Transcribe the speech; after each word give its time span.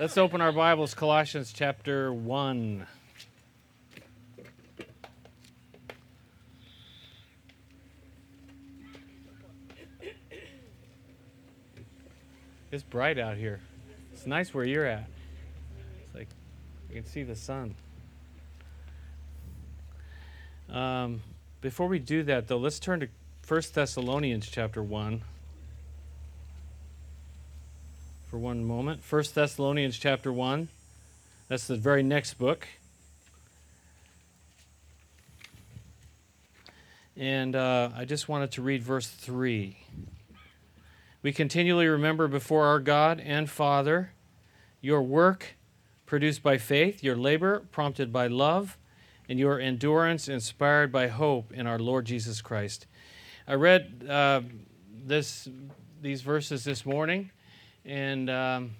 Let's 0.00 0.16
open 0.16 0.40
our 0.40 0.52
Bibles, 0.52 0.94
Colossians 0.94 1.52
chapter 1.52 2.12
1. 2.12 2.86
It's 12.70 12.82
bright 12.82 13.18
out 13.18 13.36
here. 13.36 13.60
It's 14.14 14.26
nice 14.26 14.54
where 14.54 14.64
you're 14.64 14.86
at. 14.86 15.08
It's 16.06 16.14
like 16.14 16.28
you 16.88 16.94
can 16.96 17.04
see 17.04 17.22
the 17.22 17.36
sun. 17.36 17.74
Um, 20.70 21.20
before 21.60 21.86
we 21.86 21.98
do 21.98 22.22
that, 22.22 22.48
though, 22.48 22.56
let's 22.56 22.78
turn 22.78 23.00
to 23.00 23.08
1 23.46 23.62
Thessalonians 23.74 24.48
chapter 24.48 24.82
1 24.82 25.22
for 28.32 28.38
one 28.38 28.64
moment. 28.64 29.02
1 29.06 29.24
Thessalonians 29.34 29.98
chapter 29.98 30.32
1. 30.32 30.68
That's 31.48 31.66
the 31.66 31.76
very 31.76 32.02
next 32.02 32.38
book. 32.38 32.66
And 37.14 37.54
uh, 37.54 37.90
I 37.94 38.06
just 38.06 38.30
wanted 38.30 38.50
to 38.52 38.62
read 38.62 38.82
verse 38.82 39.06
3. 39.06 39.76
We 41.22 41.32
continually 41.34 41.86
remember 41.86 42.26
before 42.26 42.64
our 42.64 42.80
God 42.80 43.20
and 43.20 43.50
Father 43.50 44.12
your 44.80 45.02
work 45.02 45.56
produced 46.06 46.42
by 46.42 46.56
faith, 46.56 47.04
your 47.04 47.16
labor 47.16 47.60
prompted 47.70 48.14
by 48.14 48.28
love, 48.28 48.78
and 49.28 49.38
your 49.38 49.60
endurance 49.60 50.26
inspired 50.26 50.90
by 50.90 51.08
hope 51.08 51.52
in 51.52 51.66
our 51.66 51.78
Lord 51.78 52.06
Jesus 52.06 52.40
Christ. 52.40 52.86
I 53.46 53.56
read 53.56 54.06
uh, 54.08 54.40
this, 54.90 55.50
these 56.00 56.22
verses 56.22 56.64
this 56.64 56.86
morning 56.86 57.30
and 57.84 58.30
um, 58.30 58.70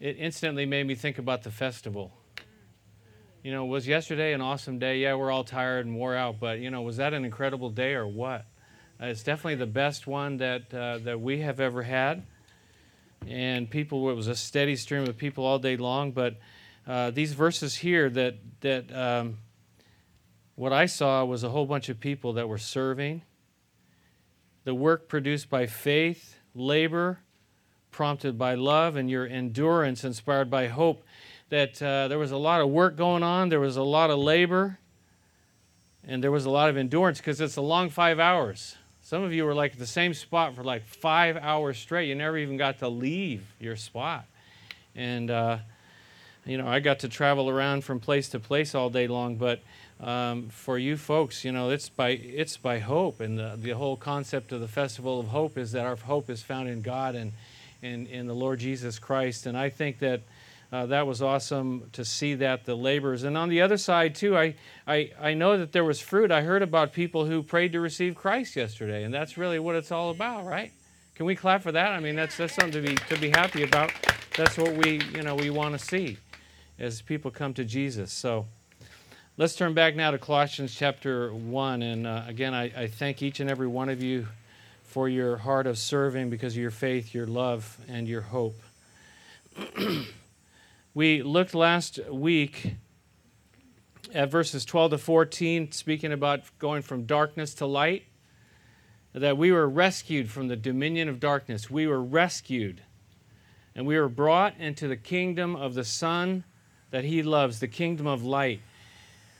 it 0.00 0.16
instantly 0.18 0.66
made 0.66 0.86
me 0.86 0.94
think 0.94 1.18
about 1.18 1.42
the 1.42 1.50
festival. 1.50 2.12
You 3.42 3.52
know, 3.52 3.66
was 3.66 3.86
yesterday 3.86 4.32
an 4.32 4.40
awesome 4.40 4.78
day? 4.78 4.98
Yeah, 4.98 5.14
we're 5.14 5.30
all 5.30 5.44
tired 5.44 5.84
and 5.86 5.96
wore 5.96 6.16
out, 6.16 6.40
but 6.40 6.60
you 6.60 6.70
know, 6.70 6.82
was 6.82 6.96
that 6.96 7.12
an 7.12 7.24
incredible 7.24 7.70
day 7.70 7.94
or 7.94 8.06
what? 8.06 8.46
Uh, 9.00 9.06
it's 9.06 9.22
definitely 9.22 9.56
the 9.56 9.66
best 9.66 10.06
one 10.06 10.38
that 10.38 10.72
uh, 10.72 10.98
that 10.98 11.20
we 11.20 11.40
have 11.40 11.60
ever 11.60 11.82
had, 11.82 12.24
and 13.26 13.68
people. 13.68 14.08
It 14.10 14.14
was 14.14 14.28
a 14.28 14.36
steady 14.36 14.76
stream 14.76 15.02
of 15.02 15.16
people 15.16 15.44
all 15.44 15.58
day 15.58 15.76
long. 15.76 16.12
But 16.12 16.36
uh, 16.86 17.10
these 17.10 17.32
verses 17.32 17.74
here 17.74 18.08
that 18.10 18.36
that 18.60 18.94
um, 18.94 19.38
what 20.54 20.72
I 20.72 20.86
saw 20.86 21.24
was 21.24 21.44
a 21.44 21.50
whole 21.50 21.66
bunch 21.66 21.88
of 21.88 22.00
people 22.00 22.34
that 22.34 22.48
were 22.48 22.58
serving. 22.58 23.22
The 24.64 24.74
work 24.74 25.08
produced 25.08 25.50
by 25.50 25.66
faith, 25.66 26.38
labor, 26.54 27.18
prompted 27.94 28.36
by 28.36 28.54
love 28.56 28.96
and 28.96 29.08
your 29.08 29.26
endurance 29.26 30.02
inspired 30.02 30.50
by 30.50 30.66
hope. 30.66 31.04
That 31.50 31.80
uh, 31.80 32.08
there 32.08 32.18
was 32.18 32.32
a 32.32 32.36
lot 32.36 32.60
of 32.60 32.68
work 32.68 32.96
going 32.96 33.22
on, 33.22 33.48
there 33.48 33.60
was 33.60 33.76
a 33.76 33.82
lot 33.82 34.10
of 34.10 34.18
labor, 34.18 34.78
and 36.06 36.22
there 36.22 36.32
was 36.32 36.44
a 36.44 36.50
lot 36.50 36.68
of 36.68 36.76
endurance 36.76 37.18
because 37.18 37.40
it's 37.40 37.56
a 37.56 37.62
long 37.62 37.90
five 37.90 38.18
hours. 38.18 38.76
Some 39.02 39.22
of 39.22 39.32
you 39.32 39.44
were 39.44 39.54
like 39.54 39.72
at 39.72 39.78
the 39.78 39.86
same 39.86 40.14
spot 40.14 40.56
for 40.56 40.64
like 40.64 40.84
five 40.84 41.36
hours 41.36 41.78
straight. 41.78 42.08
You 42.08 42.14
never 42.14 42.36
even 42.38 42.56
got 42.56 42.80
to 42.80 42.88
leave 42.88 43.44
your 43.60 43.76
spot. 43.76 44.24
And, 44.96 45.30
uh, 45.30 45.58
you 46.44 46.58
know, 46.58 46.66
I 46.66 46.80
got 46.80 47.00
to 47.00 47.08
travel 47.08 47.48
around 47.48 47.84
from 47.84 48.00
place 48.00 48.28
to 48.30 48.40
place 48.40 48.74
all 48.74 48.90
day 48.90 49.06
long, 49.06 49.36
but 49.36 49.60
um, 50.00 50.48
for 50.48 50.78
you 50.78 50.96
folks, 50.96 51.44
you 51.44 51.52
know, 51.52 51.70
it's 51.70 51.88
by 51.88 52.10
it's 52.10 52.56
by 52.56 52.80
hope, 52.80 53.20
and 53.20 53.38
the, 53.38 53.54
the 53.56 53.70
whole 53.70 53.96
concept 53.96 54.50
of 54.50 54.60
the 54.60 54.68
festival 54.68 55.20
of 55.20 55.28
hope 55.28 55.56
is 55.56 55.72
that 55.72 55.86
our 55.86 55.96
hope 55.96 56.28
is 56.28 56.42
found 56.42 56.68
in 56.68 56.82
God, 56.82 57.14
and 57.14 57.32
in, 57.84 58.06
in 58.06 58.26
the 58.26 58.34
Lord 58.34 58.58
Jesus 58.58 58.98
Christ. 58.98 59.46
And 59.46 59.56
I 59.56 59.68
think 59.68 59.98
that 59.98 60.22
uh, 60.72 60.86
that 60.86 61.06
was 61.06 61.22
awesome 61.22 61.88
to 61.92 62.04
see 62.04 62.34
that, 62.34 62.64
the 62.64 62.74
labors. 62.74 63.22
And 63.22 63.36
on 63.36 63.48
the 63.48 63.60
other 63.60 63.76
side, 63.76 64.14
too, 64.14 64.36
I, 64.36 64.54
I, 64.88 65.12
I 65.20 65.34
know 65.34 65.58
that 65.58 65.70
there 65.72 65.84
was 65.84 66.00
fruit. 66.00 66.32
I 66.32 66.40
heard 66.40 66.62
about 66.62 66.92
people 66.92 67.26
who 67.26 67.42
prayed 67.42 67.72
to 67.72 67.80
receive 67.80 68.16
Christ 68.16 68.56
yesterday, 68.56 69.04
and 69.04 69.14
that's 69.14 69.36
really 69.36 69.58
what 69.58 69.76
it's 69.76 69.92
all 69.92 70.10
about, 70.10 70.46
right? 70.46 70.72
Can 71.14 71.26
we 71.26 71.36
clap 71.36 71.62
for 71.62 71.70
that? 71.70 71.92
I 71.92 72.00
mean, 72.00 72.16
that's, 72.16 72.36
that's 72.36 72.54
something 72.54 72.82
to 72.82 72.88
be, 72.88 72.96
to 73.14 73.20
be 73.20 73.30
happy 73.30 73.62
about. 73.62 73.92
That's 74.36 74.58
what 74.58 74.72
we, 74.72 75.00
you 75.14 75.22
know, 75.22 75.36
we 75.36 75.50
want 75.50 75.78
to 75.78 75.84
see 75.84 76.16
as 76.80 77.02
people 77.02 77.30
come 77.30 77.54
to 77.54 77.64
Jesus. 77.64 78.12
So 78.12 78.46
let's 79.36 79.54
turn 79.54 79.74
back 79.74 79.94
now 79.94 80.10
to 80.10 80.18
Colossians 80.18 80.74
chapter 80.74 81.32
1. 81.32 81.82
And 81.82 82.04
uh, 82.04 82.24
again, 82.26 82.52
I, 82.52 82.64
I 82.76 82.86
thank 82.88 83.22
each 83.22 83.38
and 83.38 83.48
every 83.48 83.68
one 83.68 83.88
of 83.88 84.02
you 84.02 84.26
for 84.94 85.08
your 85.08 85.38
heart 85.38 85.66
of 85.66 85.76
serving 85.76 86.30
because 86.30 86.52
of 86.52 86.62
your 86.62 86.70
faith, 86.70 87.12
your 87.12 87.26
love, 87.26 87.80
and 87.88 88.06
your 88.06 88.20
hope. 88.20 88.60
we 90.94 91.20
looked 91.20 91.52
last 91.52 91.98
week 92.08 92.76
at 94.14 94.30
verses 94.30 94.64
12 94.64 94.92
to 94.92 94.98
14, 94.98 95.72
speaking 95.72 96.12
about 96.12 96.42
going 96.60 96.80
from 96.80 97.06
darkness 97.06 97.54
to 97.54 97.66
light, 97.66 98.04
that 99.12 99.36
we 99.36 99.50
were 99.50 99.68
rescued 99.68 100.30
from 100.30 100.46
the 100.46 100.54
dominion 100.54 101.08
of 101.08 101.18
darkness. 101.18 101.68
We 101.68 101.88
were 101.88 102.00
rescued, 102.00 102.80
and 103.74 103.88
we 103.88 103.98
were 103.98 104.08
brought 104.08 104.56
into 104.60 104.86
the 104.86 104.96
kingdom 104.96 105.56
of 105.56 105.74
the 105.74 105.84
Son 105.84 106.44
that 106.92 107.02
He 107.02 107.20
loves, 107.24 107.58
the 107.58 107.66
kingdom 107.66 108.06
of 108.06 108.24
light 108.24 108.60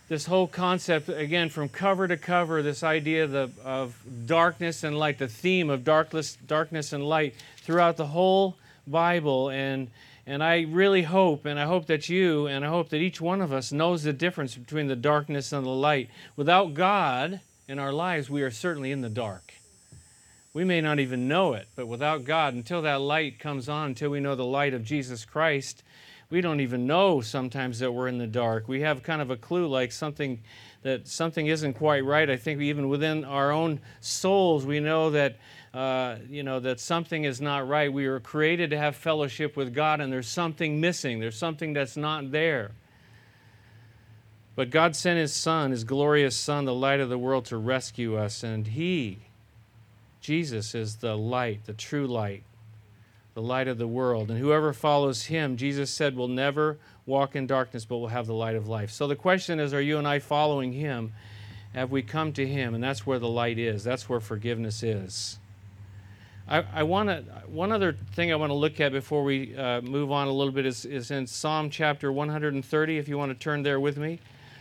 this 0.08 0.26
whole 0.26 0.46
concept, 0.46 1.08
again, 1.08 1.48
from 1.48 1.68
cover 1.68 2.06
to 2.06 2.16
cover, 2.16 2.62
this 2.62 2.82
idea 2.82 3.24
of, 3.24 3.30
the, 3.30 3.50
of 3.64 3.96
darkness 4.26 4.84
and 4.84 4.98
light, 4.98 5.18
the 5.18 5.28
theme 5.28 5.70
of 5.70 5.82
darkness, 5.84 6.36
darkness 6.46 6.92
and 6.92 7.04
light 7.04 7.34
throughout 7.58 7.96
the 7.96 8.06
whole 8.06 8.56
Bible. 8.86 9.48
And, 9.48 9.88
and 10.26 10.44
I 10.44 10.62
really 10.62 11.02
hope, 11.02 11.46
and 11.46 11.58
I 11.58 11.64
hope 11.64 11.86
that 11.86 12.08
you, 12.08 12.46
and 12.46 12.64
I 12.64 12.68
hope 12.68 12.90
that 12.90 12.98
each 12.98 13.20
one 13.20 13.40
of 13.40 13.52
us 13.52 13.72
knows 13.72 14.02
the 14.02 14.12
difference 14.12 14.54
between 14.54 14.88
the 14.88 14.96
darkness 14.96 15.52
and 15.52 15.64
the 15.64 15.70
light. 15.70 16.10
Without 16.36 16.74
God 16.74 17.40
in 17.66 17.78
our 17.78 17.92
lives, 17.92 18.28
we 18.28 18.42
are 18.42 18.50
certainly 18.50 18.92
in 18.92 19.00
the 19.00 19.08
dark. 19.08 19.54
We 20.52 20.64
may 20.64 20.80
not 20.80 21.00
even 21.00 21.26
know 21.26 21.54
it, 21.54 21.66
but 21.74 21.88
without 21.88 22.24
God, 22.24 22.54
until 22.54 22.82
that 22.82 23.00
light 23.00 23.40
comes 23.40 23.68
on, 23.68 23.88
until 23.88 24.10
we 24.10 24.20
know 24.20 24.36
the 24.36 24.44
light 24.44 24.72
of 24.72 24.84
Jesus 24.84 25.24
Christ, 25.24 25.82
we 26.30 26.40
don't 26.40 26.60
even 26.60 26.86
know 26.86 27.20
sometimes 27.20 27.78
that 27.80 27.92
we're 27.92 28.08
in 28.08 28.18
the 28.18 28.26
dark. 28.26 28.66
We 28.68 28.80
have 28.80 29.02
kind 29.02 29.20
of 29.20 29.30
a 29.30 29.36
clue 29.36 29.66
like 29.66 29.92
something 29.92 30.42
that 30.82 31.06
something 31.06 31.46
isn't 31.46 31.74
quite 31.74 32.04
right. 32.04 32.28
I 32.28 32.36
think 32.36 32.60
even 32.60 32.88
within 32.88 33.24
our 33.24 33.50
own 33.50 33.80
souls, 34.00 34.66
we 34.66 34.80
know 34.80 35.10
that 35.10 35.36
uh, 35.72 36.16
you 36.28 36.42
know 36.42 36.60
that 36.60 36.80
something 36.80 37.24
is 37.24 37.40
not 37.40 37.68
right. 37.68 37.92
We 37.92 38.08
were 38.08 38.20
created 38.20 38.70
to 38.70 38.78
have 38.78 38.96
fellowship 38.96 39.56
with 39.56 39.74
God, 39.74 40.00
and 40.00 40.12
there's 40.12 40.28
something 40.28 40.80
missing. 40.80 41.20
There's 41.20 41.38
something 41.38 41.72
that's 41.72 41.96
not 41.96 42.30
there. 42.30 42.72
But 44.56 44.70
God 44.70 44.94
sent 44.94 45.18
His 45.18 45.34
Son, 45.34 45.72
His 45.72 45.84
glorious 45.84 46.36
Son, 46.36 46.64
the 46.64 46.74
light 46.74 47.00
of 47.00 47.08
the 47.08 47.18
world, 47.18 47.44
to 47.46 47.56
rescue 47.56 48.16
us, 48.16 48.44
and 48.44 48.68
He, 48.68 49.18
Jesus, 50.20 50.74
is 50.74 50.96
the 50.96 51.16
light, 51.16 51.64
the 51.64 51.72
true 51.72 52.06
light 52.06 52.44
the 53.34 53.42
light 53.42 53.68
of 53.68 53.78
the 53.78 53.86
world. 53.86 54.30
And 54.30 54.38
whoever 54.38 54.72
follows 54.72 55.24
him, 55.24 55.56
Jesus 55.56 55.90
said, 55.90 56.16
will 56.16 56.28
never 56.28 56.78
walk 57.04 57.36
in 57.36 57.46
darkness, 57.46 57.84
but 57.84 57.98
will 57.98 58.08
have 58.08 58.26
the 58.26 58.34
light 58.34 58.54
of 58.54 58.68
life. 58.68 58.90
So 58.90 59.06
the 59.06 59.16
question 59.16 59.60
is 59.60 59.74
are 59.74 59.80
you 59.80 59.98
and 59.98 60.06
I 60.06 60.20
following 60.20 60.72
him? 60.72 61.12
Have 61.74 61.90
we 61.90 62.02
come 62.02 62.32
to 62.34 62.46
him? 62.46 62.74
And 62.74 62.82
that's 62.82 63.04
where 63.04 63.18
the 63.18 63.28
light 63.28 63.58
is, 63.58 63.82
that's 63.84 64.08
where 64.08 64.20
forgiveness 64.20 64.82
is. 64.82 65.38
I, 66.46 66.64
I 66.74 66.82
want 66.82 67.08
to, 67.08 67.22
one 67.48 67.72
other 67.72 67.94
thing 68.12 68.30
I 68.30 68.36
want 68.36 68.50
to 68.50 68.54
look 68.54 68.78
at 68.78 68.92
before 68.92 69.24
we 69.24 69.56
uh, 69.56 69.80
move 69.80 70.12
on 70.12 70.28
a 70.28 70.32
little 70.32 70.52
bit 70.52 70.66
is, 70.66 70.84
is 70.84 71.10
in 71.10 71.26
Psalm 71.26 71.70
chapter 71.70 72.12
130, 72.12 72.98
if 72.98 73.08
you 73.08 73.16
want 73.16 73.32
to 73.32 73.38
turn 73.38 73.62
there 73.62 73.80
with 73.80 73.96
me. 73.96 74.20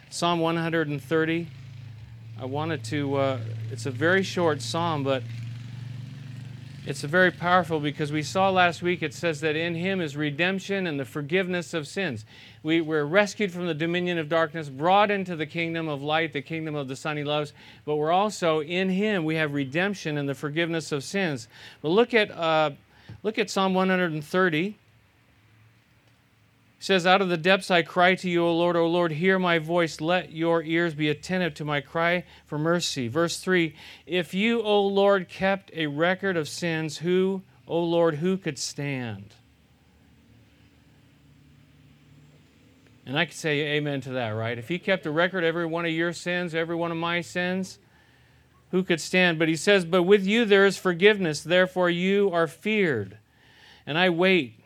Psalm 0.09 0.39
130. 0.39 1.47
I 2.39 2.45
wanted 2.45 2.83
to, 2.85 3.15
uh, 3.15 3.39
it's 3.69 3.85
a 3.85 3.91
very 3.91 4.23
short 4.23 4.61
psalm, 4.61 5.03
but 5.03 5.23
it's 6.85 7.01
very 7.01 7.31
powerful 7.31 7.79
because 7.79 8.11
we 8.11 8.23
saw 8.23 8.49
last 8.49 8.81
week 8.81 9.01
it 9.01 9.13
says 9.13 9.39
that 9.41 9.55
in 9.55 9.73
him 9.75 10.01
is 10.01 10.17
redemption 10.17 10.85
and 10.85 10.99
the 10.99 11.05
forgiveness 11.05 11.73
of 11.73 11.87
sins. 11.87 12.25
We 12.61 12.81
were 12.81 13.05
rescued 13.05 13.51
from 13.51 13.67
the 13.67 13.73
dominion 13.73 14.17
of 14.17 14.27
darkness, 14.27 14.69
brought 14.69 15.09
into 15.09 15.35
the 15.35 15.45
kingdom 15.45 15.87
of 15.87 16.01
light, 16.01 16.33
the 16.33 16.41
kingdom 16.41 16.75
of 16.75 16.89
the 16.89 16.95
Son 16.95 17.15
he 17.15 17.23
loves, 17.23 17.53
but 17.85 17.95
we're 17.95 18.11
also 18.11 18.61
in 18.61 18.89
him 18.89 19.23
we 19.23 19.35
have 19.35 19.53
redemption 19.53 20.17
and 20.17 20.27
the 20.27 20.35
forgiveness 20.35 20.91
of 20.91 21.03
sins. 21.03 21.47
But 21.81 21.89
look 21.89 22.13
at, 22.13 22.31
uh, 22.31 22.71
look 23.23 23.39
at 23.39 23.49
Psalm 23.49 23.73
130 23.73 24.75
says, 26.83 27.07
Out 27.07 27.21
of 27.21 27.29
the 27.29 27.37
depths 27.37 27.71
I 27.71 27.81
cry 27.81 28.13
to 28.15 28.29
you, 28.29 28.45
O 28.45 28.53
Lord, 28.53 28.75
O 28.75 28.85
Lord, 28.87 29.13
hear 29.13 29.39
my 29.39 29.57
voice. 29.57 30.01
Let 30.01 30.33
your 30.33 30.61
ears 30.61 30.93
be 30.93 31.07
attentive 31.07 31.53
to 31.55 31.65
my 31.65 31.79
cry 31.79 32.25
for 32.45 32.57
mercy. 32.57 33.07
Verse 33.07 33.39
3 33.39 33.73
If 34.05 34.33
you, 34.33 34.61
O 34.61 34.85
Lord, 34.85 35.29
kept 35.29 35.71
a 35.73 35.87
record 35.87 36.35
of 36.35 36.49
sins, 36.49 36.97
who, 36.97 37.41
O 37.69 37.81
Lord, 37.81 38.15
who 38.15 38.35
could 38.35 38.59
stand? 38.59 39.33
And 43.05 43.17
I 43.17 43.25
could 43.25 43.35
say 43.35 43.61
amen 43.77 44.01
to 44.01 44.09
that, 44.11 44.31
right? 44.31 44.57
If 44.57 44.67
he 44.67 44.77
kept 44.77 45.05
a 45.05 45.11
record, 45.11 45.45
every 45.45 45.65
one 45.65 45.85
of 45.85 45.91
your 45.91 46.11
sins, 46.11 46.53
every 46.53 46.75
one 46.75 46.91
of 46.91 46.97
my 46.97 47.21
sins, 47.21 47.79
who 48.71 48.83
could 48.83 48.99
stand? 48.99 49.39
But 49.39 49.47
he 49.47 49.55
says, 49.55 49.85
But 49.85 50.03
with 50.03 50.25
you 50.25 50.43
there 50.43 50.65
is 50.65 50.77
forgiveness, 50.77 51.43
therefore 51.43 51.89
you 51.89 52.29
are 52.33 52.47
feared. 52.47 53.19
And 53.85 53.97
I 53.97 54.09
wait 54.09 54.62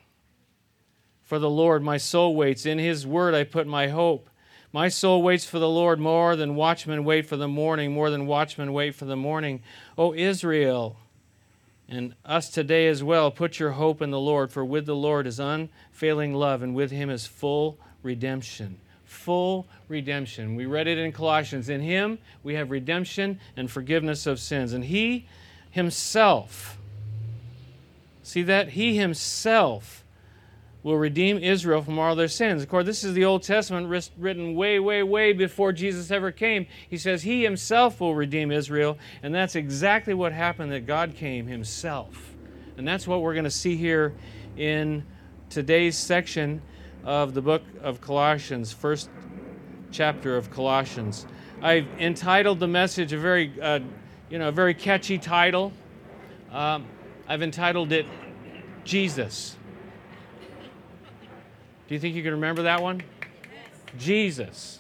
for 1.28 1.38
the 1.38 1.50
Lord. 1.50 1.84
My 1.84 1.98
soul 1.98 2.36
waits. 2.36 2.66
In 2.66 2.80
his 2.80 3.06
word 3.06 3.36
I 3.36 3.44
put 3.44 3.68
my 3.68 3.90
hope. 3.90 4.30
My 4.74 4.88
soul 4.88 5.22
waits 5.22 5.46
for 5.46 5.60
the 5.60 5.70
Lord 5.70 6.00
more 6.00 6.36
than 6.36 6.56
watchmen 6.56 7.04
wait 7.04 7.26
for 7.26 7.38
the 7.38 7.48
morning, 7.48 7.92
more 7.92 8.10
than 8.10 8.26
watchmen 8.26 8.74
wait 8.74 8.96
for 8.96 9.06
the 9.06 9.16
morning. 9.16 9.62
O 9.98 10.14
Israel, 10.14 10.98
and 11.88 12.16
us 12.26 12.50
today 12.50 12.88
as 12.88 13.04
well, 13.04 13.30
put 13.32 13.60
your 13.60 13.72
hope 13.72 14.02
in 14.02 14.12
the 14.12 14.20
Lord, 14.20 14.52
for 14.52 14.66
with 14.66 14.86
the 14.86 14.96
Lord 14.96 15.28
is 15.28 15.40
unfailing 15.40 16.34
love, 16.34 16.62
and 16.62 16.76
with 16.76 16.92
him 16.92 17.10
is 17.10 17.26
full 17.26 17.78
redemption. 18.04 18.78
Full 19.06 19.68
redemption. 19.88 20.56
We 20.56 20.66
read 20.66 20.88
it 20.88 20.98
in 20.98 21.12
Colossians. 21.12 21.70
In 21.70 21.82
him 21.82 22.20
we 22.44 22.56
have 22.56 22.72
redemption 22.72 23.40
and 23.56 23.72
forgiveness 23.72 24.26
of 24.28 24.40
sins. 24.40 24.74
And 24.74 24.86
he 24.86 25.28
himself, 25.72 26.78
see 28.22 28.44
that? 28.44 28.70
He 28.70 28.98
himself 28.98 30.04
will 30.88 30.98
redeem 30.98 31.38
Israel 31.38 31.82
from 31.82 32.00
all 32.00 32.16
their 32.16 32.30
sins. 32.30 32.64
Of 32.64 32.70
course, 32.70 32.86
this 32.86 33.04
is 33.04 33.14
the 33.14 33.26
Old 33.26 33.44
Testament 33.44 33.90
written 34.18 34.56
way, 34.56 34.80
way, 34.80 35.04
way 35.04 35.34
before 35.34 35.74
Jesus 35.74 36.12
ever 36.12 36.32
came. 36.32 36.66
He 36.90 36.98
says 36.98 37.24
he 37.24 37.44
himself 37.44 38.00
will 38.00 38.16
redeem 38.16 38.54
Israel, 38.54 38.98
and 39.22 39.36
that's 39.36 39.58
exactly 39.58 40.14
what 40.14 40.32
happened 40.32 40.72
that 40.72 40.86
God 40.86 41.14
came 41.14 41.46
himself. 41.46 42.34
And 42.78 42.88
that's 42.88 43.06
what 43.06 43.22
we're 43.22 43.34
going 43.34 43.44
to 43.44 43.52
see 43.52 43.76
here 43.76 44.16
in 44.56 45.04
today's 45.50 45.98
section 45.98 46.62
of 47.04 47.34
the 47.34 47.42
book 47.42 47.64
of 47.82 48.00
Colossians, 48.00 48.72
first 48.72 49.10
chapter 49.92 50.38
of 50.38 50.50
Colossians. 50.52 51.28
I've 51.62 51.88
entitled 52.00 52.62
the 52.62 52.68
message 52.68 53.12
a 53.12 53.18
very, 53.18 53.52
uh, 53.62 53.82
you 54.30 54.40
know, 54.40 54.48
a 54.48 54.54
very 54.54 54.74
catchy 54.74 55.18
title. 55.18 55.74
Um, 56.50 56.86
I've 57.28 57.42
entitled 57.42 57.92
it 57.92 58.06
Jesus. 58.86 59.57
Do 61.88 61.94
you 61.94 62.00
think 62.00 62.16
you 62.16 62.24
can 62.24 62.34
remember 62.34 62.64
that 62.64 62.82
one? 62.82 63.02
Yes. 63.22 64.04
Jesus. 64.04 64.80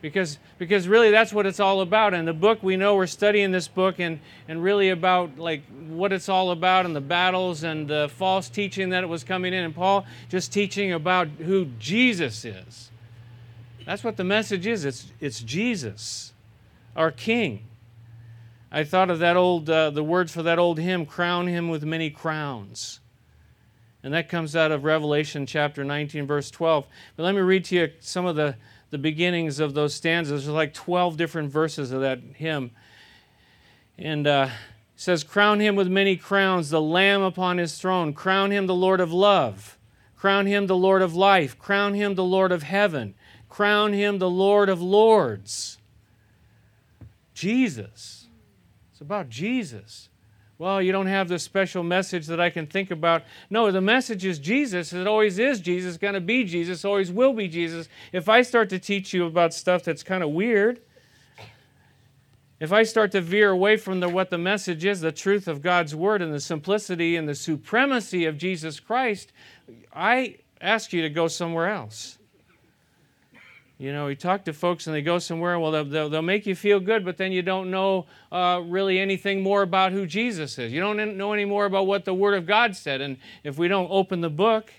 Because, 0.00 0.38
because 0.58 0.88
really 0.88 1.10
that's 1.10 1.32
what 1.32 1.46
it's 1.46 1.60
all 1.60 1.80
about. 1.80 2.14
And 2.14 2.26
the 2.26 2.32
book, 2.32 2.62
we 2.62 2.76
know 2.76 2.96
we're 2.96 3.06
studying 3.06 3.52
this 3.52 3.68
book 3.68 4.00
and, 4.00 4.18
and 4.48 4.62
really 4.62 4.88
about 4.88 5.38
like 5.38 5.62
what 5.88 6.12
it's 6.12 6.28
all 6.28 6.50
about 6.50 6.86
and 6.86 6.96
the 6.96 7.00
battles 7.00 7.62
and 7.62 7.86
the 7.86 8.10
false 8.16 8.48
teaching 8.48 8.88
that 8.90 9.04
it 9.04 9.06
was 9.06 9.22
coming 9.22 9.52
in. 9.52 9.62
And 9.62 9.74
Paul 9.74 10.04
just 10.28 10.52
teaching 10.52 10.92
about 10.92 11.28
who 11.28 11.66
Jesus 11.78 12.44
is. 12.44 12.90
That's 13.86 14.02
what 14.02 14.16
the 14.16 14.24
message 14.24 14.66
is. 14.66 14.84
It's, 14.84 15.12
it's 15.20 15.40
Jesus, 15.40 16.32
our 16.96 17.10
King. 17.10 17.64
I 18.70 18.84
thought 18.84 19.10
of 19.10 19.18
that 19.18 19.36
old, 19.36 19.68
uh, 19.68 19.90
the 19.90 20.02
words 20.02 20.32
for 20.32 20.42
that 20.42 20.58
old 20.58 20.78
hymn, 20.78 21.04
crown 21.04 21.46
him 21.46 21.68
with 21.68 21.84
many 21.84 22.10
crowns. 22.10 23.00
And 24.02 24.12
that 24.14 24.28
comes 24.28 24.56
out 24.56 24.72
of 24.72 24.84
Revelation 24.84 25.46
chapter 25.46 25.84
19, 25.84 26.26
verse 26.26 26.50
12. 26.50 26.86
But 27.16 27.22
let 27.22 27.34
me 27.34 27.40
read 27.40 27.64
to 27.66 27.76
you 27.76 27.90
some 28.00 28.26
of 28.26 28.34
the, 28.34 28.56
the 28.90 28.98
beginnings 28.98 29.60
of 29.60 29.74
those 29.74 29.94
stanzas. 29.94 30.44
There's 30.44 30.54
like 30.54 30.74
12 30.74 31.16
different 31.16 31.52
verses 31.52 31.92
of 31.92 32.00
that 32.00 32.20
hymn. 32.34 32.72
And 33.96 34.26
uh, 34.26 34.48
says, 34.96 35.22
Crown 35.22 35.60
him 35.60 35.76
with 35.76 35.86
many 35.86 36.16
crowns, 36.16 36.70
the 36.70 36.80
Lamb 36.82 37.22
upon 37.22 37.58
his 37.58 37.78
throne. 37.78 38.12
Crown 38.12 38.50
him 38.50 38.66
the 38.66 38.74
Lord 38.74 39.00
of 39.00 39.12
love. 39.12 39.78
Crown 40.16 40.46
him 40.46 40.66
the 40.66 40.76
Lord 40.76 41.02
of 41.02 41.14
life. 41.14 41.56
Crown 41.58 41.94
him 41.94 42.16
the 42.16 42.24
Lord 42.24 42.50
of 42.50 42.64
heaven. 42.64 43.14
Crown 43.48 43.92
him 43.92 44.18
the 44.18 44.30
Lord 44.30 44.68
of 44.68 44.82
lords. 44.82 45.78
Jesus. 47.34 48.26
It's 48.90 49.00
about 49.00 49.28
Jesus 49.28 50.08
well, 50.58 50.80
you 50.80 50.92
don't 50.92 51.06
have 51.06 51.28
this 51.28 51.42
special 51.42 51.82
message 51.82 52.26
that 52.26 52.40
I 52.40 52.50
can 52.50 52.66
think 52.66 52.90
about. 52.90 53.22
No, 53.50 53.70
the 53.70 53.80
message 53.80 54.24
is 54.24 54.38
Jesus. 54.38 54.92
It 54.92 55.06
always 55.06 55.38
is 55.38 55.60
Jesus, 55.60 55.96
going 55.96 56.14
to 56.14 56.20
be 56.20 56.44
Jesus, 56.44 56.84
always 56.84 57.10
will 57.10 57.32
be 57.32 57.48
Jesus. 57.48 57.88
If 58.12 58.28
I 58.28 58.42
start 58.42 58.70
to 58.70 58.78
teach 58.78 59.12
you 59.12 59.26
about 59.26 59.54
stuff 59.54 59.82
that's 59.82 60.02
kind 60.02 60.22
of 60.22 60.30
weird, 60.30 60.80
if 62.60 62.72
I 62.72 62.84
start 62.84 63.10
to 63.10 63.20
veer 63.20 63.50
away 63.50 63.76
from 63.76 63.98
the, 63.98 64.08
what 64.08 64.30
the 64.30 64.38
message 64.38 64.84
is, 64.84 65.00
the 65.00 65.10
truth 65.10 65.48
of 65.48 65.62
God's 65.62 65.96
Word 65.96 66.22
and 66.22 66.32
the 66.32 66.38
simplicity 66.38 67.16
and 67.16 67.28
the 67.28 67.34
supremacy 67.34 68.24
of 68.24 68.38
Jesus 68.38 68.78
Christ, 68.78 69.32
I 69.92 70.36
ask 70.60 70.92
you 70.92 71.02
to 71.02 71.10
go 71.10 71.26
somewhere 71.26 71.68
else. 71.70 72.18
You 73.78 73.92
know, 73.92 74.08
you 74.08 74.14
talk 74.14 74.44
to 74.44 74.52
folks 74.52 74.86
and 74.86 74.94
they 74.94 75.02
go 75.02 75.18
somewhere, 75.18 75.58
well, 75.58 75.72
they'll, 75.72 75.84
they'll, 75.84 76.10
they'll 76.10 76.22
make 76.22 76.46
you 76.46 76.54
feel 76.54 76.78
good, 76.78 77.04
but 77.04 77.16
then 77.16 77.32
you 77.32 77.42
don't 77.42 77.70
know 77.70 78.06
uh, 78.30 78.60
really 78.64 79.00
anything 79.00 79.42
more 79.42 79.62
about 79.62 79.92
who 79.92 80.06
Jesus 80.06 80.58
is. 80.58 80.72
You 80.72 80.80
don't 80.80 81.16
know 81.16 81.32
any 81.32 81.44
more 81.44 81.64
about 81.64 81.86
what 81.86 82.04
the 82.04 82.14
Word 82.14 82.34
of 82.34 82.46
God 82.46 82.76
said. 82.76 83.00
And 83.00 83.16
if 83.42 83.58
we 83.58 83.66
don't 83.66 83.88
open 83.90 84.20
the 84.20 84.30
book, 84.30 84.72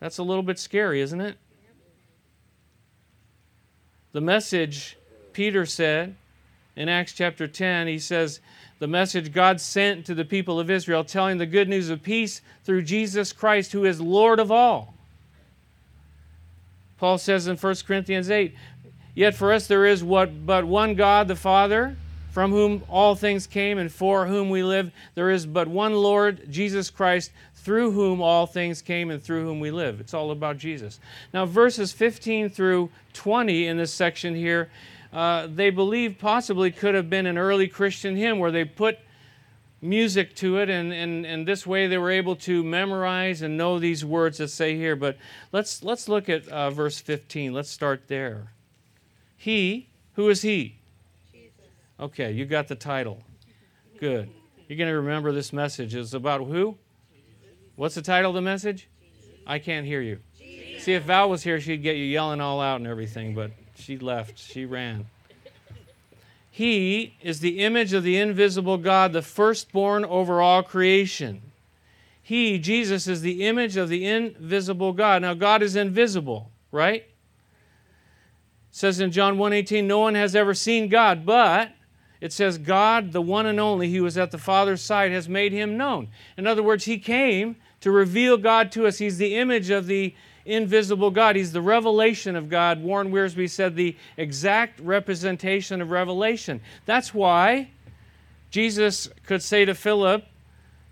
that's 0.00 0.18
a 0.18 0.22
little 0.22 0.42
bit 0.42 0.58
scary, 0.58 1.00
isn't 1.00 1.20
it? 1.20 1.36
The 4.12 4.20
message, 4.20 4.96
Peter 5.32 5.64
said 5.64 6.16
in 6.74 6.88
Acts 6.88 7.12
chapter 7.12 7.46
10, 7.46 7.86
he 7.86 7.98
says, 7.98 8.40
the 8.78 8.86
message 8.86 9.32
God 9.32 9.60
sent 9.60 10.06
to 10.06 10.14
the 10.14 10.24
people 10.24 10.60
of 10.60 10.70
Israel, 10.70 11.04
telling 11.04 11.38
the 11.38 11.46
good 11.46 11.68
news 11.68 11.90
of 11.90 12.02
peace 12.02 12.40
through 12.64 12.82
Jesus 12.82 13.32
Christ, 13.32 13.72
who 13.72 13.84
is 13.84 14.00
Lord 14.00 14.38
of 14.38 14.52
all. 14.52 14.94
Paul 16.98 17.18
says 17.18 17.46
in 17.46 17.56
1 17.56 17.76
Corinthians 17.86 18.30
8, 18.30 18.54
Yet 19.14 19.34
for 19.34 19.52
us 19.52 19.66
there 19.66 19.86
is 19.86 20.04
what 20.04 20.46
but 20.46 20.64
one 20.64 20.94
God, 20.94 21.28
the 21.28 21.36
Father, 21.36 21.96
from 22.30 22.52
whom 22.52 22.84
all 22.88 23.14
things 23.14 23.46
came 23.46 23.78
and 23.78 23.90
for 23.90 24.26
whom 24.26 24.50
we 24.50 24.62
live. 24.62 24.92
There 25.14 25.30
is 25.30 25.46
but 25.46 25.66
one 25.66 25.94
Lord, 25.94 26.50
Jesus 26.50 26.90
Christ, 26.90 27.32
through 27.54 27.92
whom 27.92 28.20
all 28.20 28.46
things 28.46 28.80
came 28.80 29.10
and 29.10 29.22
through 29.22 29.44
whom 29.44 29.60
we 29.60 29.70
live. 29.70 30.00
It's 30.00 30.14
all 30.14 30.30
about 30.30 30.58
Jesus. 30.58 31.00
Now, 31.34 31.46
verses 31.46 31.92
15 31.92 32.50
through 32.50 32.90
20 33.12 33.66
in 33.66 33.76
this 33.76 33.92
section 33.92 34.34
here, 34.34 34.70
uh, 35.12 35.48
they 35.48 35.70
believe 35.70 36.18
possibly 36.18 36.70
could 36.70 36.94
have 36.94 37.10
been 37.10 37.26
an 37.26 37.38
early 37.38 37.66
Christian 37.66 38.14
hymn 38.14 38.38
where 38.38 38.52
they 38.52 38.64
put 38.64 38.98
music 39.80 40.34
to 40.36 40.58
it, 40.58 40.68
and, 40.68 40.92
and, 40.92 41.24
and 41.24 41.46
this 41.46 41.66
way 41.66 41.86
they 41.86 41.98
were 41.98 42.10
able 42.10 42.36
to 42.36 42.62
memorize 42.64 43.42
and 43.42 43.56
know 43.56 43.78
these 43.78 44.04
words 44.04 44.38
that 44.38 44.48
say 44.48 44.76
here. 44.76 44.96
But 44.96 45.16
let's, 45.52 45.82
let's 45.82 46.08
look 46.08 46.28
at 46.28 46.48
uh, 46.48 46.70
verse 46.70 46.98
15. 47.00 47.52
Let's 47.52 47.70
start 47.70 48.08
there. 48.08 48.52
He, 49.36 49.88
who 50.14 50.28
is 50.28 50.42
he? 50.42 50.76
Jesus. 51.32 51.52
Okay, 52.00 52.32
you 52.32 52.44
got 52.44 52.68
the 52.68 52.74
title. 52.74 53.22
Good. 54.00 54.30
You're 54.68 54.78
going 54.78 54.90
to 54.90 54.96
remember 54.96 55.32
this 55.32 55.52
message. 55.52 55.94
It's 55.94 56.12
about 56.12 56.44
who? 56.46 56.76
What's 57.76 57.94
the 57.94 58.02
title 58.02 58.32
of 58.32 58.34
the 58.34 58.42
message? 58.42 58.88
I 59.46 59.58
can't 59.58 59.86
hear 59.86 60.00
you. 60.02 60.18
See, 60.78 60.94
if 60.94 61.04
Val 61.04 61.30
was 61.30 61.42
here, 61.42 61.60
she'd 61.60 61.82
get 61.82 61.96
you 61.96 62.04
yelling 62.04 62.40
all 62.40 62.60
out 62.60 62.76
and 62.76 62.86
everything, 62.86 63.34
but 63.34 63.50
she 63.76 63.98
left. 63.98 64.38
She 64.38 64.64
ran. 64.64 65.06
He 66.58 67.14
is 67.22 67.38
the 67.38 67.60
image 67.60 67.92
of 67.92 68.02
the 68.02 68.18
invisible 68.18 68.78
God, 68.78 69.12
the 69.12 69.22
firstborn 69.22 70.04
over 70.04 70.42
all 70.42 70.64
creation. 70.64 71.52
He, 72.20 72.58
Jesus, 72.58 73.06
is 73.06 73.20
the 73.20 73.46
image 73.46 73.76
of 73.76 73.88
the 73.88 74.04
invisible 74.04 74.92
God. 74.92 75.22
Now, 75.22 75.34
God 75.34 75.62
is 75.62 75.76
invisible, 75.76 76.50
right? 76.72 77.02
It 77.02 77.08
says 78.72 78.98
in 78.98 79.12
John 79.12 79.38
1:18, 79.38 79.86
no 79.86 80.00
one 80.00 80.16
has 80.16 80.34
ever 80.34 80.52
seen 80.52 80.88
God, 80.88 81.24
but 81.24 81.70
it 82.20 82.32
says 82.32 82.58
God, 82.58 83.12
the 83.12 83.22
one 83.22 83.46
and 83.46 83.60
only, 83.60 83.92
who 83.92 84.02
was 84.02 84.18
at 84.18 84.32
the 84.32 84.36
Father's 84.36 84.82
side, 84.82 85.12
has 85.12 85.28
made 85.28 85.52
him 85.52 85.76
known. 85.76 86.08
In 86.36 86.48
other 86.48 86.64
words, 86.64 86.86
he 86.86 86.98
came 86.98 87.54
to 87.82 87.92
reveal 87.92 88.36
God 88.36 88.72
to 88.72 88.88
us. 88.88 88.98
He's 88.98 89.18
the 89.18 89.36
image 89.36 89.70
of 89.70 89.86
the 89.86 90.12
invisible 90.48 91.10
God. 91.10 91.36
He's 91.36 91.52
the 91.52 91.60
revelation 91.60 92.34
of 92.34 92.48
God. 92.48 92.82
Warren 92.82 93.12
Wiersbe 93.12 93.48
said 93.48 93.76
the 93.76 93.96
exact 94.16 94.80
representation 94.80 95.80
of 95.80 95.90
revelation. 95.90 96.60
That's 96.86 97.12
why 97.12 97.70
Jesus 98.50 99.08
could 99.26 99.42
say 99.42 99.66
to 99.66 99.74
Philip, 99.74 100.24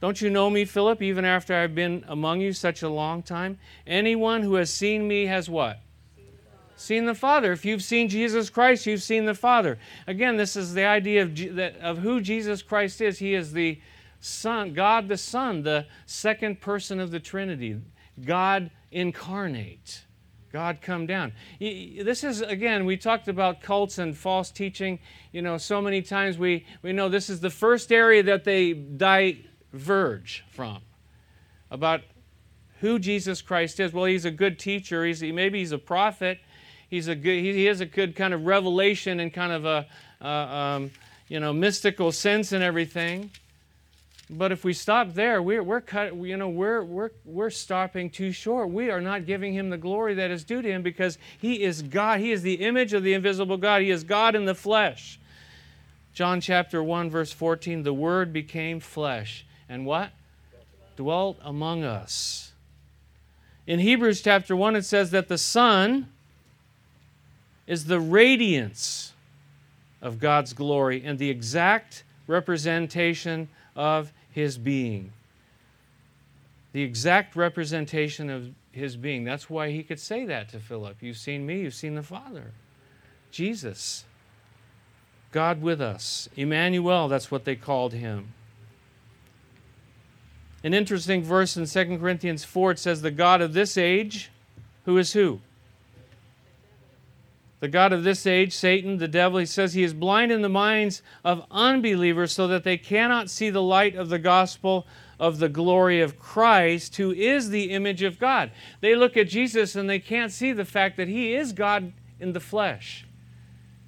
Don't 0.00 0.20
you 0.20 0.28
know 0.28 0.50
me, 0.50 0.66
Philip, 0.66 1.02
even 1.02 1.24
after 1.24 1.54
I've 1.54 1.74
been 1.74 2.04
among 2.06 2.42
you 2.42 2.52
such 2.52 2.82
a 2.82 2.88
long 2.88 3.22
time? 3.22 3.58
Anyone 3.86 4.42
who 4.42 4.54
has 4.56 4.72
seen 4.72 5.08
me 5.08 5.24
has 5.24 5.48
what? 5.48 5.80
Seen 6.76 7.06
the 7.06 7.14
Father. 7.14 7.52
If 7.52 7.64
you've 7.64 7.82
seen 7.82 8.10
Jesus 8.10 8.50
Christ, 8.50 8.84
you've 8.84 9.02
seen 9.02 9.24
the 9.24 9.34
Father. 9.34 9.78
Again, 10.06 10.36
this 10.36 10.54
is 10.54 10.74
the 10.74 10.84
idea 10.84 11.22
of, 11.22 11.40
of 11.80 11.98
who 11.98 12.20
Jesus 12.20 12.60
Christ 12.60 13.00
is. 13.00 13.18
He 13.18 13.32
is 13.32 13.54
the 13.54 13.80
Son, 14.20 14.74
God 14.74 15.08
the 15.08 15.16
Son, 15.16 15.62
the 15.62 15.86
second 16.04 16.60
person 16.60 17.00
of 17.00 17.10
the 17.10 17.20
Trinity. 17.20 17.80
God 18.22 18.70
incarnate. 18.90 20.04
God 20.52 20.80
come 20.80 21.06
down. 21.06 21.32
This 21.60 22.24
is, 22.24 22.40
again, 22.40 22.86
we 22.86 22.96
talked 22.96 23.28
about 23.28 23.60
cults 23.60 23.98
and 23.98 24.16
false 24.16 24.50
teaching. 24.50 24.98
You 25.32 25.42
know, 25.42 25.58
so 25.58 25.82
many 25.82 26.00
times 26.00 26.38
we, 26.38 26.64
we 26.82 26.92
know 26.92 27.08
this 27.08 27.28
is 27.28 27.40
the 27.40 27.50
first 27.50 27.92
area 27.92 28.22
that 28.22 28.44
they 28.44 28.72
diverge 28.72 30.44
from 30.50 30.78
about 31.70 32.02
who 32.80 32.98
Jesus 32.98 33.42
Christ 33.42 33.80
is. 33.80 33.92
Well, 33.92 34.04
he's 34.04 34.24
a 34.24 34.30
good 34.30 34.58
teacher. 34.58 35.04
He's, 35.04 35.22
maybe 35.22 35.58
he's 35.58 35.72
a 35.72 35.78
prophet. 35.78 36.38
He's 36.88 37.08
a 37.08 37.14
good, 37.14 37.40
he, 37.42 37.64
has 37.64 37.80
a 37.80 37.86
good 37.86 38.14
kind 38.14 38.32
of 38.32 38.46
revelation 38.46 39.20
and 39.20 39.32
kind 39.32 39.52
of 39.52 39.64
a, 39.64 39.86
uh, 40.22 40.26
um, 40.26 40.90
you 41.28 41.40
know, 41.40 41.52
mystical 41.52 42.12
sense 42.12 42.52
and 42.52 42.62
everything. 42.62 43.30
But 44.28 44.50
if 44.50 44.64
we 44.64 44.72
stop 44.72 45.14
there, 45.14 45.40
we're, 45.40 45.62
we're 45.62 45.80
cut, 45.80 46.16
you 46.16 46.36
know, 46.36 46.48
we're, 46.48 46.82
we're, 46.82 47.10
we're 47.24 47.50
stopping 47.50 48.10
too 48.10 48.32
short. 48.32 48.70
We 48.70 48.90
are 48.90 49.00
not 49.00 49.24
giving 49.24 49.54
him 49.54 49.70
the 49.70 49.78
glory 49.78 50.14
that 50.14 50.32
is 50.32 50.42
due 50.42 50.62
to 50.62 50.68
him 50.68 50.82
because 50.82 51.16
he 51.38 51.62
is 51.62 51.82
God. 51.82 52.18
He 52.18 52.32
is 52.32 52.42
the 52.42 52.54
image 52.54 52.92
of 52.92 53.04
the 53.04 53.14
invisible 53.14 53.56
God. 53.56 53.82
He 53.82 53.90
is 53.90 54.02
God 54.02 54.34
in 54.34 54.44
the 54.44 54.54
flesh. 54.54 55.20
John 56.12 56.40
chapter 56.40 56.82
1, 56.82 57.08
verse 57.08 57.30
14 57.30 57.84
the 57.84 57.92
Word 57.92 58.32
became 58.32 58.80
flesh. 58.80 59.46
And 59.68 59.86
what? 59.86 60.10
Dwelt 60.96 61.38
among 61.42 61.84
us. 61.84 62.52
In 63.66 63.78
Hebrews 63.78 64.22
chapter 64.22 64.56
1, 64.56 64.74
it 64.76 64.84
says 64.84 65.12
that 65.12 65.28
the 65.28 65.38
Son 65.38 66.08
is 67.66 67.84
the 67.84 68.00
radiance 68.00 69.12
of 70.02 70.18
God's 70.18 70.52
glory 70.52 71.02
and 71.04 71.18
the 71.18 71.30
exact 71.30 72.02
representation 72.26 73.48
of 73.76 74.12
his 74.36 74.58
being. 74.58 75.12
The 76.72 76.82
exact 76.82 77.36
representation 77.36 78.28
of 78.28 78.50
his 78.70 78.94
being. 78.94 79.24
That's 79.24 79.48
why 79.48 79.70
he 79.70 79.82
could 79.82 79.98
say 79.98 80.26
that 80.26 80.50
to 80.50 80.60
Philip. 80.60 80.98
You've 81.00 81.16
seen 81.16 81.46
me, 81.46 81.60
you've 81.60 81.72
seen 81.72 81.94
the 81.94 82.02
Father. 82.02 82.52
Jesus. 83.30 84.04
God 85.32 85.62
with 85.62 85.80
us. 85.80 86.28
Emmanuel, 86.36 87.08
that's 87.08 87.30
what 87.30 87.46
they 87.46 87.56
called 87.56 87.94
him. 87.94 88.34
An 90.62 90.74
interesting 90.74 91.24
verse 91.24 91.56
in 91.56 91.64
2 91.64 91.98
Corinthians 91.98 92.44
4 92.44 92.72
it 92.72 92.78
says, 92.78 93.00
The 93.00 93.10
God 93.10 93.40
of 93.40 93.54
this 93.54 93.78
age, 93.78 94.30
who 94.84 94.98
is 94.98 95.14
who? 95.14 95.40
The 97.60 97.68
God 97.68 97.92
of 97.92 98.04
this 98.04 98.26
age, 98.26 98.52
Satan, 98.52 98.98
the 98.98 99.08
devil, 99.08 99.38
he 99.38 99.46
says 99.46 99.72
he 99.72 99.82
is 99.82 99.94
blind 99.94 100.30
in 100.30 100.42
the 100.42 100.48
minds 100.48 101.02
of 101.24 101.46
unbelievers 101.50 102.32
so 102.32 102.46
that 102.48 102.64
they 102.64 102.76
cannot 102.76 103.30
see 103.30 103.48
the 103.48 103.62
light 103.62 103.94
of 103.94 104.10
the 104.10 104.18
gospel 104.18 104.86
of 105.18 105.38
the 105.38 105.48
glory 105.48 106.02
of 106.02 106.18
Christ, 106.18 106.96
who 106.96 107.12
is 107.12 107.48
the 107.48 107.70
image 107.70 108.02
of 108.02 108.18
God. 108.18 108.50
They 108.80 108.94
look 108.94 109.16
at 109.16 109.28
Jesus 109.28 109.74
and 109.74 109.88
they 109.88 109.98
can't 109.98 110.32
see 110.32 110.52
the 110.52 110.66
fact 110.66 110.98
that 110.98 111.08
he 111.08 111.34
is 111.34 111.54
God 111.54 111.94
in 112.20 112.32
the 112.32 112.40
flesh, 112.40 113.06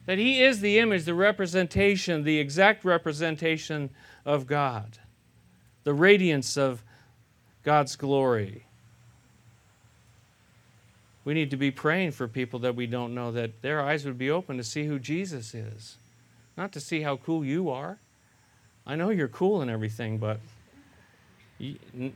that 0.06 0.16
he 0.16 0.42
is 0.42 0.60
the 0.60 0.78
image, 0.78 1.04
the 1.04 1.14
representation, 1.14 2.24
the 2.24 2.38
exact 2.38 2.86
representation 2.86 3.90
of 4.24 4.46
God, 4.46 4.98
the 5.84 5.92
radiance 5.92 6.56
of 6.56 6.82
God's 7.62 7.96
glory. 7.96 8.67
We 11.28 11.34
need 11.34 11.50
to 11.50 11.58
be 11.58 11.70
praying 11.70 12.12
for 12.12 12.26
people 12.26 12.60
that 12.60 12.74
we 12.74 12.86
don't 12.86 13.14
know 13.14 13.30
that 13.32 13.60
their 13.60 13.82
eyes 13.82 14.06
would 14.06 14.16
be 14.16 14.30
open 14.30 14.56
to 14.56 14.64
see 14.64 14.86
who 14.86 14.98
Jesus 14.98 15.54
is, 15.54 15.98
not 16.56 16.72
to 16.72 16.80
see 16.80 17.02
how 17.02 17.18
cool 17.18 17.44
you 17.44 17.68
are. 17.68 17.98
I 18.86 18.96
know 18.96 19.10
you're 19.10 19.28
cool 19.28 19.60
and 19.60 19.70
everything, 19.70 20.16
but 20.16 20.40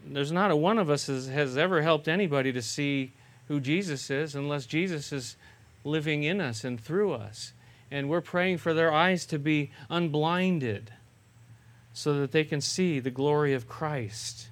there's 0.06 0.32
not 0.32 0.50
a 0.50 0.56
one 0.56 0.78
of 0.78 0.88
us 0.88 1.08
has, 1.08 1.26
has 1.28 1.58
ever 1.58 1.82
helped 1.82 2.08
anybody 2.08 2.54
to 2.54 2.62
see 2.62 3.12
who 3.48 3.60
Jesus 3.60 4.08
is 4.08 4.34
unless 4.34 4.64
Jesus 4.64 5.12
is 5.12 5.36
living 5.84 6.22
in 6.22 6.40
us 6.40 6.64
and 6.64 6.80
through 6.80 7.12
us. 7.12 7.52
And 7.90 8.08
we're 8.08 8.22
praying 8.22 8.56
for 8.56 8.72
their 8.72 8.94
eyes 8.94 9.26
to 9.26 9.38
be 9.38 9.72
unblinded 9.90 10.90
so 11.92 12.14
that 12.14 12.32
they 12.32 12.44
can 12.44 12.62
see 12.62 12.98
the 12.98 13.10
glory 13.10 13.52
of 13.52 13.68
Christ, 13.68 14.48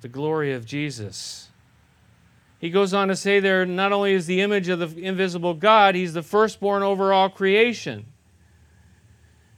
the 0.00 0.08
glory 0.08 0.52
of 0.52 0.66
Jesus. 0.66 1.50
He 2.58 2.70
goes 2.70 2.92
on 2.92 3.08
to 3.08 3.16
say 3.16 3.38
there 3.38 3.64
not 3.64 3.92
only 3.92 4.12
is 4.12 4.26
the 4.26 4.40
image 4.40 4.68
of 4.68 4.80
the 4.80 5.04
invisible 5.04 5.54
God, 5.54 5.94
he's 5.94 6.12
the 6.12 6.22
firstborn 6.22 6.82
over 6.82 7.12
all 7.12 7.28
creation. 7.28 8.06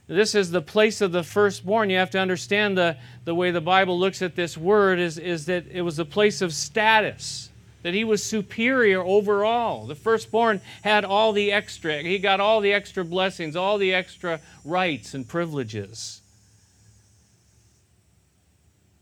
This 0.07 0.35
is 0.35 0.51
the 0.51 0.61
place 0.61 0.99
of 1.01 1.11
the 1.11 1.23
firstborn. 1.23 1.89
You 1.89 1.97
have 1.97 2.11
to 2.11 2.19
understand 2.19 2.77
the, 2.77 2.97
the 3.23 3.33
way 3.33 3.49
the 3.49 3.61
Bible 3.61 3.97
looks 3.97 4.21
at 4.21 4.35
this 4.35 4.57
word 4.57 4.99
is, 4.99 5.17
is 5.17 5.45
that 5.45 5.65
it 5.71 5.81
was 5.81 5.99
a 5.99 6.05
place 6.05 6.41
of 6.41 6.53
status, 6.53 7.49
that 7.81 7.93
he 7.93 8.03
was 8.03 8.21
superior 8.21 9.01
over 9.01 9.45
all. 9.45 9.85
The 9.85 9.95
firstborn 9.95 10.59
had 10.83 11.05
all 11.05 11.31
the 11.31 11.51
extra, 11.51 12.01
he 12.01 12.19
got 12.19 12.41
all 12.41 12.59
the 12.59 12.73
extra 12.73 13.05
blessings, 13.05 13.55
all 13.55 13.77
the 13.77 13.93
extra 13.93 14.41
rights 14.65 15.13
and 15.13 15.25
privileges. 15.25 16.21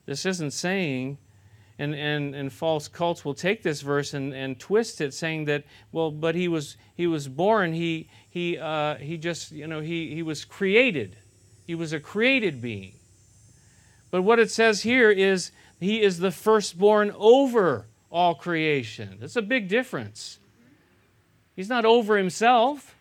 This 0.06 0.26
isn't 0.26 0.52
saying 0.52 1.18
and, 1.80 1.96
and, 1.96 2.36
and 2.36 2.52
false 2.52 2.90
cults 2.90 3.24
will 3.24 3.34
take 3.34 3.64
this 3.64 3.82
verse 3.82 4.14
and, 4.14 4.34
and 4.34 4.60
twist 4.60 5.00
it, 5.00 5.14
saying 5.14 5.46
that, 5.46 5.64
well, 5.94 6.12
but 6.12 6.36
he 6.36 6.50
was, 6.50 6.76
he 6.94 7.08
was 7.08 7.30
born, 7.30 7.72
he, 7.72 8.10
he, 8.30 8.58
uh, 8.58 8.96
he 8.96 9.18
just, 9.18 9.54
you 9.54 9.66
know, 9.66 9.80
he, 9.80 10.14
he 10.14 10.22
was 10.22 10.44
created. 10.44 11.16
He 11.66 11.76
was 11.76 11.94
a 11.94 12.00
created 12.00 12.62
being. 12.62 12.94
But 14.12 14.24
what 14.24 14.40
it 14.40 14.52
says 14.52 14.82
here 14.82 15.10
is 15.10 15.52
he 15.80 16.02
is 16.02 16.20
the 16.20 16.32
firstborn 16.32 17.14
over 17.16 17.86
all 18.12 18.36
creation. 18.36 19.18
That's 19.22 19.38
a 19.38 19.42
big 19.42 19.70
difference. 19.70 20.40
He's 21.56 21.70
not 21.70 21.86
over 21.86 22.18
himself. 22.18 22.96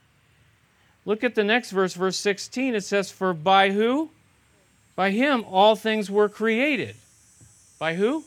Look 1.04 1.24
at 1.24 1.34
the 1.34 1.44
next 1.44 1.72
verse, 1.72 1.94
verse 1.94 2.16
16. 2.16 2.76
It 2.76 2.84
says, 2.84 3.10
For 3.10 3.34
by 3.34 3.70
who? 3.70 4.10
By 4.94 5.10
him 5.10 5.44
all 5.48 5.74
things 5.74 6.10
were 6.10 6.28
created. 6.28 6.94
By 7.78 7.94
who? 7.94 8.24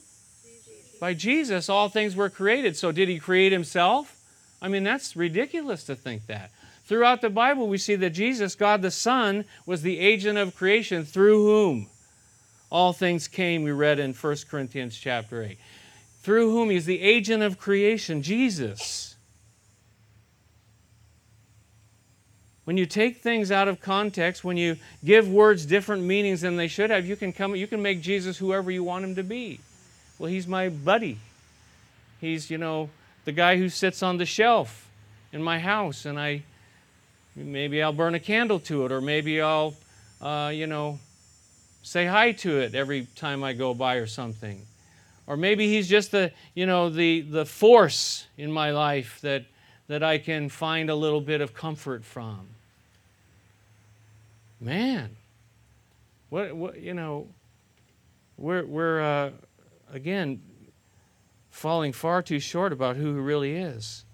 By 1.02 1.16
Jesus, 1.16 1.68
all 1.68 1.90
things 1.90 2.16
were 2.16 2.30
created. 2.30 2.78
So, 2.78 2.92
did 2.92 3.10
he 3.10 3.18
create 3.18 3.52
himself? 3.52 4.16
I 4.62 4.68
mean, 4.68 4.84
that's 4.84 5.16
ridiculous 5.16 5.84
to 5.86 5.96
think 5.96 6.28
that. 6.28 6.52
Throughout 6.86 7.22
the 7.22 7.30
Bible, 7.32 7.68
we 7.68 7.80
see 7.80 7.96
that 7.96 8.12
Jesus, 8.12 8.54
God 8.54 8.84
the 8.84 8.92
Son, 8.92 9.46
was 9.66 9.82
the 9.82 9.98
agent 9.98 10.38
of 10.38 10.56
creation 10.56 11.04
through 11.04 11.44
whom 11.44 11.88
all 12.70 12.94
things 12.94 13.28
came, 13.28 13.64
we 13.64 13.72
read 13.72 13.98
in 13.98 14.14
1 14.14 14.38
Corinthians 14.48 14.96
chapter 14.96 15.42
8. 15.42 15.58
Through 16.22 16.52
whom 16.52 16.70
he's 16.70 16.86
the 16.86 17.02
agent 17.02 17.42
of 17.42 17.58
creation, 17.58 18.22
Jesus. 18.22 19.16
When 22.66 22.78
you 22.78 22.86
take 22.86 23.24
things 23.24 23.52
out 23.52 23.68
of 23.68 23.82
context, 23.82 24.44
when 24.44 24.56
you 24.56 24.78
give 25.04 25.28
words 25.28 25.66
different 25.66 26.04
meanings 26.04 26.42
than 26.42 26.58
they 26.58 26.68
should 26.68 26.92
have, 26.92 27.08
you 27.08 27.16
can 27.16 27.34
come 27.34 27.56
you 27.56 27.66
can 27.66 27.82
make 27.82 28.02
Jesus 28.02 28.38
whoever 28.38 28.70
you 28.70 28.84
want 28.84 29.04
him 29.04 29.16
to 29.16 29.24
be. 29.24 29.60
Well, 30.22 30.30
he's 30.30 30.48
my 30.48 30.70
buddy. 30.70 31.18
He's, 32.20 32.52
you 32.52 32.60
know, 32.60 32.92
the 33.26 33.32
guy 33.32 33.58
who 33.58 33.70
sits 33.70 34.04
on 34.04 34.18
the 34.18 34.26
shelf 34.28 34.88
in 35.34 35.42
my 35.42 35.58
house, 35.58 36.06
and 36.06 36.20
I 36.20 36.44
maybe 37.36 37.82
I'll 37.82 37.92
burn 37.92 38.14
a 38.14 38.20
candle 38.20 38.60
to 38.60 38.86
it, 38.86 38.92
or 38.92 39.02
maybe 39.02 39.42
I'll, 39.42 39.74
uh, 40.22 40.52
you 40.54 40.68
know, 40.68 41.00
say 41.82 42.06
hi 42.06 42.34
to 42.34 42.60
it 42.60 42.76
every 42.76 43.08
time 43.16 43.44
I 43.44 43.54
go 43.54 43.74
by 43.74 43.96
or 43.96 44.06
something. 44.06 44.62
Or 45.26 45.38
maybe 45.38 45.68
he's 45.68 45.90
just 45.90 46.12
the, 46.12 46.32
you 46.54 46.68
know, 46.68 46.92
the, 46.92 47.22
the 47.22 47.44
force 47.48 48.28
in 48.38 48.52
my 48.52 48.70
life 48.70 49.22
that, 49.22 49.46
that 49.88 50.04
I 50.04 50.20
can 50.20 50.50
find 50.50 50.92
a 50.92 50.96
little 50.96 51.22
bit 51.22 51.42
of 51.42 51.56
comfort 51.56 52.06
from. 52.06 52.42
Man, 54.60 55.16
what, 56.30 56.56
what 56.56 56.80
you 56.80 56.94
know, 56.94 57.26
we're, 58.38 58.64
we're, 58.68 59.02
uh, 59.02 59.32
again, 59.92 60.42
falling 61.50 61.94
far 61.94 62.22
too 62.22 62.40
short 62.40 62.74
about 62.74 62.96
who 62.96 63.16
he 63.16 63.20
really 63.20 63.56
is. 63.56 64.06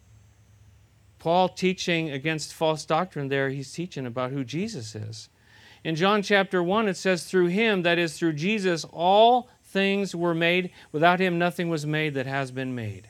Paul 1.20 1.50
teaching 1.50 2.10
against 2.12 2.54
false 2.54 2.86
doctrine 2.86 3.28
there, 3.28 3.50
he's 3.50 3.72
teaching 3.72 4.06
about 4.06 4.32
who 4.32 4.44
Jesus 4.44 4.96
is. 4.96 5.30
In 5.84 5.96
John 5.96 6.22
chapter 6.22 6.62
1, 6.62 6.88
it 6.88 6.98
says, 6.98 7.24
Through 7.24 7.48
him, 7.48 7.84
that 7.84 7.98
is, 7.98 8.18
through 8.18 8.34
Jesus, 8.34 8.86
all 8.92 9.50
things 9.64 10.14
were 10.14 10.36
made. 10.36 10.72
Without 10.92 11.20
him, 11.20 11.38
nothing 11.38 11.70
was 11.70 11.86
made 11.86 12.14
that 12.16 12.26
has 12.26 12.52
been 12.52 12.76
made. 12.76 13.10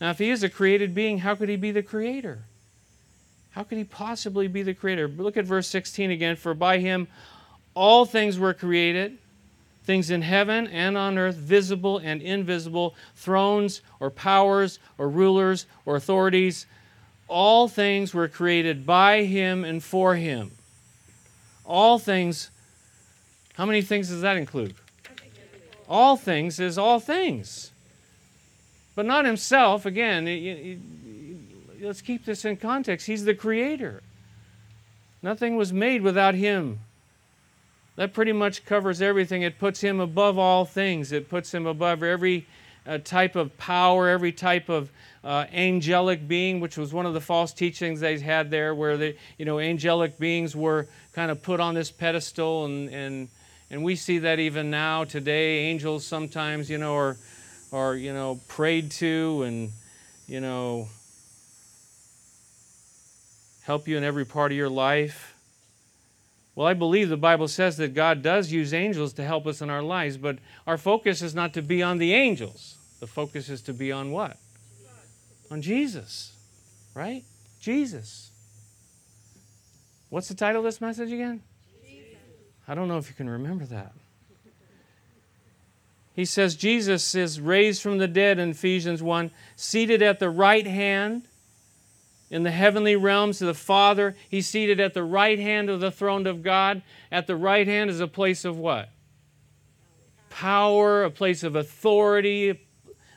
Now, 0.00 0.10
if 0.10 0.18
he 0.18 0.30
is 0.30 0.42
a 0.42 0.48
created 0.48 0.94
being, 0.94 1.18
how 1.18 1.34
could 1.34 1.48
he 1.48 1.56
be 1.56 1.70
the 1.70 1.82
creator? 1.82 2.44
How 3.50 3.62
could 3.62 3.78
he 3.78 3.84
possibly 3.84 4.48
be 4.48 4.62
the 4.62 4.74
creator? 4.74 5.08
Look 5.08 5.36
at 5.36 5.44
verse 5.44 5.66
16 5.66 6.10
again. 6.10 6.36
For 6.36 6.54
by 6.54 6.78
him 6.78 7.08
all 7.74 8.04
things 8.04 8.38
were 8.38 8.54
created 8.54 9.18
things 9.90 10.08
in 10.08 10.22
heaven 10.22 10.68
and 10.68 10.96
on 10.96 11.18
earth, 11.18 11.34
visible 11.34 11.98
and 11.98 12.22
invisible, 12.22 12.94
thrones 13.16 13.80
or 13.98 14.08
powers 14.08 14.78
or 14.98 15.08
rulers 15.08 15.66
or 15.84 15.96
authorities. 15.96 16.64
All 17.26 17.66
things 17.66 18.14
were 18.14 18.28
created 18.28 18.86
by 18.86 19.24
him 19.24 19.64
and 19.64 19.82
for 19.82 20.14
him. 20.14 20.52
All 21.64 21.98
things, 21.98 22.52
how 23.54 23.66
many 23.66 23.82
things 23.82 24.10
does 24.10 24.20
that 24.20 24.36
include? 24.36 24.76
All 25.88 26.16
things 26.16 26.60
is 26.60 26.78
all 26.78 27.00
things. 27.00 27.72
But 28.94 29.06
not 29.06 29.24
himself. 29.24 29.86
Again, 29.86 30.78
let's 31.80 32.00
keep 32.00 32.24
this 32.24 32.44
in 32.44 32.58
context. 32.58 33.08
He's 33.08 33.24
the 33.24 33.34
creator. 33.34 34.04
Nothing 35.20 35.56
was 35.56 35.72
made 35.72 36.02
without 36.02 36.36
him. 36.36 36.78
That 37.96 38.14
pretty 38.14 38.32
much 38.32 38.64
covers 38.64 39.02
everything. 39.02 39.42
It 39.42 39.58
puts 39.58 39.80
him 39.80 40.00
above 40.00 40.38
all 40.38 40.64
things, 40.64 41.12
it 41.12 41.28
puts 41.28 41.52
him 41.52 41.66
above 41.66 42.02
every 42.02 42.46
uh, 42.86 42.98
type 42.98 43.36
of 43.36 43.56
power, 43.58 44.08
every 44.08 44.32
type 44.32 44.68
of 44.68 44.90
uh, 45.22 45.44
angelic 45.52 46.26
being, 46.26 46.60
which 46.60 46.78
was 46.78 46.92
one 46.94 47.04
of 47.04 47.14
the 47.14 47.20
false 47.20 47.52
teachings 47.52 48.00
they 48.00 48.18
had 48.18 48.50
there, 48.50 48.74
where 48.74 48.96
the 48.96 49.16
you 49.38 49.44
know 49.44 49.58
angelic 49.58 50.18
beings 50.18 50.56
were 50.56 50.88
kind 51.12 51.30
of 51.30 51.42
put 51.42 51.60
on 51.60 51.74
this 51.74 51.90
pedestal, 51.90 52.64
and 52.64 52.88
and 52.88 53.28
and 53.70 53.84
we 53.84 53.96
see 53.96 54.18
that 54.20 54.38
even 54.38 54.70
now 54.70 55.04
today. 55.04 55.58
Angels 55.66 56.06
sometimes 56.06 56.70
you 56.70 56.78
know 56.78 56.96
are 56.96 57.16
are 57.72 57.94
you 57.94 58.12
know 58.12 58.40
prayed 58.48 58.90
to, 58.92 59.42
and 59.42 59.72
you 60.26 60.40
know 60.40 60.88
help 63.62 63.86
you 63.86 63.98
in 63.98 64.04
every 64.04 64.24
part 64.24 64.52
of 64.52 64.56
your 64.56 64.70
life. 64.70 65.29
Well, 66.60 66.68
I 66.68 66.74
believe 66.74 67.08
the 67.08 67.16
Bible 67.16 67.48
says 67.48 67.78
that 67.78 67.94
God 67.94 68.20
does 68.20 68.52
use 68.52 68.74
angels 68.74 69.14
to 69.14 69.24
help 69.24 69.46
us 69.46 69.62
in 69.62 69.70
our 69.70 69.82
lives, 69.82 70.18
but 70.18 70.36
our 70.66 70.76
focus 70.76 71.22
is 71.22 71.34
not 71.34 71.54
to 71.54 71.62
be 71.62 71.82
on 71.82 71.96
the 71.96 72.12
angels. 72.12 72.76
The 73.00 73.06
focus 73.06 73.48
is 73.48 73.62
to 73.62 73.72
be 73.72 73.90
on 73.90 74.10
what? 74.10 74.36
On 75.50 75.62
Jesus, 75.62 76.36
right? 76.92 77.24
Jesus. 77.60 78.30
What's 80.10 80.28
the 80.28 80.34
title 80.34 80.60
of 80.60 80.66
this 80.66 80.82
message 80.82 81.10
again? 81.10 81.40
Jesus. 81.82 82.18
I 82.68 82.74
don't 82.74 82.88
know 82.88 82.98
if 82.98 83.08
you 83.08 83.14
can 83.14 83.30
remember 83.30 83.64
that. 83.64 83.92
He 86.14 86.26
says 86.26 86.56
Jesus 86.56 87.14
is 87.14 87.40
raised 87.40 87.80
from 87.80 87.96
the 87.96 88.06
dead 88.06 88.38
in 88.38 88.50
Ephesians 88.50 89.02
1, 89.02 89.30
seated 89.56 90.02
at 90.02 90.18
the 90.18 90.28
right 90.28 90.66
hand 90.66 91.22
in 92.30 92.42
the 92.44 92.50
heavenly 92.50 92.96
realms 92.96 93.42
of 93.42 93.48
the 93.48 93.54
Father. 93.54 94.16
He's 94.28 94.46
seated 94.46 94.80
at 94.80 94.94
the 94.94 95.02
right 95.02 95.38
hand 95.38 95.68
of 95.68 95.80
the 95.80 95.90
throne 95.90 96.26
of 96.26 96.42
God. 96.42 96.82
At 97.10 97.26
the 97.26 97.36
right 97.36 97.66
hand 97.66 97.90
is 97.90 98.00
a 98.00 98.08
place 98.08 98.44
of 98.44 98.56
what? 98.56 98.88
Power, 100.30 101.02
a 101.02 101.10
place 101.10 101.42
of 101.42 101.56
authority, 101.56 102.58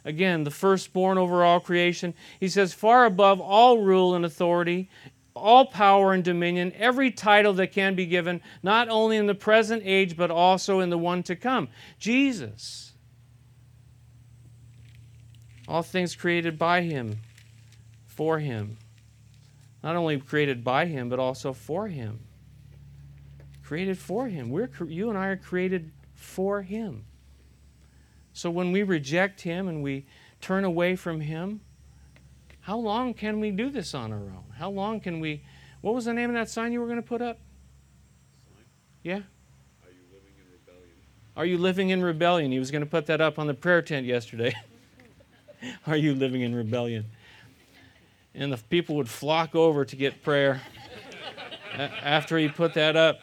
Again, 0.05 0.43
the 0.43 0.51
firstborn 0.51 1.17
over 1.17 1.43
all 1.43 1.59
creation. 1.59 2.13
He 2.39 2.49
says, 2.49 2.73
far 2.73 3.05
above 3.05 3.39
all 3.39 3.79
rule 3.79 4.15
and 4.15 4.25
authority, 4.25 4.89
all 5.33 5.65
power 5.65 6.13
and 6.13 6.23
dominion, 6.23 6.73
every 6.75 7.09
title 7.09 7.53
that 7.53 7.71
can 7.71 7.95
be 7.95 8.05
given, 8.05 8.41
not 8.61 8.89
only 8.89 9.17
in 9.17 9.27
the 9.27 9.35
present 9.35 9.81
age, 9.85 10.17
but 10.17 10.29
also 10.29 10.79
in 10.81 10.89
the 10.89 10.97
one 10.97 11.23
to 11.23 11.35
come. 11.35 11.69
Jesus. 11.99 12.93
All 15.67 15.83
things 15.83 16.15
created 16.15 16.59
by 16.59 16.81
him, 16.81 17.19
for 18.05 18.39
him. 18.39 18.77
Not 19.83 19.95
only 19.95 20.17
created 20.19 20.63
by 20.63 20.85
him, 20.85 21.09
but 21.09 21.19
also 21.19 21.53
for 21.53 21.87
him. 21.87 22.19
Created 23.63 23.97
for 23.97 24.27
him. 24.27 24.49
We're, 24.49 24.69
you 24.87 25.09
and 25.09 25.17
I 25.17 25.27
are 25.27 25.37
created 25.37 25.91
for 26.15 26.61
him. 26.61 27.05
So 28.33 28.49
when 28.49 28.71
we 28.71 28.81
reject 28.81 29.41
Him 29.41 29.67
and 29.67 29.83
we 29.83 30.05
turn 30.41 30.65
away 30.65 30.95
from 30.95 31.21
Him, 31.21 31.61
how 32.61 32.77
long 32.77 33.13
can 33.13 33.39
we 33.39 33.51
do 33.51 33.69
this 33.69 33.93
on 33.93 34.11
our 34.11 34.17
own? 34.17 34.45
How 34.57 34.69
long 34.69 34.99
can 34.99 35.19
we? 35.19 35.43
What 35.81 35.93
was 35.93 36.05
the 36.05 36.13
name 36.13 36.29
of 36.29 36.35
that 36.35 36.49
sign 36.49 36.73
you 36.73 36.81
were 36.81 36.87
going 36.87 37.01
to 37.01 37.07
put 37.07 37.21
up? 37.21 37.39
Sign? 38.47 38.65
Yeah? 39.03 39.13
Are 39.83 39.91
you 39.91 40.01
living 40.11 40.33
in 40.37 40.51
rebellion? 40.51 40.95
Are 41.37 41.45
you 41.45 41.57
living 41.57 41.89
in 41.89 42.01
rebellion? 42.01 42.51
He 42.51 42.59
was 42.59 42.71
going 42.71 42.83
to 42.83 42.89
put 42.89 43.05
that 43.05 43.21
up 43.21 43.37
on 43.37 43.47
the 43.47 43.53
prayer 43.53 43.81
tent 43.81 44.07
yesterday. 44.07 44.53
Are 45.87 45.97
you 45.97 46.15
living 46.15 46.41
in 46.41 46.55
rebellion? 46.55 47.05
And 48.35 48.51
the 48.51 48.57
people 48.57 48.95
would 48.95 49.09
flock 49.09 49.55
over 49.55 49.85
to 49.85 49.95
get 49.95 50.23
prayer 50.23 50.61
after 51.77 52.37
he 52.37 52.47
put 52.47 52.73
that 52.73 52.95
up. 52.95 53.19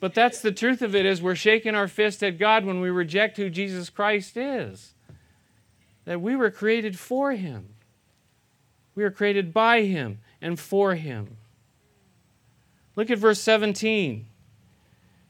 But 0.00 0.14
that's 0.14 0.40
the 0.40 0.52
truth 0.52 0.82
of 0.82 0.94
it 0.94 1.06
is 1.06 1.20
we're 1.20 1.34
shaking 1.34 1.74
our 1.74 1.88
fist 1.88 2.22
at 2.22 2.38
God 2.38 2.64
when 2.64 2.80
we 2.80 2.90
reject 2.90 3.36
who 3.36 3.50
Jesus 3.50 3.90
Christ 3.90 4.36
is. 4.36 4.94
That 6.04 6.20
we 6.20 6.36
were 6.36 6.50
created 6.50 6.98
for 6.98 7.32
him. 7.32 7.74
We 8.94 9.02
were 9.02 9.10
created 9.10 9.52
by 9.52 9.82
him 9.82 10.18
and 10.40 10.58
for 10.58 10.94
him. 10.94 11.36
Look 12.96 13.10
at 13.10 13.18
verse 13.18 13.40
17. 13.40 14.26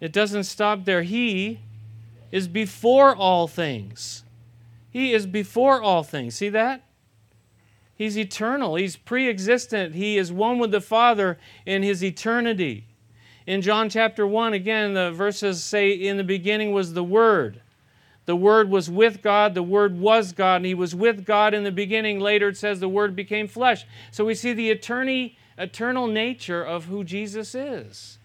It 0.01 0.13
doesn't 0.13 0.45
stop 0.45 0.85
there. 0.85 1.03
He 1.03 1.61
is 2.31 2.49
before 2.49 3.15
all 3.15 3.49
things. 3.49 4.25
He 4.91 5.13
is 5.13 5.27
before 5.27 5.83
all 5.83 6.03
things. 6.03 6.35
See 6.35 6.49
that? 6.51 6.83
He's 7.99 8.17
eternal. 8.17 8.77
He's 8.77 8.97
pre 8.97 9.29
existent. 9.29 9.97
He 9.97 10.17
is 10.17 10.33
one 10.33 10.61
with 10.61 10.71
the 10.71 10.81
Father 10.81 11.37
in 11.67 11.83
his 11.83 12.03
eternity. 12.03 12.85
In 13.45 13.61
John 13.61 13.91
chapter 13.91 14.25
1, 14.25 14.53
again, 14.53 14.95
the 14.95 15.11
verses 15.11 15.65
say, 15.65 15.91
In 15.91 16.17
the 16.17 16.25
beginning 16.25 16.73
was 16.73 16.93
the 16.93 17.03
Word. 17.03 17.61
The 18.27 18.37
Word 18.37 18.69
was 18.69 18.91
with 18.91 19.23
God, 19.23 19.55
the 19.55 19.63
Word 19.63 19.99
was 19.99 20.33
God, 20.33 20.57
and 20.57 20.67
He 20.67 20.75
was 20.75 20.95
with 20.95 21.25
God 21.25 21.55
in 21.55 21.65
the 21.65 21.73
beginning. 21.73 22.21
Later 22.21 22.51
it 22.51 22.59
says 22.59 22.79
the 22.79 22.87
Word 22.87 23.17
became 23.17 23.49
flesh. 23.49 23.87
So 24.11 24.27
we 24.27 24.35
see 24.35 24.53
the 24.53 24.71
eternity, 24.71 25.39
eternal 25.57 26.07
nature 26.07 26.63
of 26.63 26.85
who 26.85 27.05
Jesus 27.05 27.55
is. 27.55 28.19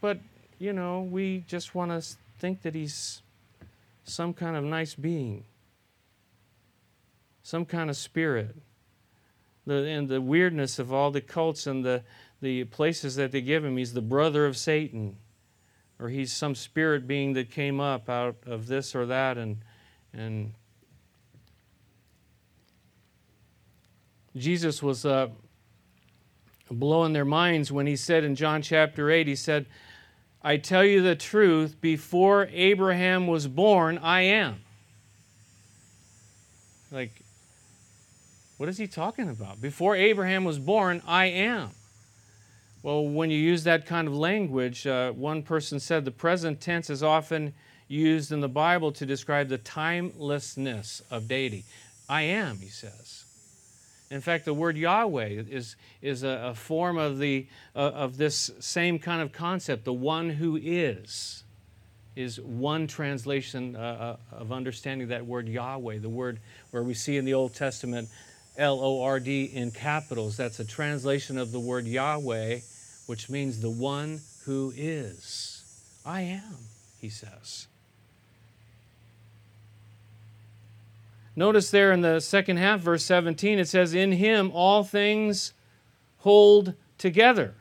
But, 0.00 0.20
you 0.60 0.72
know, 0.72 1.00
we 1.00 1.44
just 1.48 1.74
want 1.74 1.90
to 1.90 2.16
think 2.38 2.62
that 2.62 2.76
He's 2.76 3.20
some 4.04 4.32
kind 4.32 4.56
of 4.56 4.62
nice 4.62 4.94
being, 4.94 5.42
some 7.44 7.64
kind 7.64 7.88
of 7.88 7.96
spirit. 7.96 8.56
The, 9.66 9.74
and 9.74 10.08
the 10.08 10.20
weirdness 10.20 10.80
of 10.80 10.92
all 10.92 11.12
the 11.12 11.20
cults 11.20 11.66
and 11.68 11.84
the, 11.84 12.02
the 12.42 12.64
places 12.64 13.14
that 13.14 13.30
they 13.30 13.40
give 13.40 13.64
him. 13.64 13.76
He's 13.76 13.92
the 13.92 14.02
brother 14.02 14.44
of 14.44 14.56
Satan, 14.56 15.16
or 16.00 16.08
he's 16.08 16.32
some 16.32 16.56
spirit 16.56 17.06
being 17.06 17.34
that 17.34 17.50
came 17.50 17.80
up 17.80 18.10
out 18.10 18.36
of 18.44 18.66
this 18.66 18.94
or 18.94 19.06
that, 19.06 19.38
and 19.38 19.58
and 20.12 20.52
Jesus 24.36 24.82
was 24.82 25.04
uh, 25.04 25.28
blowing 26.70 27.12
their 27.12 27.24
minds 27.24 27.70
when 27.72 27.86
he 27.86 27.96
said 27.96 28.24
in 28.24 28.34
John 28.34 28.62
chapter 28.62 29.10
8, 29.10 29.26
he 29.26 29.36
said, 29.36 29.66
I 30.42 30.56
tell 30.56 30.84
you 30.84 31.02
the 31.02 31.16
truth, 31.16 31.80
before 31.80 32.48
Abraham 32.52 33.26
was 33.26 33.48
born, 33.48 33.98
I 33.98 34.22
am. 34.22 34.60
Like, 36.90 37.23
what 38.56 38.68
is 38.68 38.78
he 38.78 38.86
talking 38.86 39.28
about? 39.28 39.60
Before 39.60 39.96
Abraham 39.96 40.44
was 40.44 40.58
born, 40.58 41.02
I 41.06 41.26
am. 41.26 41.70
Well, 42.82 43.08
when 43.08 43.30
you 43.30 43.38
use 43.38 43.64
that 43.64 43.86
kind 43.86 44.06
of 44.06 44.14
language, 44.14 44.86
uh, 44.86 45.12
one 45.12 45.42
person 45.42 45.80
said 45.80 46.04
the 46.04 46.10
present 46.10 46.60
tense 46.60 46.90
is 46.90 47.02
often 47.02 47.54
used 47.88 48.30
in 48.30 48.40
the 48.40 48.48
Bible 48.48 48.92
to 48.92 49.06
describe 49.06 49.48
the 49.48 49.58
timelessness 49.58 51.02
of 51.10 51.26
deity. 51.26 51.64
I 52.08 52.22
am, 52.22 52.58
he 52.58 52.68
says. 52.68 53.24
In 54.10 54.20
fact, 54.20 54.44
the 54.44 54.54
word 54.54 54.76
Yahweh 54.76 55.42
is, 55.48 55.76
is 56.02 56.22
a, 56.22 56.50
a 56.50 56.54
form 56.54 56.98
of, 56.98 57.18
the, 57.18 57.46
uh, 57.74 57.78
of 57.78 58.16
this 58.16 58.50
same 58.60 58.98
kind 58.98 59.22
of 59.22 59.32
concept. 59.32 59.84
The 59.84 59.92
one 59.92 60.30
who 60.30 60.56
is 60.56 61.40
is 62.16 62.40
one 62.40 62.86
translation 62.86 63.74
uh, 63.74 64.16
uh 64.32 64.36
of 64.36 64.52
understanding 64.52 65.08
that 65.08 65.26
word 65.26 65.48
Yahweh, 65.48 65.98
the 65.98 66.08
word 66.08 66.38
where 66.70 66.84
we 66.84 66.94
see 66.94 67.16
in 67.16 67.24
the 67.24 67.34
Old 67.34 67.54
Testament 67.56 68.08
L 68.56 68.80
O 68.80 69.02
R 69.02 69.20
D 69.20 69.44
in 69.44 69.70
capitals. 69.70 70.36
That's 70.36 70.60
a 70.60 70.64
translation 70.64 71.38
of 71.38 71.52
the 71.52 71.60
word 71.60 71.86
Yahweh 71.86 72.60
which 73.06 73.28
means 73.28 73.60
the 73.60 73.70
one 73.70 74.20
who 74.44 74.72
is. 74.76 75.62
I 76.04 76.22
am, 76.22 76.56
he 77.00 77.08
says. 77.08 77.66
Notice 81.36 81.70
there 81.70 81.92
in 81.92 82.00
the 82.00 82.20
second 82.20 82.58
half, 82.58 82.80
verse 82.80 83.04
17, 83.04 83.58
it 83.58 83.68
says, 83.68 83.92
In 83.94 84.12
him 84.12 84.50
all 84.54 84.84
things 84.84 85.52
hold 86.18 86.74
together. 86.96 87.54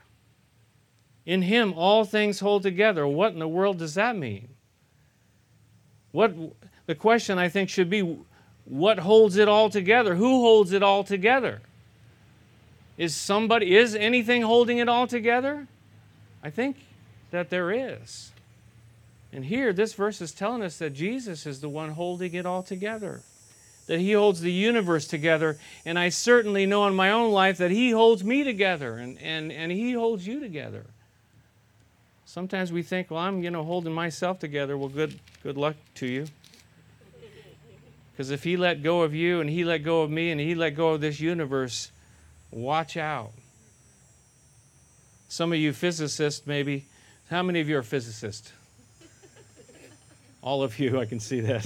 In 1.26 1.42
him 1.42 1.74
all 1.74 2.06
things 2.06 2.40
hold 2.40 2.64
together. 2.64 3.08
What 3.08 3.34
in 3.34 3.40
the 3.40 3.48
world 3.48 3.80
does 3.80 3.96
that 3.96 4.16
mean? 4.16 4.50
What 6.12 6.36
the 6.86 6.96
question 6.96 7.40
I 7.40 7.50
think 7.50 7.70
should 7.70 7.90
be 7.90 8.18
what 8.66 9.00
holds 9.00 9.38
it 9.38 9.48
all 9.48 9.70
together? 9.70 10.16
Who 10.16 10.42
holds 10.42 10.72
it 10.72 10.84
all 10.84 11.04
together? 11.04 11.62
Is 12.98 13.16
somebody, 13.16 13.76
is 13.76 13.96
anything 13.96 14.44
holding 14.44 14.78
it 14.78 14.88
all 14.88 15.08
together? 15.08 15.68
I 16.44 16.50
think 16.50 16.78
that 17.32 17.50
there 17.50 17.72
is. 17.72 18.32
And 19.32 19.46
here, 19.46 19.74
this 19.74 19.94
verse 19.94 20.22
is 20.22 20.32
telling 20.32 20.62
us 20.62 20.78
that 20.78 20.92
Jesus 20.94 21.46
is 21.46 21.60
the 21.60 21.70
one 21.70 21.92
holding 21.92 22.36
it 22.36 22.46
all 22.46 22.62
together, 22.62 23.22
that 23.88 24.00
He 24.00 24.12
holds 24.12 24.42
the 24.42 24.52
universe 24.52 25.08
together. 25.08 25.58
And 25.86 25.98
I 25.98 26.10
certainly 26.10 26.68
know 26.68 26.86
in 26.88 26.94
my 26.94 27.10
own 27.10 27.32
life 27.32 27.58
that 27.58 27.72
He 27.72 27.90
holds 27.90 28.24
me 28.24 28.44
together 28.44 28.98
and, 28.98 29.20
and, 29.20 29.52
and 29.52 29.72
He 29.72 29.94
holds 29.94 30.28
you 30.28 30.40
together. 30.40 30.86
Sometimes 32.26 32.72
we 32.72 32.84
think, 32.84 33.10
well, 33.10 33.20
I'm 33.20 33.44
you 33.44 33.50
know, 33.50 33.64
holding 33.64 33.94
myself 33.94 34.40
together. 34.40 34.78
Well, 34.78 34.90
good, 34.90 35.20
good 35.42 35.58
luck 35.58 35.76
to 35.96 36.08
you. 36.08 36.28
Because 38.14 38.32
if 38.32 38.44
He 38.44 38.56
let 38.56 38.82
go 38.84 39.02
of 39.02 39.14
you 39.14 39.42
and 39.42 39.50
He 39.50 39.64
let 39.64 39.80
go 39.80 40.04
of 40.04 40.10
me 40.10 40.32
and 40.32 40.40
He 40.40 40.56
let 40.56 40.72
go 40.72 40.94
of 40.94 41.02
this 41.02 41.20
universe, 41.20 41.92
Watch 42.54 42.98
out. 42.98 43.32
Some 45.28 45.52
of 45.52 45.58
you 45.58 45.74
physicists, 45.74 46.46
maybe, 46.46 46.86
how 47.32 47.42
many 47.42 47.60
of 47.60 47.68
you 47.68 47.78
are 47.80 47.84
physicists? 47.84 48.54
All 50.44 50.62
of 50.62 50.78
you, 50.78 51.00
I 51.00 51.06
can 51.06 51.20
see 51.20 51.40
that. 51.40 51.66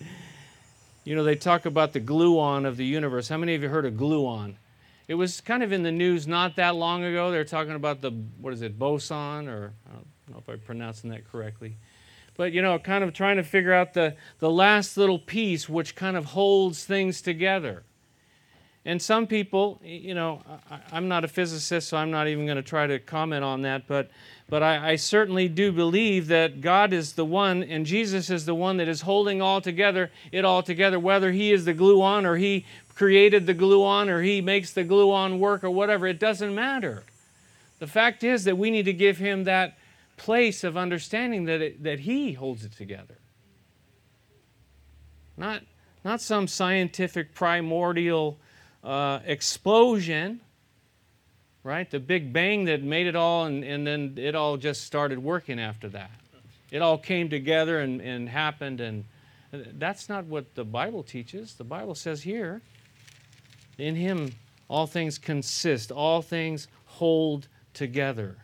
you 1.04 1.14
know, 1.14 1.22
they 1.22 1.36
talk 1.36 1.64
about 1.64 1.92
the 1.92 2.00
gluon 2.00 2.66
of 2.66 2.76
the 2.76 2.84
universe. 2.84 3.28
How 3.28 3.36
many 3.36 3.54
of 3.54 3.62
you 3.62 3.68
heard 3.68 3.86
of 3.86 3.94
gluon? 3.94 4.54
It 5.06 5.14
was 5.14 5.40
kind 5.40 5.62
of 5.62 5.70
in 5.70 5.84
the 5.84 5.92
news 5.92 6.26
not 6.26 6.56
that 6.56 6.74
long 6.74 7.04
ago. 7.04 7.30
They're 7.30 7.44
talking 7.44 7.74
about 7.74 8.00
the, 8.00 8.10
what 8.40 8.52
is 8.52 8.62
it, 8.62 8.76
boson, 8.76 9.48
or 9.48 9.74
I 9.88 9.94
don't 9.94 10.06
know 10.28 10.38
if 10.38 10.48
I'm 10.48 10.58
pronouncing 10.58 11.10
that 11.10 11.30
correctly. 11.30 11.76
But, 12.36 12.52
you 12.52 12.62
know, 12.62 12.78
kind 12.78 13.04
of 13.04 13.12
trying 13.12 13.36
to 13.36 13.42
figure 13.42 13.72
out 13.72 13.94
the, 13.94 14.16
the 14.38 14.50
last 14.50 14.96
little 14.96 15.18
piece 15.18 15.68
which 15.68 15.94
kind 15.94 16.16
of 16.16 16.26
holds 16.26 16.84
things 16.84 17.20
together. 17.20 17.84
And 18.84 19.00
some 19.00 19.28
people, 19.28 19.80
you 19.84 20.14
know, 20.14 20.42
I, 20.68 20.96
am 20.96 21.06
not 21.06 21.24
a 21.24 21.28
physicist, 21.28 21.88
so 21.88 21.96
I'm 21.96 22.10
not 22.10 22.26
even 22.26 22.46
going 22.46 22.56
to 22.56 22.62
try 22.62 22.86
to 22.88 22.98
comment 22.98 23.44
on 23.44 23.62
that, 23.62 23.86
but, 23.86 24.10
but 24.48 24.60
I, 24.62 24.92
I, 24.92 24.96
certainly 24.96 25.46
do 25.46 25.70
believe 25.70 26.26
that 26.28 26.60
God 26.60 26.92
is 26.92 27.12
the 27.12 27.24
one 27.24 27.62
and 27.62 27.86
Jesus 27.86 28.28
is 28.28 28.44
the 28.44 28.56
one 28.56 28.78
that 28.78 28.88
is 28.88 29.02
holding 29.02 29.40
all 29.40 29.60
together, 29.60 30.10
it 30.32 30.44
all 30.44 30.64
together, 30.64 30.98
whether 30.98 31.30
He 31.30 31.52
is 31.52 31.64
the 31.64 31.74
glue 31.74 32.02
on 32.02 32.26
or 32.26 32.36
He 32.36 32.66
created 32.96 33.46
the 33.46 33.54
glue 33.54 33.84
on 33.84 34.08
or 34.08 34.20
He 34.20 34.40
makes 34.40 34.72
the 34.72 34.82
glue 34.82 35.12
on 35.12 35.38
work 35.38 35.62
or 35.62 35.70
whatever, 35.70 36.08
it 36.08 36.18
doesn't 36.18 36.52
matter. 36.52 37.04
The 37.78 37.86
fact 37.86 38.24
is 38.24 38.42
that 38.44 38.58
we 38.58 38.72
need 38.72 38.86
to 38.86 38.92
give 38.92 39.18
Him 39.18 39.44
that 39.44 39.78
place 40.16 40.64
of 40.64 40.76
understanding 40.76 41.44
that, 41.44 41.60
it, 41.60 41.82
that 41.82 42.00
He 42.00 42.32
holds 42.32 42.64
it 42.64 42.72
together. 42.72 43.18
Not, 45.36 45.62
not 46.04 46.20
some 46.20 46.46
scientific 46.46 47.34
primordial 47.34 48.38
uh, 48.84 49.20
explosion, 49.24 50.40
right? 51.64 51.90
The 51.90 52.00
big 52.00 52.32
bang 52.32 52.64
that 52.66 52.82
made 52.82 53.06
it 53.06 53.16
all, 53.16 53.46
and, 53.46 53.64
and 53.64 53.86
then 53.86 54.14
it 54.16 54.34
all 54.34 54.56
just 54.56 54.84
started 54.84 55.18
working 55.18 55.58
after 55.58 55.88
that. 55.90 56.10
It 56.70 56.82
all 56.82 56.98
came 56.98 57.28
together 57.28 57.80
and, 57.80 58.00
and 58.00 58.28
happened, 58.28 58.80
and 58.80 59.04
that's 59.52 60.08
not 60.08 60.24
what 60.24 60.54
the 60.54 60.64
Bible 60.64 61.02
teaches. 61.02 61.54
The 61.54 61.64
Bible 61.64 61.94
says 61.94 62.22
here, 62.22 62.62
in 63.78 63.94
Him 63.94 64.32
all 64.68 64.86
things 64.86 65.18
consist, 65.18 65.92
all 65.92 66.22
things 66.22 66.68
hold 66.86 67.48
together. 67.74 68.38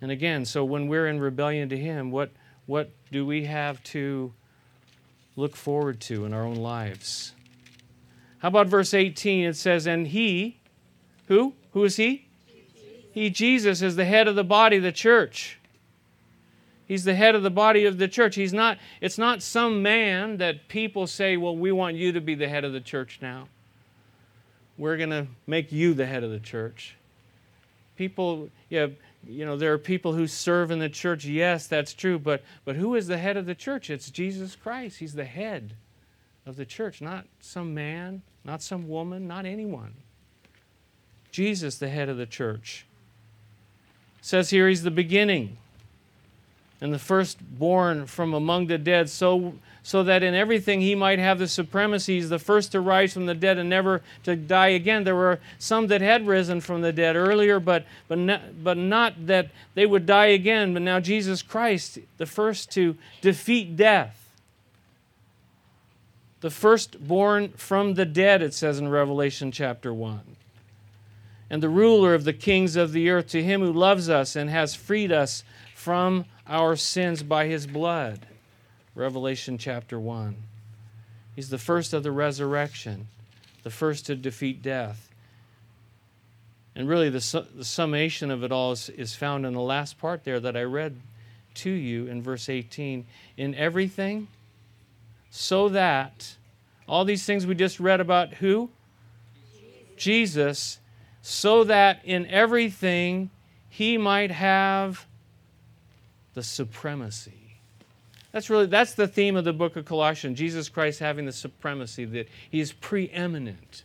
And 0.00 0.10
again, 0.10 0.44
so 0.44 0.64
when 0.64 0.88
we're 0.88 1.06
in 1.06 1.20
rebellion 1.20 1.68
to 1.70 1.76
Him, 1.76 2.10
what, 2.10 2.30
what 2.66 2.90
do 3.10 3.24
we 3.24 3.44
have 3.44 3.82
to 3.84 4.32
look 5.36 5.56
forward 5.56 6.00
to 6.02 6.24
in 6.24 6.32
our 6.32 6.44
own 6.44 6.56
lives? 6.56 7.32
How 8.38 8.48
about 8.48 8.66
verse 8.66 8.92
18? 8.92 9.46
It 9.46 9.56
says, 9.56 9.86
And 9.86 10.08
He, 10.08 10.58
who? 11.28 11.54
Who 11.72 11.84
is 11.84 11.96
He? 11.96 12.28
He, 13.12 13.30
Jesus, 13.30 13.80
is 13.80 13.96
the 13.96 14.04
head 14.04 14.28
of 14.28 14.36
the 14.36 14.44
body, 14.44 14.78
the 14.78 14.92
church. 14.92 15.58
He's 16.86 17.04
the 17.04 17.14
head 17.14 17.34
of 17.34 17.42
the 17.42 17.50
body 17.50 17.84
of 17.84 17.98
the 17.98 18.08
church. 18.08 18.36
He's 18.36 18.52
not, 18.52 18.78
it's 19.00 19.18
not 19.18 19.42
some 19.42 19.82
man 19.82 20.36
that 20.36 20.68
people 20.68 21.06
say, 21.06 21.36
Well, 21.36 21.56
we 21.56 21.72
want 21.72 21.96
you 21.96 22.12
to 22.12 22.20
be 22.20 22.34
the 22.34 22.48
head 22.48 22.64
of 22.64 22.72
the 22.72 22.80
church 22.80 23.18
now. 23.22 23.48
We're 24.78 24.96
going 24.96 25.10
to 25.10 25.26
make 25.46 25.72
you 25.72 25.94
the 25.94 26.06
head 26.06 26.22
of 26.22 26.30
the 26.30 26.38
church. 26.38 26.96
People, 27.96 28.50
yeah, 28.68 28.88
you 29.24 29.44
know, 29.44 29.56
there 29.56 29.72
are 29.72 29.78
people 29.78 30.12
who 30.12 30.26
serve 30.26 30.70
in 30.70 30.78
the 30.78 30.88
church. 30.88 31.24
Yes, 31.24 31.66
that's 31.66 31.94
true. 31.94 32.18
But, 32.18 32.42
but 32.64 32.76
who 32.76 32.94
is 32.94 33.06
the 33.06 33.18
head 33.18 33.36
of 33.36 33.46
the 33.46 33.54
church? 33.54 33.90
It's 33.90 34.10
Jesus 34.10 34.56
Christ. 34.56 34.98
He's 34.98 35.14
the 35.14 35.24
head 35.24 35.74
of 36.44 36.56
the 36.56 36.64
church, 36.64 37.00
not 37.00 37.26
some 37.40 37.74
man, 37.74 38.22
not 38.44 38.62
some 38.62 38.88
woman, 38.88 39.26
not 39.26 39.44
anyone. 39.44 39.94
Jesus, 41.32 41.78
the 41.78 41.88
head 41.88 42.08
of 42.08 42.16
the 42.16 42.26
church. 42.26 42.86
It 44.18 44.24
says 44.24 44.50
here 44.50 44.68
he's 44.68 44.82
the 44.82 44.90
beginning 44.90 45.58
and 46.80 46.92
the 46.92 46.98
firstborn 46.98 48.06
from 48.06 48.34
among 48.34 48.66
the 48.66 48.78
dead, 48.78 49.08
so 49.08 49.54
so 49.86 50.02
that 50.02 50.24
in 50.24 50.34
everything 50.34 50.80
he 50.80 50.96
might 50.96 51.20
have 51.20 51.38
the 51.38 51.46
supremacy. 51.46 52.16
He's 52.16 52.28
the 52.28 52.40
first 52.40 52.72
to 52.72 52.80
rise 52.80 53.12
from 53.12 53.26
the 53.26 53.36
dead 53.36 53.56
and 53.56 53.70
never 53.70 54.02
to 54.24 54.34
die 54.34 54.70
again. 54.70 55.04
There 55.04 55.14
were 55.14 55.38
some 55.60 55.86
that 55.86 56.00
had 56.00 56.26
risen 56.26 56.60
from 56.60 56.82
the 56.82 56.92
dead 56.92 57.14
earlier, 57.14 57.60
but, 57.60 57.86
but, 58.08 58.18
not, 58.18 58.64
but 58.64 58.76
not 58.76 59.28
that 59.28 59.52
they 59.76 59.86
would 59.86 60.04
die 60.04 60.26
again. 60.26 60.72
But 60.72 60.82
now 60.82 60.98
Jesus 60.98 61.40
Christ, 61.40 62.00
the 62.16 62.26
first 62.26 62.72
to 62.72 62.96
defeat 63.20 63.76
death. 63.76 64.32
The 66.40 66.50
firstborn 66.50 67.50
from 67.50 67.94
the 67.94 68.04
dead, 68.04 68.42
it 68.42 68.54
says 68.54 68.80
in 68.80 68.88
Revelation 68.88 69.52
chapter 69.52 69.94
1. 69.94 70.35
And 71.48 71.62
the 71.62 71.68
ruler 71.68 72.14
of 72.14 72.24
the 72.24 72.32
kings 72.32 72.76
of 72.76 72.92
the 72.92 73.08
earth, 73.10 73.28
to 73.28 73.42
him 73.42 73.60
who 73.60 73.72
loves 73.72 74.08
us 74.08 74.34
and 74.34 74.50
has 74.50 74.74
freed 74.74 75.12
us 75.12 75.44
from 75.74 76.24
our 76.46 76.76
sins 76.76 77.22
by 77.22 77.46
his 77.46 77.66
blood 77.66 78.26
Revelation 78.96 79.58
chapter 79.58 80.00
1. 80.00 80.34
He's 81.34 81.50
the 81.50 81.58
first 81.58 81.92
of 81.92 82.02
the 82.02 82.10
resurrection, 82.10 83.08
the 83.62 83.70
first 83.70 84.06
to 84.06 84.16
defeat 84.16 84.62
death. 84.62 85.10
And 86.74 86.88
really, 86.88 87.10
the, 87.10 87.46
the 87.54 87.64
summation 87.64 88.30
of 88.30 88.42
it 88.42 88.50
all 88.50 88.72
is, 88.72 88.88
is 88.88 89.14
found 89.14 89.44
in 89.44 89.52
the 89.52 89.60
last 89.60 89.98
part 89.98 90.24
there 90.24 90.40
that 90.40 90.56
I 90.56 90.62
read 90.62 90.96
to 91.56 91.70
you 91.70 92.06
in 92.06 92.22
verse 92.22 92.48
18. 92.48 93.04
In 93.36 93.54
everything, 93.54 94.28
so 95.30 95.68
that 95.68 96.36
all 96.88 97.04
these 97.04 97.26
things 97.26 97.46
we 97.46 97.54
just 97.54 97.78
read 97.78 98.00
about 98.00 98.34
who? 98.34 98.70
Jesus, 99.98 100.78
so 101.28 101.64
that 101.64 102.00
in 102.04 102.24
everything 102.28 103.28
he 103.68 103.98
might 103.98 104.30
have 104.30 105.06
the 106.34 106.42
supremacy. 106.42 107.58
That's 108.30 108.48
really 108.48 108.66
that's 108.66 108.94
the 108.94 109.08
theme 109.08 109.34
of 109.34 109.44
the 109.44 109.52
book 109.52 109.74
of 109.74 109.84
Colossians. 109.86 110.38
Jesus 110.38 110.68
Christ 110.68 111.00
having 111.00 111.26
the 111.26 111.32
supremacy 111.32 112.04
that 112.04 112.28
he 112.48 112.60
is 112.60 112.72
preeminent. 112.72 113.82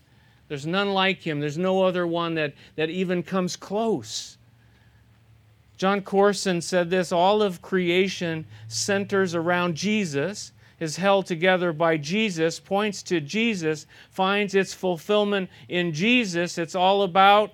There's 0.49 0.67
none 0.67 0.93
like 0.93 1.25
him. 1.25 1.39
There's 1.39 1.57
no 1.57 1.81
other 1.81 2.05
one 2.05 2.35
that, 2.35 2.53
that 2.75 2.91
even 2.91 3.23
comes 3.23 3.55
close. 3.55 4.37
Jon 5.77 6.01
Courson 6.01 6.61
said 6.61 6.91
this 6.91 7.11
all 7.11 7.41
of 7.41 7.63
creation 7.63 8.45
centers 8.67 9.33
around 9.33 9.73
Jesus, 9.73 10.51
is 10.81 10.97
held 10.97 11.27
together 11.27 11.71
by 11.71 11.95
Jesus, 11.95 12.59
points 12.59 13.03
to 13.03 13.21
Jesus, 13.21 13.85
finds 14.09 14.55
its 14.55 14.73
fulfillment 14.73 15.49
in 15.69 15.93
Jesus. 15.93 16.57
It's 16.57 16.73
all 16.73 17.03
about 17.03 17.51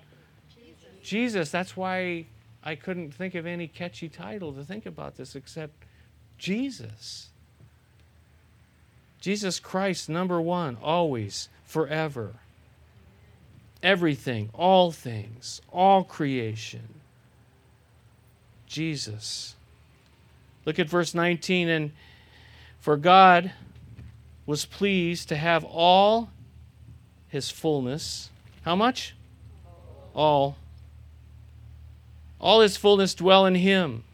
Jesus. 0.56 0.74
Jesus. 1.02 1.50
That's 1.50 1.76
why 1.76 2.24
I 2.64 2.74
couldn't 2.74 3.12
think 3.12 3.34
of 3.34 3.44
any 3.44 3.68
catchy 3.68 4.08
title 4.08 4.54
to 4.54 4.64
think 4.64 4.86
about 4.86 5.18
this 5.18 5.36
except 5.36 5.74
Jesus. 6.38 7.28
Jesus 9.20 9.60
Christ, 9.60 10.08
number 10.08 10.40
one, 10.40 10.78
always, 10.82 11.50
forever. 11.64 12.36
Everything, 13.82 14.48
all 14.54 14.90
things, 14.90 15.60
all 15.70 16.02
creation. 16.02 16.94
Jesus. 18.66 19.54
Look 20.64 20.78
at 20.78 20.88
verse 20.88 21.14
19. 21.14 21.68
And 21.68 21.90
for 22.80 22.96
God 22.96 23.52
was 24.46 24.64
pleased 24.64 25.28
to 25.28 25.36
have 25.36 25.64
all 25.64 26.30
his 27.28 27.50
fullness. 27.50 28.30
How 28.62 28.74
much? 28.74 29.14
All. 30.14 30.56
All 32.40 32.60
his 32.60 32.76
fullness 32.76 33.14
dwell 33.14 33.44
in 33.46 33.56
him 33.56 34.04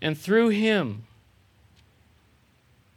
and 0.00 0.16
through 0.16 0.50
him 0.50 1.04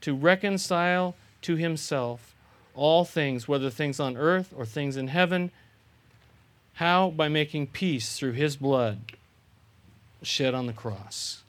to 0.02 0.16
reconcile 0.16 1.16
to 1.42 1.56
himself 1.56 2.36
all 2.76 3.04
things, 3.04 3.48
whether 3.48 3.70
things 3.70 4.00
on 4.00 4.16
earth 4.16 4.54
or 4.56 4.66
things 4.66 4.96
in 4.96 5.08
heaven. 5.08 5.52
How? 6.76 7.10
By 7.10 7.28
making 7.28 7.68
peace 7.68 8.18
through 8.18 8.34
his 8.34 8.56
blood 8.56 9.00
shed 10.22 10.54
on 10.54 10.66
the 10.66 10.74
cross. 10.74 11.44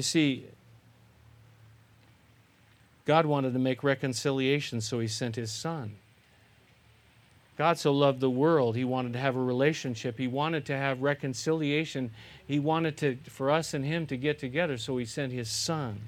You 0.00 0.02
see, 0.02 0.46
God 3.04 3.26
wanted 3.26 3.52
to 3.52 3.58
make 3.58 3.84
reconciliation, 3.84 4.80
so 4.80 4.98
he 4.98 5.08
sent 5.08 5.36
his 5.36 5.52
son. 5.52 5.96
God 7.58 7.76
so 7.76 7.92
loved 7.92 8.20
the 8.20 8.30
world, 8.30 8.76
he 8.76 8.84
wanted 8.84 9.12
to 9.12 9.18
have 9.18 9.36
a 9.36 9.42
relationship. 9.42 10.16
He 10.16 10.26
wanted 10.26 10.64
to 10.64 10.74
have 10.74 11.02
reconciliation. 11.02 12.12
He 12.48 12.58
wanted 12.58 12.96
to, 12.96 13.18
for 13.28 13.50
us 13.50 13.74
and 13.74 13.84
him 13.84 14.06
to 14.06 14.16
get 14.16 14.38
together, 14.38 14.78
so 14.78 14.96
he 14.96 15.04
sent 15.04 15.34
his 15.34 15.50
son. 15.50 16.00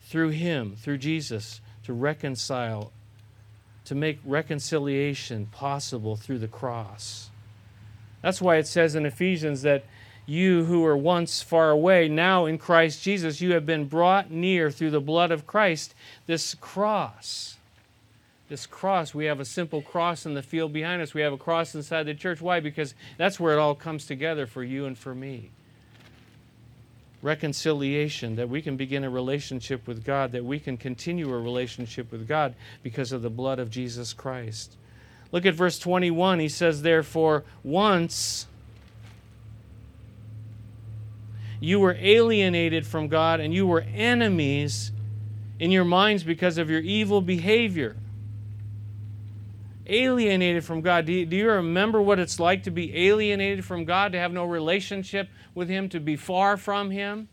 Through 0.00 0.30
him, 0.30 0.76
through 0.78 0.96
Jesus, 0.96 1.60
to 1.82 1.92
reconcile, 1.92 2.90
to 3.84 3.94
make 3.94 4.18
reconciliation 4.24 5.44
possible 5.44 6.16
through 6.16 6.38
the 6.38 6.48
cross. 6.48 7.28
That's 8.22 8.40
why 8.40 8.56
it 8.56 8.66
says 8.66 8.94
in 8.94 9.04
Ephesians 9.04 9.60
that 9.60 9.84
you 10.26 10.64
who 10.64 10.80
were 10.80 10.96
once 10.96 11.42
far 11.42 11.70
away, 11.70 12.08
now 12.08 12.46
in 12.46 12.58
Christ 12.58 13.02
Jesus, 13.02 13.40
you 13.40 13.52
have 13.52 13.66
been 13.66 13.86
brought 13.86 14.30
near 14.30 14.70
through 14.70 14.90
the 14.90 15.00
blood 15.00 15.30
of 15.30 15.46
Christ, 15.46 15.94
this 16.26 16.54
cross 16.54 17.54
this 18.48 18.66
cross. 18.66 19.14
We 19.14 19.24
have 19.24 19.40
a 19.40 19.44
simple 19.44 19.82
cross 19.82 20.26
in 20.26 20.34
the 20.34 20.42
field 20.42 20.72
behind 20.72 21.02
us. 21.02 21.14
We 21.14 21.22
have 21.22 21.32
a 21.32 21.38
cross 21.38 21.74
inside 21.74 22.04
the 22.04 22.14
church. 22.14 22.40
Why? 22.40 22.60
Because 22.60 22.94
that's 23.16 23.40
where 23.40 23.54
it 23.54 23.58
all 23.58 23.74
comes 23.74 24.06
together 24.06 24.46
for 24.46 24.62
you 24.62 24.86
and 24.86 24.96
for 24.96 25.14
me. 25.14 25.50
Reconciliation, 27.22 28.36
that 28.36 28.50
we 28.50 28.60
can 28.60 28.76
begin 28.76 29.02
a 29.02 29.10
relationship 29.10 29.88
with 29.88 30.04
God, 30.04 30.32
that 30.32 30.44
we 30.44 30.60
can 30.60 30.76
continue 30.76 31.32
a 31.32 31.40
relationship 31.40 32.12
with 32.12 32.28
God 32.28 32.54
because 32.82 33.12
of 33.12 33.22
the 33.22 33.30
blood 33.30 33.58
of 33.58 33.70
Jesus 33.70 34.12
Christ. 34.12 34.76
Look 35.32 35.46
at 35.46 35.54
verse 35.54 35.78
21. 35.78 36.38
He 36.38 36.48
says, 36.48 36.82
Therefore, 36.82 37.44
once 37.62 38.46
you 41.60 41.80
were 41.80 41.96
alienated 41.98 42.86
from 42.86 43.08
God 43.08 43.40
and 43.40 43.54
you 43.54 43.66
were 43.66 43.84
enemies 43.94 44.92
in 45.58 45.70
your 45.70 45.84
minds 45.84 46.22
because 46.22 46.58
of 46.58 46.68
your 46.68 46.80
evil 46.80 47.20
behavior 47.20 47.96
alienated 49.86 50.64
from 50.64 50.80
God. 50.80 51.06
Do 51.06 51.12
you, 51.12 51.26
do 51.26 51.36
you, 51.36 51.50
remember 51.50 52.00
what 52.00 52.18
it's 52.18 52.40
like 52.40 52.62
to 52.64 52.70
be 52.70 53.08
alienated 53.08 53.64
from 53.64 53.84
God, 53.84 54.12
to 54.12 54.18
have 54.18 54.32
no 54.32 54.44
relationship 54.44 55.28
with 55.54 55.68
Him, 55.68 55.88
to 55.90 56.00
be 56.00 56.16
far 56.16 56.56
from 56.56 56.90
Him? 56.90 57.28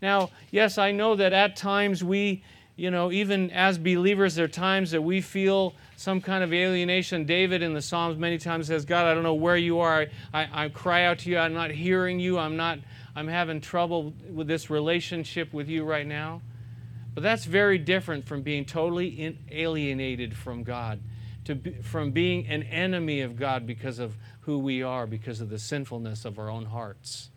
Now, 0.00 0.30
yes, 0.50 0.78
I 0.78 0.92
know 0.92 1.14
that 1.16 1.32
at 1.32 1.54
times 1.56 2.02
we, 2.02 2.42
you 2.76 2.90
know, 2.90 3.12
even 3.12 3.50
as 3.50 3.78
believers, 3.78 4.34
there 4.34 4.46
are 4.46 4.48
times 4.48 4.90
that 4.92 5.02
we 5.02 5.20
feel 5.20 5.74
some 5.96 6.20
kind 6.20 6.42
of 6.42 6.52
alienation. 6.52 7.24
David 7.24 7.62
in 7.62 7.74
the 7.74 7.82
Psalms 7.82 8.18
many 8.18 8.38
times 8.38 8.66
says, 8.66 8.84
God, 8.84 9.06
I 9.06 9.14
don't 9.14 9.22
know 9.22 9.34
where 9.34 9.56
you 9.56 9.78
are. 9.78 10.06
I, 10.32 10.42
I, 10.42 10.64
I 10.64 10.68
cry 10.70 11.04
out 11.04 11.20
to 11.20 11.30
you. 11.30 11.38
I'm 11.38 11.54
not 11.54 11.70
hearing 11.70 12.18
you. 12.18 12.38
I'm 12.38 12.56
not, 12.56 12.78
I'm 13.14 13.28
having 13.28 13.60
trouble 13.60 14.14
with 14.30 14.46
this 14.46 14.70
relationship 14.70 15.52
with 15.52 15.68
you 15.68 15.84
right 15.84 16.06
now. 16.06 16.40
But 17.14 17.22
that's 17.22 17.44
very 17.44 17.78
different 17.78 18.26
from 18.26 18.42
being 18.42 18.64
totally 18.64 19.38
alienated 19.50 20.34
from 20.34 20.62
God 20.62 21.00
to 21.44 21.54
be, 21.54 21.72
from 21.82 22.10
being 22.10 22.46
an 22.46 22.62
enemy 22.62 23.20
of 23.20 23.36
God 23.36 23.66
because 23.66 23.98
of 23.98 24.16
who 24.42 24.58
we 24.58 24.82
are, 24.82 25.06
because 25.06 25.40
of 25.40 25.50
the 25.50 25.58
sinfulness 25.58 26.24
of 26.24 26.38
our 26.38 26.48
own 26.48 26.64
hearts, 26.64 27.28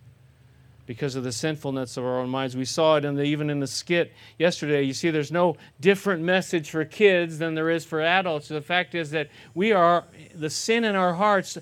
because 0.86 1.16
of 1.16 1.26
the 1.26 1.32
sinfulness 1.32 1.98
of 1.98 2.06
our 2.06 2.20
own 2.20 2.30
minds. 2.30 2.56
We 2.56 2.64
saw 2.64 2.96
it 2.96 3.04
in 3.04 3.16
the, 3.16 3.24
even 3.24 3.50
in 3.50 3.60
the 3.60 3.68
skit 3.68 4.14
yesterday. 4.40 4.84
You 4.84 4.94
see, 4.94 5.10
there's 5.10 5.32
no 5.32 5.58
different 5.82 6.24
message 6.24 6.70
for 6.70 6.86
kids 6.86 7.40
than 7.40 7.54
there 7.54 7.70
is 7.70 7.84
for 7.84 8.00
adults. 8.02 8.48
The 8.48 8.62
fact 8.62 8.96
is 8.96 9.12
that 9.12 9.30
we 9.54 9.74
are, 9.74 10.06
the 10.34 10.50
sin 10.50 10.86
in 10.86 10.96
our 10.96 11.16
hearts 11.16 11.58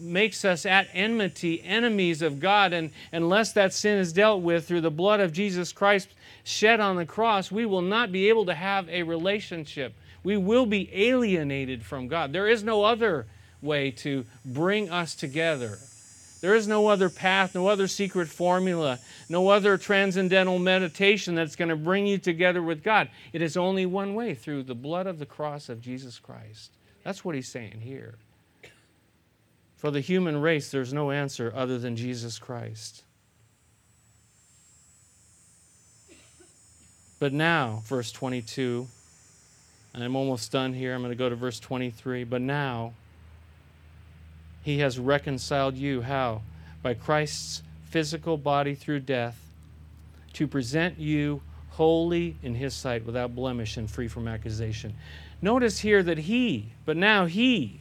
makes 0.00 0.44
us 0.44 0.66
at 0.66 0.88
enmity, 0.92 1.62
enemies 1.62 2.22
of 2.22 2.40
God. 2.40 2.72
And 2.72 2.90
unless 3.12 3.52
that 3.52 3.72
sin 3.72 3.98
is 3.98 4.12
dealt 4.12 4.42
with 4.42 4.66
through 4.66 4.80
the 4.80 4.90
blood 4.90 5.20
of 5.20 5.32
Jesus 5.32 5.72
Christ 5.72 6.08
shed 6.44 6.80
on 6.80 6.96
the 6.96 7.06
cross, 7.06 7.50
we 7.50 7.66
will 7.66 7.82
not 7.82 8.12
be 8.12 8.28
able 8.28 8.46
to 8.46 8.54
have 8.54 8.88
a 8.88 9.02
relationship 9.02 9.94
we 10.22 10.36
will 10.36 10.66
be 10.66 10.90
alienated 10.92 11.84
from 11.84 12.08
God. 12.08 12.32
There 12.32 12.48
is 12.48 12.62
no 12.62 12.84
other 12.84 13.26
way 13.62 13.90
to 13.92 14.24
bring 14.44 14.90
us 14.90 15.14
together. 15.14 15.78
There 16.40 16.54
is 16.54 16.68
no 16.68 16.86
other 16.86 17.08
path, 17.08 17.54
no 17.54 17.66
other 17.66 17.88
secret 17.88 18.28
formula, 18.28 19.00
no 19.28 19.48
other 19.48 19.76
transcendental 19.76 20.58
meditation 20.58 21.34
that's 21.34 21.56
going 21.56 21.70
to 21.70 21.76
bring 21.76 22.06
you 22.06 22.18
together 22.18 22.62
with 22.62 22.84
God. 22.84 23.08
It 23.32 23.42
is 23.42 23.56
only 23.56 23.86
one 23.86 24.14
way 24.14 24.34
through 24.34 24.64
the 24.64 24.74
blood 24.74 25.06
of 25.06 25.18
the 25.18 25.26
cross 25.26 25.68
of 25.68 25.80
Jesus 25.80 26.18
Christ. 26.18 26.72
That's 27.02 27.24
what 27.24 27.34
he's 27.34 27.48
saying 27.48 27.80
here. 27.80 28.18
For 29.78 29.90
the 29.90 30.00
human 30.00 30.40
race, 30.40 30.70
there's 30.70 30.92
no 30.92 31.10
answer 31.10 31.52
other 31.54 31.78
than 31.78 31.96
Jesus 31.96 32.38
Christ. 32.38 33.02
But 37.18 37.32
now, 37.32 37.82
verse 37.86 38.12
22 38.12 38.86
and 39.98 40.04
I'm 40.04 40.14
almost 40.14 40.52
done 40.52 40.74
here. 40.74 40.94
I'm 40.94 41.00
going 41.00 41.10
to 41.10 41.18
go 41.18 41.28
to 41.28 41.34
verse 41.34 41.58
23. 41.58 42.22
But 42.22 42.40
now, 42.40 42.92
he 44.62 44.78
has 44.78 44.98
reconciled 44.98 45.74
you. 45.74 46.02
How? 46.02 46.42
By 46.82 46.94
Christ's 46.94 47.62
physical 47.86 48.36
body 48.36 48.76
through 48.76 49.00
death 49.00 49.40
to 50.34 50.46
present 50.46 50.98
you 50.98 51.42
holy 51.70 52.36
in 52.44 52.54
his 52.54 52.74
sight 52.74 53.04
without 53.04 53.34
blemish 53.34 53.76
and 53.76 53.90
free 53.90 54.06
from 54.06 54.28
accusation. 54.28 54.94
Notice 55.42 55.80
here 55.80 56.02
that 56.02 56.18
he, 56.18 56.70
but 56.84 56.96
now 56.96 57.26
he, 57.26 57.80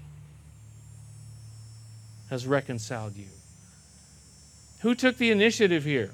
has 2.30 2.46
reconciled 2.46 3.16
you. 3.16 3.28
Who 4.82 4.96
took 4.96 5.18
the 5.18 5.32
initiative 5.32 5.84
here? 5.84 6.12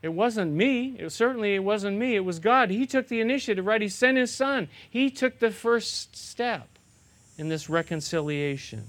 It 0.00 0.10
wasn't 0.10 0.52
me. 0.52 0.96
It 0.98 1.10
certainly 1.10 1.54
it 1.56 1.64
wasn't 1.64 1.98
me. 1.98 2.14
It 2.14 2.24
was 2.24 2.38
God. 2.38 2.70
He 2.70 2.86
took 2.86 3.08
the 3.08 3.20
initiative, 3.20 3.66
right? 3.66 3.82
He 3.82 3.88
sent 3.88 4.16
his 4.16 4.32
son. 4.32 4.68
He 4.88 5.10
took 5.10 5.40
the 5.40 5.50
first 5.50 6.16
step 6.16 6.68
in 7.36 7.48
this 7.48 7.68
reconciliation. 7.68 8.86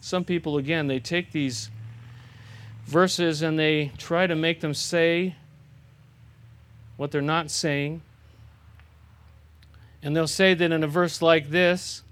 Some 0.00 0.24
people 0.24 0.58
again, 0.58 0.88
they 0.88 0.98
take 0.98 1.32
these 1.32 1.70
verses 2.86 3.40
and 3.40 3.58
they 3.58 3.92
try 3.96 4.26
to 4.26 4.34
make 4.36 4.60
them 4.60 4.74
say 4.74 5.36
what 6.96 7.10
they're 7.10 7.22
not 7.22 7.50
saying. 7.50 8.02
And 10.02 10.16
they'll 10.16 10.26
say 10.26 10.54
that 10.54 10.72
in 10.72 10.82
a 10.82 10.88
verse 10.88 11.22
like 11.22 11.50
this, 11.50 12.02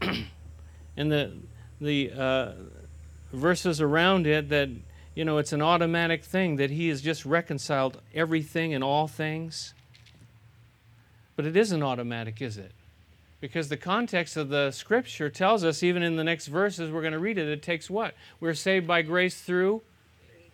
in 0.02 1.08
the 1.08 1.32
the 1.80 2.10
uh, 2.10 2.52
verses 3.32 3.80
around 3.80 4.26
it 4.26 4.48
that, 4.48 4.70
you 5.14 5.24
know, 5.24 5.38
it's 5.38 5.52
an 5.52 5.62
automatic 5.62 6.24
thing 6.24 6.56
that 6.56 6.70
He 6.70 6.88
has 6.88 7.02
just 7.02 7.26
reconciled 7.26 8.00
everything 8.14 8.74
and 8.74 8.82
all 8.82 9.06
things. 9.06 9.74
But 11.36 11.46
it 11.46 11.56
isn't 11.56 11.82
automatic, 11.82 12.40
is 12.40 12.56
it? 12.56 12.72
Because 13.40 13.68
the 13.68 13.76
context 13.76 14.36
of 14.36 14.48
the 14.48 14.70
scripture 14.70 15.28
tells 15.28 15.62
us, 15.64 15.82
even 15.82 16.02
in 16.02 16.16
the 16.16 16.24
next 16.24 16.46
verses, 16.46 16.90
we're 16.90 17.02
going 17.02 17.12
to 17.12 17.18
read 17.18 17.36
it, 17.36 17.46
it 17.46 17.62
takes 17.62 17.90
what? 17.90 18.14
We're 18.40 18.54
saved 18.54 18.86
by 18.86 19.02
grace 19.02 19.40
through 19.40 19.82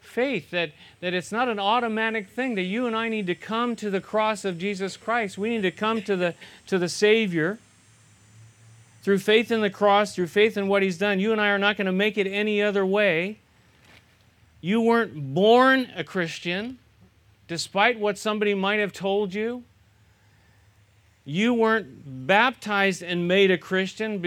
faith. 0.03 0.51
That, 0.51 0.73
that 1.01 1.15
it's 1.15 1.33
not 1.33 1.49
an 1.49 1.59
automatic 1.59 2.29
thing, 2.29 2.55
that 2.57 2.63
you 2.63 2.87
and 2.87 2.95
I 2.95 3.09
need 3.09 3.27
to 3.29 3.35
come 3.35 3.75
to 3.77 3.89
the 3.89 4.01
cross 4.01 4.45
of 4.45 4.59
Jesus 4.59 4.97
Christ. 4.97 5.39
We 5.39 5.51
need 5.51 5.63
to 5.63 5.71
come 5.71 6.03
to 6.03 6.17
the, 6.17 6.35
to 6.67 6.79
the 6.79 6.89
Savior 6.89 7.59
through 9.03 9.19
faith 9.19 9.51
in 9.51 9.63
the 9.63 9.71
cross, 9.71 10.15
through 10.15 10.29
faith 10.29 10.57
in 10.57 10.69
what 10.69 10.83
He's 10.83 10.99
done. 10.99 11.19
You 11.19 11.33
and 11.33 11.41
I 11.41 11.49
are 11.49 11.59
not 11.59 11.77
going 11.77 11.87
to 11.87 11.93
make 11.93 12.19
it 12.19 12.27
any 12.27 12.63
other 12.63 12.85
way. 12.85 13.39
You 14.61 14.81
weren't 14.81 15.35
born 15.35 15.91
a 15.97 16.05
Christian, 16.05 16.79
despite 17.49 17.99
what 17.99 18.17
somebody 18.17 18.55
might 18.55 18.79
have 18.79 18.93
told 18.93 19.35
you. 19.35 19.65
You 21.25 21.55
weren't 21.55 22.27
baptized 22.27 23.03
and 23.03 23.29
made 23.29 23.51
a 23.51 23.59
Christian 23.59 24.23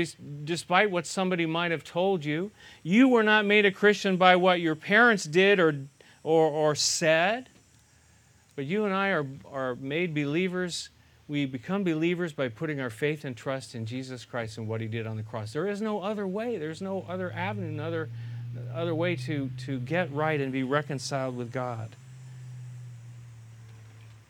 despite 0.45 0.89
what 0.91 1.05
somebody 1.05 1.45
might 1.45 1.71
have 1.71 1.83
told 1.83 2.23
you. 2.23 2.51
You 2.83 3.09
were 3.09 3.23
not 3.23 3.45
made 3.45 3.65
a 3.65 3.71
Christian 3.71 4.15
by 4.15 4.37
what 4.37 4.61
your 4.61 4.75
parents 4.75 5.25
did 5.25 5.59
or, 5.59 5.75
or, 6.23 6.47
or 6.47 6.75
said. 6.75 7.49
But 8.55 8.65
you 8.65 8.85
and 8.85 8.93
I 8.93 9.09
are, 9.09 9.25
are 9.51 9.75
made 9.75 10.13
believers 10.13 10.89
we 11.27 11.45
become 11.45 11.83
believers 11.83 12.33
by 12.33 12.49
putting 12.49 12.79
our 12.79 12.91
faith 12.91 13.25
and 13.25 13.35
trust 13.35 13.73
in 13.73 13.85
Jesus 13.85 14.25
Christ 14.25 14.57
and 14.57 14.67
what 14.67 14.79
He 14.79 14.87
did 14.87 15.07
on 15.07 15.17
the 15.17 15.23
cross. 15.23 15.53
There 15.53 15.67
is 15.67 15.81
no 15.81 16.01
other 16.01 16.27
way. 16.27 16.57
There's 16.57 16.81
no 16.81 17.05
other 17.09 17.31
avenue, 17.31 17.69
another 17.69 18.09
other 18.73 18.95
way 18.95 19.17
to, 19.17 19.49
to 19.65 19.79
get 19.79 20.13
right 20.13 20.39
and 20.39 20.51
be 20.51 20.63
reconciled 20.63 21.35
with 21.35 21.51
God. 21.51 21.95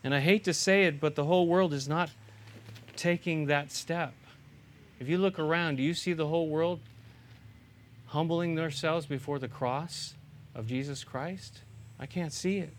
And 0.04 0.16
I 0.16 0.20
hate 0.20 0.44
to 0.46 0.54
say 0.54 0.86
it, 0.86 1.00
but 1.00 1.16
the 1.16 1.26
whole 1.26 1.46
world 1.48 1.74
is 1.74 1.88
not 1.88 2.10
taking 2.98 3.48
that 3.48 3.72
step. 3.72 4.14
If 5.00 5.10
you 5.10 5.18
look 5.18 5.40
around, 5.40 5.76
do 5.78 5.84
you 5.84 5.94
see 5.94 6.14
the 6.14 6.28
whole 6.28 6.48
world 6.48 6.80
humbling 8.08 8.56
themselves 8.56 9.06
before 9.06 9.40
the 9.40 9.48
cross 9.48 10.14
of 10.54 10.68
Jesus 10.68 11.04
Christ? 11.04 11.62
I 12.00 12.06
can't 12.06 12.34
see 12.34 12.58
it. 12.58 12.74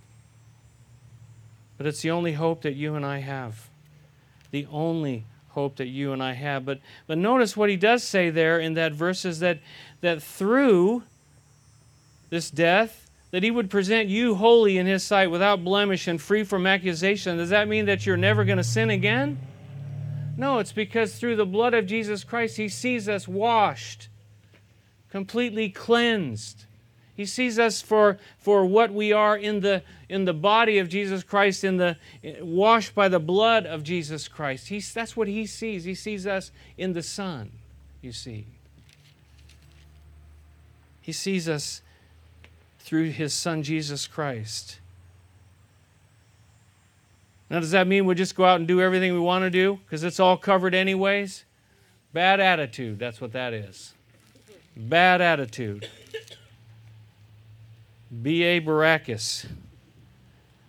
But 1.77 1.87
it's 1.87 2.01
the 2.01 2.11
only 2.11 2.33
hope 2.33 2.63
that 2.63 2.75
you 2.75 2.95
and 2.95 3.05
I 3.05 3.19
have 3.19 3.69
the 4.51 4.67
only 4.71 5.25
hope 5.51 5.77
that 5.77 5.87
you 5.87 6.13
and 6.13 6.23
I 6.23 6.33
have. 6.33 6.65
But, 6.65 6.81
but 7.07 7.19
notice 7.19 7.57
what 7.57 7.69
he 7.69 7.77
does 7.77 8.03
say 8.03 8.31
there 8.31 8.59
in 8.59 8.75
that 8.75 8.93
verse 8.93 9.25
is 9.25 9.41
that, 9.41 9.59
that 10.01 10.23
through 10.23 11.03
this 12.31 12.51
death, 12.51 13.09
that 13.31 13.43
he 13.43 13.51
would 13.51 13.71
present 13.71 14.09
you 14.09 14.35
holy 14.35 14.79
in 14.79 14.87
his 14.87 15.03
sight 15.03 15.31
without 15.31 15.65
blemish 15.65 16.09
and 16.09 16.21
free 16.21 16.45
from 16.45 16.67
accusation. 16.67 17.37
Does 17.37 17.51
that 17.51 17.69
mean 17.69 17.87
that 17.87 18.07
you're 18.07 18.17
never 18.17 18.45
going 18.45 18.59
to 18.59 18.65
sin 18.65 18.91
again? 18.91 19.39
No, 20.37 20.59
it's 20.59 20.73
because 20.73 21.19
through 21.19 21.37
the 21.37 21.47
blood 21.47 21.73
of 21.75 21.87
Jesus 21.87 22.23
Christ, 22.23 22.57
he 22.59 22.69
sees 22.69 23.09
us 23.09 23.27
washed, 23.27 24.09
completely 25.11 25.71
cleansed. 25.71 26.67
He 27.15 27.25
sees 27.25 27.59
us 27.59 27.81
for, 27.81 28.19
for 28.39 28.67
what 28.67 28.93
we 28.93 29.13
are 29.13 29.39
in 29.39 29.61
the, 29.61 29.83
in 30.11 30.27
the 30.27 30.35
body 30.35 30.79
of 30.79 30.91
Jesus 30.91 31.23
Christ, 31.23 31.65
in 31.65 31.79
the, 31.79 31.97
washed 32.41 32.95
by 32.95 33.09
the 33.09 33.19
blood 33.19 33.65
of 33.65 33.83
Jesus 33.83 34.29
Christ. 34.29 34.69
He's, 34.69 34.93
that's 34.93 35.17
what 35.17 35.27
he 35.27 35.47
sees. 35.47 35.85
He 35.85 35.95
sees 35.95 36.27
us 36.27 36.51
in 36.77 36.93
the 36.93 37.03
Son, 37.03 37.53
you 38.03 38.13
see. 38.13 38.47
He 41.01 41.13
sees 41.13 41.49
us 41.49 41.81
through 42.81 43.11
his 43.11 43.33
Son, 43.33 43.63
Jesus 43.63 44.07
Christ. 44.07 44.81
Now, 47.49 47.61
does 47.61 47.71
that 47.71 47.87
mean 47.87 48.07
we 48.07 48.15
just 48.15 48.35
go 48.35 48.45
out 48.45 48.59
and 48.59 48.67
do 48.67 48.81
everything 48.81 49.13
we 49.13 49.21
want 49.21 49.45
to 49.45 49.51
do 49.51 49.79
because 49.85 50.03
it's 50.03 50.19
all 50.19 50.37
covered 50.37 50.75
anyways? 50.75 51.45
Bad 52.13 52.41
attitude, 52.41 52.99
that's 52.99 53.21
what 53.21 53.33
that 53.33 53.53
is. 53.53 53.95
Bad 54.77 55.21
attitude. 55.21 55.89
B.A. 58.23 58.61
Baracus. 58.61 59.47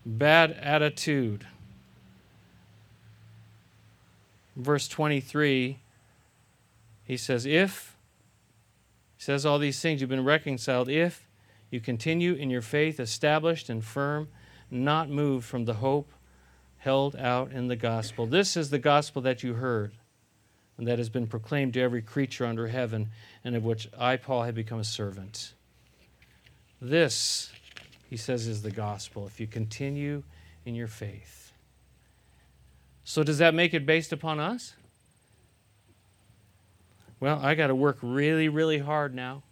Bad 0.06 0.52
attitude. 0.52 1.46
Verse 4.56 4.88
23, 4.88 5.78
he 7.04 7.18
says, 7.18 7.46
If, 7.46 7.96
he 9.18 9.24
says 9.24 9.46
all 9.46 9.60
these 9.60 9.80
things, 9.80 10.02
you've 10.02 10.10
been 10.10 10.24
reconciled, 10.24 10.90
if 10.90 11.28
you 11.70 11.80
continue 11.80 12.34
in 12.34 12.50
your 12.50 12.62
faith, 12.62 13.00
established 13.00 13.70
and 13.70 13.84
firm, 13.84 14.30
not 14.72 15.10
moved 15.10 15.46
from 15.46 15.66
the 15.66 15.76
hope 15.76 16.12
held 16.88 17.18
out 17.18 17.52
in 17.52 17.68
the 17.68 17.76
gospel. 17.76 18.26
This 18.26 18.56
is 18.56 18.70
the 18.70 18.80
gospel 18.80 19.22
that 19.24 19.44
you 19.44 19.56
heard 19.56 19.92
and 20.78 20.88
that 20.88 21.00
has 21.00 21.10
been 21.10 21.28
proclaimed 21.28 21.74
to 21.74 21.82
every 21.82 22.02
creature 22.02 22.46
under 22.46 22.70
heaven, 22.70 23.10
and 23.44 23.58
of 23.58 23.66
which 23.66 23.90
I, 24.00 24.16
Paul, 24.16 24.44
have 24.44 24.56
become 24.56 24.80
a 24.80 24.86
servant. 24.86 25.52
This, 26.82 27.52
he 28.10 28.16
says, 28.16 28.48
is 28.48 28.62
the 28.62 28.72
gospel 28.72 29.28
if 29.28 29.38
you 29.38 29.48
continue 29.48 30.24
in 30.66 30.76
your 30.76 30.88
faith. 30.88 31.52
So, 33.04 33.22
does 33.22 33.40
that 33.40 33.54
make 33.54 33.74
it 33.74 33.86
based 33.86 34.14
upon 34.14 34.40
us? 34.40 34.74
Well, 37.20 37.38
I 37.44 37.54
got 37.56 37.68
to 37.68 37.76
work 37.76 37.98
really, 38.02 38.48
really 38.48 38.78
hard 38.78 39.14
now. 39.14 39.44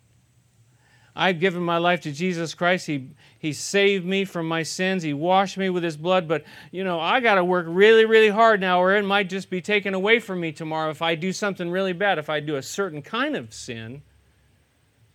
I've 1.16 1.40
given 1.40 1.62
my 1.62 1.78
life 1.78 2.02
to 2.02 2.12
Jesus 2.12 2.54
Christ. 2.54 2.88
He, 2.88 3.10
he 3.40 3.54
saved 3.54 4.06
me 4.06 4.26
from 4.26 4.48
my 4.48 4.64
sins. 4.64 5.02
He 5.02 5.14
washed 5.14 5.58
me 5.58 5.70
with 5.70 5.84
His 5.84 5.96
blood. 5.96 6.28
But, 6.28 6.44
you 6.72 6.84
know, 6.84 7.00
I 7.00 7.22
got 7.22 7.36
to 7.36 7.46
work 7.46 7.66
really, 7.70 8.06
really 8.06 8.30
hard 8.30 8.60
now, 8.60 8.82
or 8.82 8.94
it 8.96 9.04
might 9.04 9.30
just 9.30 9.50
be 9.50 9.62
taken 9.62 9.94
away 9.94 10.20
from 10.20 10.42
me 10.42 10.52
tomorrow 10.52 10.90
if 10.90 11.02
I 11.02 11.16
do 11.16 11.32
something 11.32 11.72
really 11.72 11.94
bad. 11.94 12.18
If 12.18 12.30
I 12.30 12.42
do 12.42 12.58
a 12.58 12.62
certain 12.62 13.02
kind 13.02 13.38
of 13.38 13.54
sin, 13.54 14.02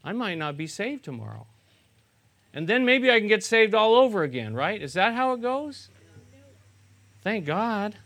I 0.02 0.12
might 0.12 0.38
not 0.38 0.56
be 0.56 0.66
saved 0.66 1.04
tomorrow. 1.04 1.46
And 2.54 2.66
then 2.66 2.84
maybe 2.84 3.10
I 3.10 3.18
can 3.18 3.28
get 3.28 3.44
saved 3.44 3.74
all 3.74 3.94
over 3.94 4.22
again, 4.22 4.54
right? 4.54 4.80
Is 4.80 4.94
that 4.94 5.14
how 5.14 5.34
it 5.34 5.42
goes? 5.42 5.90
Thank 7.22 7.44
God. 7.44 7.96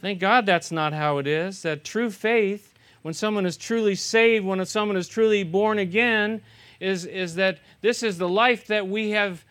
Thank 0.00 0.18
God 0.18 0.46
that's 0.46 0.72
not 0.72 0.94
how 0.94 1.18
it 1.18 1.26
is. 1.26 1.60
That 1.62 1.84
true 1.84 2.10
faith 2.10 2.69
when 3.02 3.14
someone 3.14 3.46
is 3.46 3.56
truly 3.56 3.94
saved, 3.94 4.44
when 4.44 4.64
someone 4.66 4.96
is 4.96 5.08
truly 5.08 5.42
born 5.42 5.78
again, 5.78 6.42
is, 6.80 7.04
is 7.04 7.34
that 7.36 7.58
this 7.80 8.02
is 8.02 8.18
the 8.18 8.28
life 8.28 8.66
that 8.66 8.88
we 8.88 9.10
have 9.10 9.44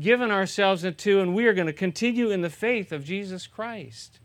given 0.00 0.30
ourselves 0.30 0.84
into, 0.84 1.20
and 1.20 1.34
we 1.34 1.46
are 1.46 1.54
going 1.54 1.66
to 1.66 1.72
continue 1.72 2.30
in 2.30 2.40
the 2.40 2.50
faith 2.50 2.92
of 2.92 3.04
Jesus 3.04 3.46
Christ. 3.46 4.18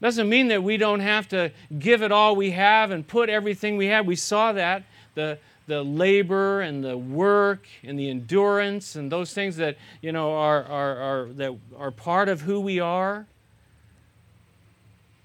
Doesn't 0.00 0.28
mean 0.28 0.48
that 0.48 0.62
we 0.62 0.76
don't 0.76 1.00
have 1.00 1.28
to 1.28 1.52
give 1.78 2.02
it 2.02 2.12
all 2.12 2.36
we 2.36 2.50
have 2.50 2.90
and 2.90 3.06
put 3.06 3.30
everything 3.30 3.76
we 3.78 3.86
have. 3.86 4.06
We 4.06 4.16
saw 4.16 4.52
that 4.52 4.84
the 5.14 5.38
the 5.66 5.82
labor 5.82 6.60
and 6.60 6.84
the 6.84 6.96
work 6.96 7.66
and 7.82 7.98
the 7.98 8.08
endurance 8.08 8.94
and 8.94 9.10
those 9.10 9.32
things 9.34 9.56
that 9.56 9.76
you 10.00 10.12
know 10.12 10.32
are, 10.32 10.64
are, 10.64 10.96
are 10.96 11.28
that 11.32 11.56
are 11.76 11.90
part 11.90 12.28
of 12.28 12.42
who 12.42 12.60
we 12.60 12.78
are. 12.78 13.26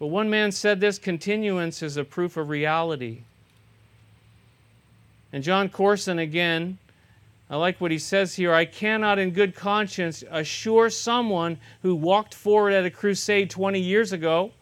But 0.01 0.07
one 0.07 0.31
man 0.31 0.51
said 0.51 0.79
this 0.79 0.97
continuance 0.97 1.83
is 1.83 1.95
a 1.95 2.03
proof 2.03 2.35
of 2.35 2.49
reality. 2.49 3.19
And 5.31 5.43
Jon 5.43 5.69
Courson 5.69 6.17
again, 6.17 6.79
I 7.51 7.57
like 7.57 7.79
what 7.79 7.91
he 7.91 7.99
says 7.99 8.33
here 8.33 8.51
I 8.51 8.65
cannot 8.65 9.19
in 9.19 9.29
good 9.29 9.53
conscience 9.53 10.23
assure 10.31 10.89
someone 10.89 11.59
who 11.83 11.93
walked 11.93 12.33
forward 12.33 12.73
at 12.73 12.83
a 12.83 12.89
crusade 12.89 13.51
20 13.51 13.79
years 13.79 14.11
ago 14.11 14.53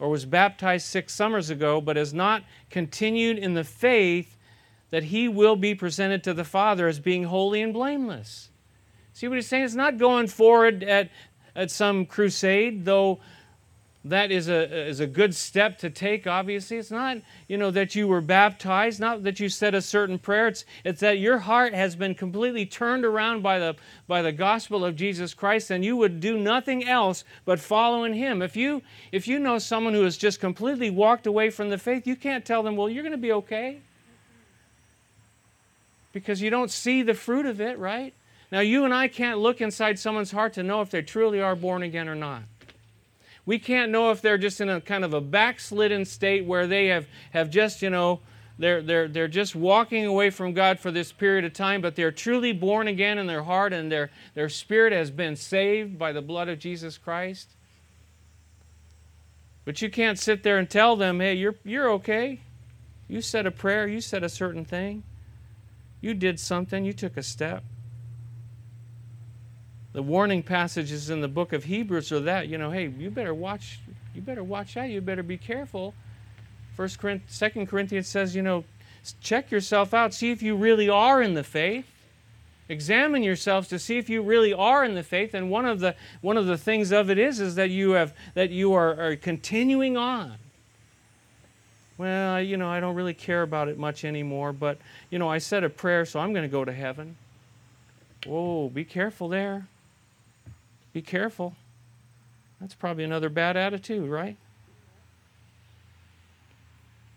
or 0.00 0.08
was 0.08 0.24
baptized 0.24 0.88
six 0.88 1.14
summers 1.14 1.50
ago 1.50 1.80
but 1.80 1.94
has 1.94 2.12
not 2.12 2.42
continued 2.68 3.38
in 3.38 3.54
the 3.54 3.62
faith 3.62 4.36
that 4.90 5.04
he 5.04 5.28
will 5.28 5.54
be 5.54 5.72
presented 5.72 6.24
to 6.24 6.34
the 6.34 6.42
Father 6.42 6.88
as 6.88 6.98
being 6.98 7.22
holy 7.22 7.62
and 7.62 7.72
blameless. 7.72 8.48
See 9.12 9.28
what 9.28 9.36
he's 9.36 9.46
saying? 9.46 9.66
It's 9.66 9.74
not 9.76 9.98
going 9.98 10.26
forward 10.26 10.82
at, 10.82 11.10
at 11.54 11.70
some 11.70 12.06
crusade, 12.06 12.84
though 12.84 13.20
that 14.02 14.30
is 14.30 14.48
a, 14.48 14.88
is 14.88 15.00
a 15.00 15.06
good 15.06 15.34
step 15.34 15.76
to 15.78 15.90
take, 15.90 16.26
obviously. 16.26 16.78
It's 16.78 16.90
not, 16.90 17.18
you 17.48 17.58
know, 17.58 17.70
that 17.70 17.94
you 17.94 18.08
were 18.08 18.22
baptized, 18.22 18.98
not 18.98 19.24
that 19.24 19.40
you 19.40 19.50
said 19.50 19.74
a 19.74 19.82
certain 19.82 20.18
prayer. 20.18 20.48
It's, 20.48 20.64
it's 20.84 21.00
that 21.00 21.18
your 21.18 21.38
heart 21.38 21.74
has 21.74 21.96
been 21.96 22.14
completely 22.14 22.64
turned 22.64 23.04
around 23.04 23.42
by 23.42 23.58
the, 23.58 23.76
by 24.08 24.22
the 24.22 24.32
gospel 24.32 24.86
of 24.86 24.96
Jesus 24.96 25.34
Christ 25.34 25.70
and 25.70 25.84
you 25.84 25.98
would 25.98 26.18
do 26.18 26.38
nothing 26.38 26.88
else 26.88 27.24
but 27.44 27.60
follow 27.60 28.04
in 28.04 28.14
Him. 28.14 28.40
If 28.40 28.56
you, 28.56 28.80
if 29.12 29.28
you 29.28 29.38
know 29.38 29.58
someone 29.58 29.92
who 29.92 30.04
has 30.04 30.16
just 30.16 30.40
completely 30.40 30.88
walked 30.88 31.26
away 31.26 31.50
from 31.50 31.68
the 31.68 31.76
faith, 31.76 32.06
you 32.06 32.16
can't 32.16 32.46
tell 32.46 32.62
them, 32.62 32.76
well, 32.76 32.88
you're 32.88 33.02
going 33.02 33.12
to 33.12 33.18
be 33.18 33.32
okay. 33.32 33.80
Because 36.14 36.40
you 36.40 36.48
don't 36.48 36.70
see 36.70 37.02
the 37.02 37.14
fruit 37.14 37.44
of 37.44 37.60
it, 37.60 37.78
right? 37.78 38.14
Now, 38.50 38.60
you 38.60 38.86
and 38.86 38.94
I 38.94 39.08
can't 39.08 39.38
look 39.38 39.60
inside 39.60 39.98
someone's 39.98 40.32
heart 40.32 40.54
to 40.54 40.62
know 40.62 40.80
if 40.80 40.90
they 40.90 41.02
truly 41.02 41.42
are 41.42 41.54
born 41.54 41.82
again 41.82 42.08
or 42.08 42.14
not. 42.14 42.42
We 43.46 43.58
can't 43.58 43.90
know 43.90 44.10
if 44.10 44.20
they're 44.20 44.38
just 44.38 44.60
in 44.60 44.68
a 44.68 44.80
kind 44.80 45.04
of 45.04 45.14
a 45.14 45.20
backslidden 45.20 46.04
state 46.04 46.44
where 46.44 46.66
they 46.66 46.86
have, 46.86 47.06
have 47.32 47.50
just, 47.50 47.82
you 47.82 47.90
know, 47.90 48.20
they're, 48.58 48.82
they're, 48.82 49.08
they're 49.08 49.28
just 49.28 49.56
walking 49.56 50.04
away 50.04 50.28
from 50.28 50.52
God 50.52 50.78
for 50.78 50.90
this 50.90 51.12
period 51.12 51.46
of 51.46 51.54
time, 51.54 51.80
but 51.80 51.96
they're 51.96 52.12
truly 52.12 52.52
born 52.52 52.88
again 52.88 53.16
in 53.16 53.26
their 53.26 53.42
heart 53.42 53.72
and 53.72 53.90
their, 53.90 54.10
their 54.34 54.50
spirit 54.50 54.92
has 54.92 55.10
been 55.10 55.34
saved 55.34 55.98
by 55.98 56.12
the 56.12 56.20
blood 56.20 56.50
of 56.50 56.58
Jesus 56.58 56.98
Christ. 56.98 57.48
But 59.64 59.80
you 59.80 59.88
can't 59.88 60.18
sit 60.18 60.42
there 60.42 60.58
and 60.58 60.68
tell 60.68 60.94
them, 60.94 61.20
hey, 61.20 61.34
you're, 61.34 61.54
you're 61.64 61.90
okay. 61.92 62.40
You 63.08 63.22
said 63.22 63.46
a 63.46 63.50
prayer, 63.50 63.88
you 63.88 64.02
said 64.02 64.22
a 64.22 64.28
certain 64.28 64.64
thing, 64.64 65.04
you 66.02 66.12
did 66.12 66.38
something, 66.38 66.84
you 66.84 66.92
took 66.92 67.16
a 67.16 67.22
step. 67.22 67.64
The 69.92 70.02
warning 70.02 70.42
passages 70.42 71.10
in 71.10 71.20
the 71.20 71.28
book 71.28 71.52
of 71.52 71.64
Hebrews 71.64 72.12
are 72.12 72.20
that, 72.20 72.48
you 72.48 72.58
know, 72.58 72.70
hey, 72.70 72.88
you 72.88 73.10
better 73.10 73.34
watch, 73.34 73.80
you 74.14 74.22
better 74.22 74.44
watch 74.44 74.76
out, 74.76 74.88
you 74.88 75.00
better 75.00 75.22
be 75.22 75.36
careful. 75.36 75.94
First 76.76 76.98
Corinthians, 77.00 77.34
Second 77.34 77.66
Corinthians 77.66 78.06
says, 78.06 78.36
you 78.36 78.42
know, 78.42 78.64
check 79.20 79.50
yourself 79.50 79.92
out, 79.92 80.14
see 80.14 80.30
if 80.30 80.42
you 80.42 80.54
really 80.54 80.88
are 80.88 81.20
in 81.20 81.34
the 81.34 81.42
faith. 81.42 81.86
Examine 82.68 83.24
yourselves 83.24 83.66
to 83.68 83.80
see 83.80 83.98
if 83.98 84.08
you 84.08 84.22
really 84.22 84.52
are 84.52 84.84
in 84.84 84.94
the 84.94 85.02
faith. 85.02 85.34
And 85.34 85.50
one 85.50 85.66
of 85.66 85.80
the 85.80 85.96
one 86.20 86.36
of 86.36 86.46
the 86.46 86.56
things 86.56 86.92
of 86.92 87.10
it 87.10 87.18
is 87.18 87.40
is 87.40 87.56
that 87.56 87.70
you 87.70 87.90
have 87.92 88.14
that 88.34 88.50
you 88.50 88.72
are, 88.74 89.08
are 89.08 89.16
continuing 89.16 89.96
on. 89.96 90.36
Well, 91.98 92.40
you 92.40 92.56
know, 92.56 92.68
I 92.68 92.78
don't 92.78 92.94
really 92.94 93.12
care 93.12 93.42
about 93.42 93.66
it 93.66 93.76
much 93.76 94.04
anymore, 94.04 94.52
but 94.52 94.78
you 95.10 95.18
know, 95.18 95.28
I 95.28 95.38
said 95.38 95.64
a 95.64 95.68
prayer, 95.68 96.06
so 96.06 96.20
I'm 96.20 96.32
going 96.32 96.44
to 96.44 96.48
go 96.48 96.64
to 96.64 96.72
heaven. 96.72 97.16
Whoa, 98.24 98.68
be 98.68 98.84
careful 98.84 99.28
there. 99.28 99.66
Be 100.92 101.02
careful. 101.02 101.54
That's 102.60 102.74
probably 102.74 103.04
another 103.04 103.28
bad 103.28 103.56
attitude, 103.56 104.08
right? 104.08 104.36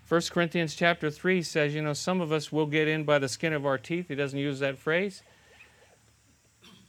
1 0.08 0.22
Corinthians 0.30 0.76
chapter 0.76 1.10
3 1.10 1.42
says, 1.42 1.74
you 1.74 1.82
know, 1.82 1.94
some 1.94 2.22
of 2.22 2.32
us 2.32 2.52
will 2.52 2.68
get 2.68 2.88
in 2.88 3.04
by 3.04 3.20
the 3.20 3.28
skin 3.28 3.54
of 3.54 3.66
our 3.66 3.78
teeth. 3.78 4.10
He 4.10 4.16
doesn't 4.16 4.38
use 4.38 4.60
that 4.60 4.78
phrase, 4.78 5.24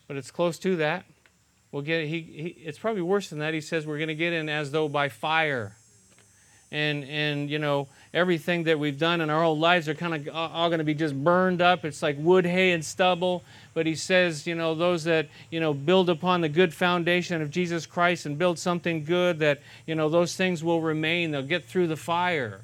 but 0.07 0.17
it's 0.17 0.31
close 0.31 0.59
to 0.59 0.77
that. 0.77 1.05
We'll 1.73 1.83
get 1.83 2.07
he, 2.07 2.21
he 2.21 2.49
it's 2.65 2.79
probably 2.79 3.03
worse 3.03 3.31
than 3.31 3.41
that. 3.41 3.53
He 3.53 3.61
says 3.61 3.85
we're 3.85 3.99
going 3.99 4.09
to 4.09 4.15
get 4.15 4.33
in 4.33 4.49
as 4.49 4.71
though 4.71 4.89
by 4.89 5.09
fire. 5.09 5.75
And 6.71 7.03
and 7.05 7.51
you 7.51 7.59
know, 7.59 7.89
everything 8.15 8.65
that 8.65 8.79
we've 8.79 8.99
done 8.99 9.21
in 9.21 9.29
our 9.29 9.43
whole 9.43 9.59
lives 9.59 9.89
are 9.89 9.95
kind 9.95 10.15
of 10.15 10.35
all 10.35 10.69
going 10.69 10.79
to 10.79 10.85
be 10.85 10.95
just 10.95 11.15
burned 11.23 11.61
up. 11.61 11.85
It's 11.85 12.01
like 12.01 12.17
wood, 12.19 12.47
hay, 12.47 12.71
and 12.71 12.83
stubble. 12.83 13.43
But 13.75 13.87
he 13.87 13.97
says, 13.97 14.47
you 14.47 14.55
know, 14.55 14.75
those 14.75 15.05
that, 15.05 15.29
you 15.51 15.59
know, 15.59 15.75
build 15.75 16.09
upon 16.09 16.41
the 16.41 16.49
good 16.49 16.73
foundation 16.73 17.43
of 17.43 17.51
Jesus 17.51 17.85
Christ 17.85 18.25
and 18.25 18.39
build 18.39 18.59
something 18.59 19.05
good, 19.05 19.41
that, 19.41 19.61
you 19.85 19.97
know, 19.97 20.09
those 20.09 20.37
things 20.37 20.63
will 20.63 20.81
remain. 20.81 21.33
They'll 21.33 21.43
get 21.43 21.65
through 21.65 21.89
the 21.89 21.97
fire. 21.97 22.61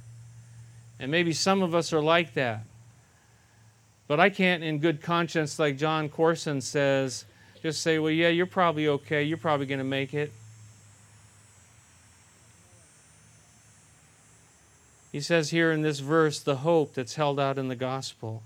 And 1.01 1.11
maybe 1.11 1.33
some 1.33 1.63
of 1.63 1.75
us 1.75 1.93
are 1.93 2.01
like 2.01 2.35
that. 2.35 2.63
But 4.07 4.21
I 4.21 4.31
can't, 4.31 4.63
in 4.63 4.79
good 4.79 5.03
conscience, 5.03 5.59
like 5.59 5.77
Jon 5.77 6.09
Courson 6.09 6.61
says, 6.61 7.25
just 7.63 7.83
say, 7.83 7.99
well, 7.99 8.13
yeah, 8.13 8.29
you're 8.29 8.47
probably 8.47 8.87
okay. 8.89 9.25
You're 9.25 9.37
probably 9.37 9.67
going 9.67 9.79
to 9.79 9.85
make 9.85 10.15
it. 10.15 10.33
He 15.11 15.21
says 15.21 15.51
here 15.51 15.73
in 15.73 15.83
this 15.83 15.99
verse 15.99 16.41
the 16.41 16.57
hope 16.57 16.95
that's 16.95 17.15
held 17.15 17.41
out 17.41 17.59
in 17.59 17.69
the 17.69 17.77
gospel. 17.77 18.43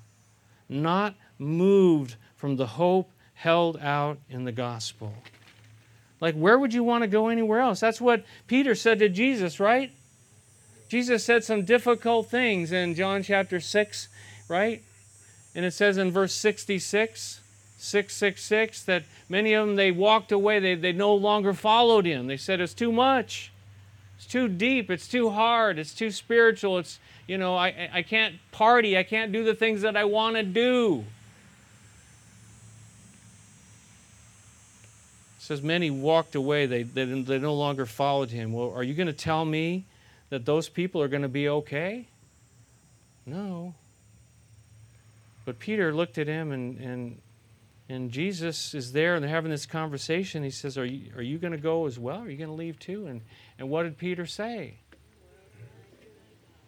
Not 0.68 1.14
moved 1.38 2.16
from 2.36 2.56
the 2.56 2.66
hope 2.66 3.10
held 3.34 3.78
out 3.78 4.18
in 4.30 4.44
the 4.44 4.52
gospel. 4.52 5.12
Like, 6.20 6.34
where 6.34 6.58
would 6.58 6.72
you 6.72 6.82
want 6.82 7.02
to 7.02 7.08
go 7.08 7.28
anywhere 7.28 7.60
else? 7.60 7.80
That's 7.80 8.00
what 8.00 8.24
Peter 8.46 8.74
said 8.74 8.98
to 9.00 9.08
Jesus, 9.08 9.60
right? 9.60 9.90
Jesus 10.88 11.24
said 11.24 11.44
some 11.44 11.64
difficult 11.64 12.30
things 12.30 12.72
in 12.72 12.94
John 12.94 13.22
chapter 13.22 13.60
6, 13.60 14.08
right? 14.48 14.82
And 15.54 15.64
it 15.64 15.72
says 15.72 15.98
in 15.98 16.10
verse 16.10 16.32
66 16.32 17.40
666 17.76 18.84
that 18.84 19.04
many 19.28 19.52
of 19.52 19.66
them 19.66 19.76
they 19.76 19.90
walked 19.90 20.32
away 20.32 20.58
they, 20.58 20.74
they 20.74 20.92
no 20.92 21.14
longer 21.14 21.52
followed 21.52 22.06
him 22.06 22.26
they 22.26 22.36
said 22.36 22.58
it's 22.58 22.72
too 22.72 22.90
much 22.90 23.52
it's 24.16 24.26
too 24.26 24.48
deep. 24.48 24.90
It's 24.90 25.08
too 25.08 25.30
hard. 25.30 25.78
It's 25.78 25.94
too 25.94 26.10
spiritual. 26.10 26.78
It's 26.78 26.98
you 27.26 27.38
know 27.38 27.56
i, 27.56 27.88
I 27.92 28.02
can't 28.02 28.36
party. 28.52 28.96
I 28.96 29.02
can't 29.02 29.32
do 29.32 29.44
the 29.44 29.54
things 29.54 29.82
that 29.82 29.96
i 29.96 30.04
want 30.04 30.36
to 30.36 30.42
do. 30.42 31.04
It 35.36 35.42
says 35.42 35.62
many 35.62 35.90
walked 35.90 36.34
away. 36.34 36.66
They, 36.66 36.82
they, 36.84 37.04
they 37.04 37.38
no 37.38 37.54
longer 37.54 37.86
followed 37.86 38.30
him. 38.30 38.52
Well 38.52 38.72
are 38.74 38.82
you 38.82 38.94
going 38.94 39.08
to 39.08 39.12
tell 39.12 39.44
me 39.44 39.84
that 40.30 40.44
those 40.44 40.68
people 40.68 41.02
are 41.02 41.08
going 41.08 41.22
to 41.22 41.28
be 41.28 41.48
okay? 41.48 42.06
No. 43.26 43.74
But 45.44 45.58
peter 45.58 45.92
looked 45.94 46.18
at 46.18 46.26
him 46.26 46.52
and, 46.52 46.78
and 46.80 47.18
and 47.88 48.10
Jesus 48.10 48.74
is 48.74 48.92
there 48.92 49.14
and 49.14 49.22
they're 49.22 49.30
having 49.30 49.50
this 49.50 49.66
conversation. 49.66 50.42
He 50.42 50.50
says, 50.50 50.78
Are 50.78 50.84
you, 50.84 51.12
are 51.16 51.22
you 51.22 51.38
going 51.38 51.52
to 51.52 51.58
go 51.58 51.86
as 51.86 51.98
well? 51.98 52.20
Are 52.20 52.30
you 52.30 52.38
going 52.38 52.50
to 52.50 52.56
leave 52.56 52.78
too? 52.78 53.06
And, 53.06 53.20
and 53.58 53.68
what 53.68 53.82
did 53.82 53.98
Peter 53.98 54.26
say? 54.26 54.74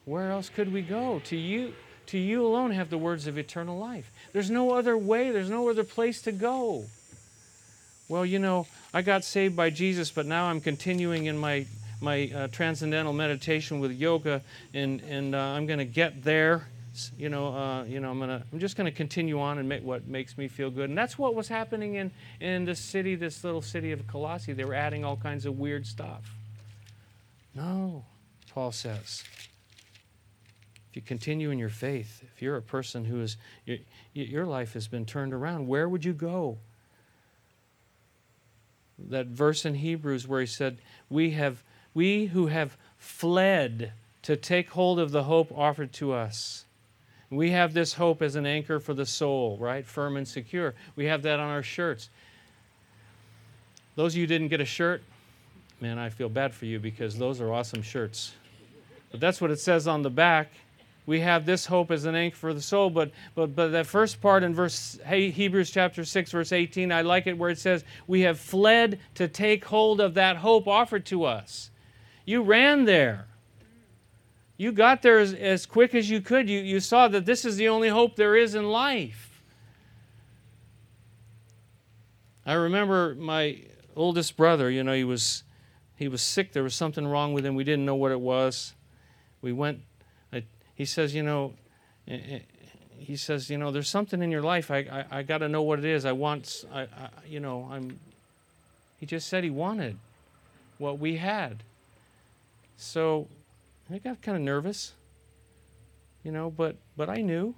Where 0.05 0.31
else 0.31 0.51
could 0.51 0.73
we 0.73 0.83
go? 0.83 1.21
To 1.25 1.37
you, 1.37 1.75
to 2.07 2.19
you 2.19 2.47
alone 2.47 2.71
have 2.71 2.91
the 2.91 2.99
words 2.99 3.27
of 3.27 3.39
eternal 3.39 3.79
life. 3.79 4.12
There's 4.33 4.51
no 4.51 4.73
other 4.73 4.97
way, 4.97 5.31
there's 5.31 5.51
no 5.51 5.69
other 5.69 5.85
place 5.85 6.23
to 6.23 6.33
go. 6.33 6.85
Well, 8.09 8.25
you 8.25 8.39
know, 8.39 8.69
I 8.95 9.03
got 9.03 9.25
saved 9.25 9.57
by 9.57 9.71
Jesus, 9.71 10.11
but 10.12 10.27
now 10.27 10.47
I'm 10.47 10.61
continuing 10.61 11.27
in 11.27 11.37
my, 11.37 11.67
my 12.01 12.31
uh, 12.33 12.49
transcendental 12.49 13.12
meditation 13.12 13.81
with 13.81 13.91
yoga, 13.91 14.43
and, 14.73 15.01
and 15.01 15.35
uh, 15.35 15.39
I'm 15.39 15.67
going 15.67 15.81
to 15.81 15.85
get 15.85 16.23
there 16.23 16.69
you 17.18 17.28
know, 17.28 17.55
uh, 17.55 17.84
you 17.84 18.01
know, 18.01 18.11
I'm 18.11 18.18
gonna, 18.18 18.44
I'm 18.53 18.59
just 18.59 18.76
gonna 18.76 18.90
continue 18.90 19.40
on 19.40 19.59
and 19.59 19.68
make 19.68 19.82
what 19.82 20.07
makes 20.07 20.36
me 20.36 20.49
feel 20.49 20.70
good. 20.70 20.88
And 20.88 20.99
that's 20.99 21.18
what 21.18 21.34
was 21.34 21.49
happening 21.49 21.94
in 21.94 22.11
in 22.40 22.64
the 22.64 22.74
city, 22.74 23.14
this 23.14 23.44
little 23.44 23.62
city 23.62 23.92
of 23.92 24.07
Colossae. 24.07 24.53
They 24.53 24.64
were 24.64 24.74
adding 24.74 25.05
all 25.05 25.16
kinds 25.16 25.47
of 25.47 25.59
weird 25.59 25.86
stuff. 25.86 26.34
No, 27.55 28.05
Paul 28.53 28.72
says. 28.72 29.24
If 30.90 30.97
you 30.97 31.03
continue 31.03 31.51
in 31.51 31.59
your 31.59 31.68
faith, 31.68 32.22
if 32.34 32.40
you're 32.40 32.57
a 32.57 32.62
person 32.62 33.05
who 33.05 33.20
is, 33.20 33.36
your, 33.64 33.78
your 34.12 34.47
life 34.47 34.72
has 34.74 34.88
been 34.88 35.05
turned 35.05 35.34
around, 35.34 35.66
where 35.66 35.88
would 35.88 36.05
you 36.05 36.12
go? 36.12 36.59
That 38.99 39.26
verse 39.26 39.64
in 39.64 39.74
Hebrews 39.74 40.26
where 40.26 40.40
he 40.40 40.47
said, 40.47 40.78
"We 41.11 41.32
have, 41.32 41.62
we 41.94 42.26
who 42.26 42.47
have 42.47 42.76
fled." 42.99 43.92
to 44.26 44.34
take 44.34 44.70
hold 44.70 44.99
of 44.99 45.12
the 45.12 45.22
hope 45.22 45.53
offered 45.57 45.92
to 45.92 46.12
us. 46.12 46.64
We 47.31 47.51
have 47.51 47.74
this 47.74 47.95
hope 47.95 48.22
as 48.22 48.37
an 48.37 48.47
anchor 48.47 48.79
for 48.79 48.95
the 48.95 49.07
soul, 49.07 49.57
right? 49.59 49.85
Firm 49.85 50.16
and 50.16 50.27
secure. 50.27 50.74
We 50.95 51.07
have 51.07 51.22
that 51.22 51.41
on 51.41 51.49
our 51.49 51.62
shirts. 51.62 52.09
Those 53.97 54.14
of 54.14 54.18
you 54.18 54.27
didn't 54.27 54.49
get 54.49 54.61
a 54.61 54.66
shirt, 54.66 55.03
man, 55.81 55.99
I 55.99 56.11
feel 56.11 56.29
bad 56.29 56.55
for 56.55 56.66
you 56.66 56.79
because 56.79 57.18
those 57.18 57.41
are 57.41 57.53
awesome 57.53 57.83
shirts. 57.83 58.35
But 59.11 59.20
that's 59.20 59.41
what 59.41 59.51
it 59.51 59.59
says 59.59 59.89
on 59.89 60.03
the 60.03 60.11
back. 60.11 60.53
We 61.07 61.20
have 61.20 61.47
this 61.47 61.66
hope 61.66 61.93
as 61.93 62.05
an 62.05 62.16
anchor 62.16 62.37
for 62.37 62.53
the 62.53 62.61
soul, 62.61 62.91
but 62.91 63.12
but 63.35 63.55
but 63.55 63.68
that 63.68 63.87
first 63.87 64.20
part 64.20 64.43
in 64.43 64.55
verse 64.55 64.99
hey, 65.07 65.31
Hebrews 65.31 65.70
chapter 65.70 66.05
6 66.05 66.33
verse 66.33 66.53
18, 66.53 66.91
I 66.91 67.03
like 67.03 67.29
it 67.29 67.39
where 67.39 67.51
it 67.51 67.59
says, 67.59 67.85
"We 68.09 68.22
have 68.22 68.41
fled 68.41 68.99
to 69.14 69.29
take 69.29 69.64
hold 69.64 70.01
of 70.01 70.14
that 70.14 70.39
hope 70.39 70.66
offered 70.66 71.07
to 71.07 71.24
us." 71.24 71.70
You 72.24 72.43
ran 72.43 72.87
there. 72.87 73.27
You 74.57 74.72
got 74.72 75.02
there 75.02 75.18
as, 75.18 75.34
as 75.34 75.66
quick 75.66 75.94
as 75.94 76.09
you 76.09 76.20
could. 76.20 76.48
You, 76.48 76.61
you 76.61 76.80
saw 76.80 77.09
that 77.09 77.26
this 77.26 77.44
is 77.44 77.57
the 77.57 77.68
only 77.68 77.88
hope 77.88 78.16
there 78.16 78.36
is 78.36 78.54
in 78.54 78.70
life. 78.70 79.42
I 82.46 82.54
remember 82.54 83.14
my 83.14 83.59
oldest 83.94 84.36
brother, 84.36 84.70
you 84.70 84.84
know, 84.84 84.92
he 84.92 85.04
was 85.04 85.42
he 85.96 86.09
was 86.09 86.22
sick. 86.22 86.52
There 86.52 86.62
was 86.62 86.74
something 86.74 87.07
wrong 87.07 87.32
with 87.32 87.44
him. 87.44 87.54
We 87.54 87.64
didn't 87.64 87.86
know 87.86 87.94
what 87.94 88.12
it 88.12 88.20
was. 88.20 88.74
We 89.42 89.52
went 89.52 89.80
I, 90.32 90.44
he 90.74 90.84
says, 90.84 91.14
you 91.14 91.22
know, 91.22 91.54
eh, 92.07 92.18
eh, 92.30 92.38
he 92.98 93.16
says, 93.16 93.50
you 93.50 93.59
know, 93.59 93.70
there's 93.70 93.88
something 93.88 94.22
in 94.22 94.30
your 94.30 94.42
life. 94.42 94.70
I, 94.70 94.78
I, 94.78 95.18
I 95.18 95.22
got 95.22 95.38
to 95.38 95.48
know 95.48 95.62
what 95.62 95.78
it 95.78 95.84
is. 95.84 96.04
I 96.04 96.12
want, 96.12 96.64
I, 96.72 96.82
I, 96.82 97.09
you 97.26 97.40
know, 97.40 97.68
I'm. 97.70 97.98
He 98.98 99.07
just 99.07 99.28
said 99.28 99.44
he 99.44 99.50
wanted 99.50 99.98
what 100.78 100.98
we 100.98 101.16
had. 101.16 101.62
So 102.76 103.28
I 103.91 103.99
got 103.99 104.20
kind 104.20 104.37
of 104.37 104.43
nervous, 104.43 104.95
you 106.24 106.32
know, 106.32 106.51
but, 106.51 106.76
but 106.97 107.09
I 107.09 107.22
knew. 107.22 107.55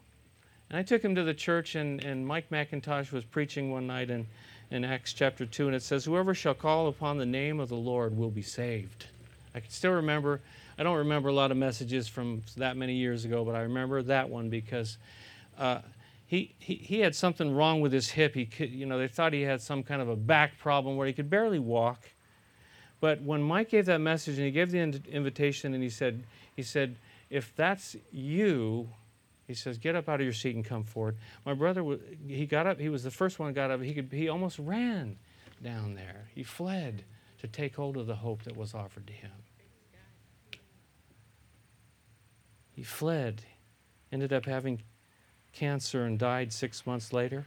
And 0.68 0.78
I 0.78 0.82
took 0.82 1.02
him 1.02 1.14
to 1.14 1.24
the 1.24 1.32
church, 1.32 1.74
and, 1.74 2.04
and 2.04 2.26
Mike 2.26 2.50
MacIntosh 2.50 3.12
was 3.12 3.24
preaching 3.24 3.70
one 3.72 3.86
night 3.86 4.10
in, 4.10 4.26
in 4.70 4.84
Acts 4.84 5.14
chapter 5.14 5.46
2, 5.46 5.68
and 5.68 5.74
it 5.74 5.82
says, 5.82 6.04
Whoever 6.04 6.34
shall 6.34 6.52
call 6.52 6.88
upon 6.88 7.16
the 7.16 7.24
name 7.24 7.60
of 7.60 7.70
the 7.70 7.76
Lord 7.76 8.14
will 8.14 8.30
be 8.30 8.42
saved. 8.42 9.06
I 9.54 9.60
can 9.60 9.70
still 9.70 9.92
remember, 9.92 10.42
I 10.78 10.82
don't 10.82 10.98
remember 10.98 11.30
a 11.30 11.32
lot 11.32 11.50
of 11.50 11.56
messages 11.56 12.08
from 12.08 12.42
that 12.58 12.76
many 12.76 12.94
years 12.94 13.24
ago, 13.24 13.42
but 13.42 13.54
I 13.54 13.60
remember 13.60 14.02
that 14.02 14.28
one 14.28 14.50
because 14.50 14.98
uh, 15.58 15.78
he, 16.26 16.54
he, 16.58 16.74
he 16.74 17.00
had 17.00 17.14
something 17.14 17.56
wrong 17.56 17.80
with 17.80 17.92
his 17.92 18.10
hip. 18.10 18.34
He 18.34 18.44
could, 18.44 18.70
you 18.70 18.84
know, 18.84 18.98
they 18.98 19.08
thought 19.08 19.32
he 19.32 19.42
had 19.42 19.62
some 19.62 19.82
kind 19.82 20.02
of 20.02 20.10
a 20.10 20.16
back 20.16 20.58
problem 20.58 20.98
where 20.98 21.06
he 21.06 21.14
could 21.14 21.30
barely 21.30 21.58
walk. 21.58 22.10
But 23.00 23.22
when 23.22 23.42
Mike 23.42 23.70
gave 23.70 23.86
that 23.86 24.00
message 24.00 24.36
and 24.36 24.44
he 24.44 24.50
gave 24.50 24.70
the 24.70 24.78
invitation 24.78 25.74
and 25.74 25.82
he 25.82 25.90
said, 25.90 26.24
he 26.56 26.62
said, 26.62 26.96
if 27.30 27.54
that's 27.54 27.96
you, 28.10 28.88
he 29.46 29.54
says, 29.54 29.78
get 29.78 29.94
up 29.94 30.08
out 30.08 30.20
of 30.20 30.24
your 30.24 30.32
seat 30.32 30.56
and 30.56 30.64
come 30.64 30.84
forward. 30.84 31.16
My 31.46 31.54
brother, 31.54 31.84
he 32.26 32.44
got 32.46 32.66
up. 32.66 32.80
He 32.80 32.88
was 32.88 33.02
the 33.04 33.10
first 33.10 33.38
one 33.38 33.52
got 33.52 33.70
up. 33.70 33.80
He 33.80 33.94
could, 33.94 34.10
he 34.12 34.28
almost 34.28 34.58
ran 34.58 35.16
down 35.62 35.94
there. 35.94 36.28
He 36.34 36.42
fled 36.42 37.04
to 37.38 37.46
take 37.46 37.76
hold 37.76 37.96
of 37.96 38.06
the 38.06 38.16
hope 38.16 38.42
that 38.42 38.56
was 38.56 38.74
offered 38.74 39.06
to 39.06 39.12
him. 39.12 39.30
He 42.72 42.82
fled, 42.82 43.42
ended 44.12 44.32
up 44.32 44.44
having 44.44 44.82
cancer 45.52 46.04
and 46.04 46.18
died 46.18 46.52
six 46.52 46.86
months 46.86 47.12
later. 47.12 47.46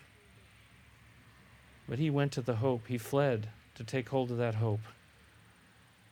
But 1.88 2.00
he 2.00 2.10
went 2.10 2.32
to 2.34 2.42
the 2.42 2.56
hope. 2.56 2.88
He 2.88 2.98
fled 2.98 3.50
to 3.76 3.84
take 3.84 4.10
hold 4.10 4.32
of 4.32 4.38
that 4.38 4.56
hope. 4.56 4.82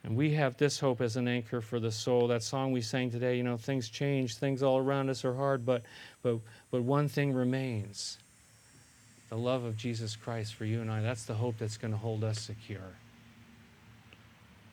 And 0.03 0.15
we 0.15 0.31
have 0.31 0.57
this 0.57 0.79
hope 0.79 1.01
as 1.01 1.17
an 1.17 1.27
anchor 1.27 1.61
for 1.61 1.79
the 1.79 1.91
soul. 1.91 2.27
That 2.27 2.43
song 2.43 2.71
we 2.71 2.81
sang 2.81 3.11
today, 3.11 3.35
you 3.37 3.43
know, 3.43 3.57
things 3.57 3.89
change, 3.89 4.37
things 4.37 4.63
all 4.63 4.77
around 4.77 5.09
us 5.09 5.25
are 5.25 5.35
hard, 5.35 5.65
but, 5.65 5.83
but, 6.21 6.39
but 6.71 6.83
one 6.83 7.09
thing 7.09 7.33
remains 7.33 8.17
the 9.29 9.37
love 9.37 9.63
of 9.63 9.77
Jesus 9.77 10.15
Christ 10.15 10.55
for 10.55 10.65
you 10.65 10.81
and 10.81 10.89
I. 10.89 11.01
That's 11.01 11.25
the 11.25 11.35
hope 11.35 11.57
that's 11.59 11.77
going 11.77 11.91
to 11.91 11.97
hold 11.97 12.23
us 12.23 12.39
secure. 12.39 12.95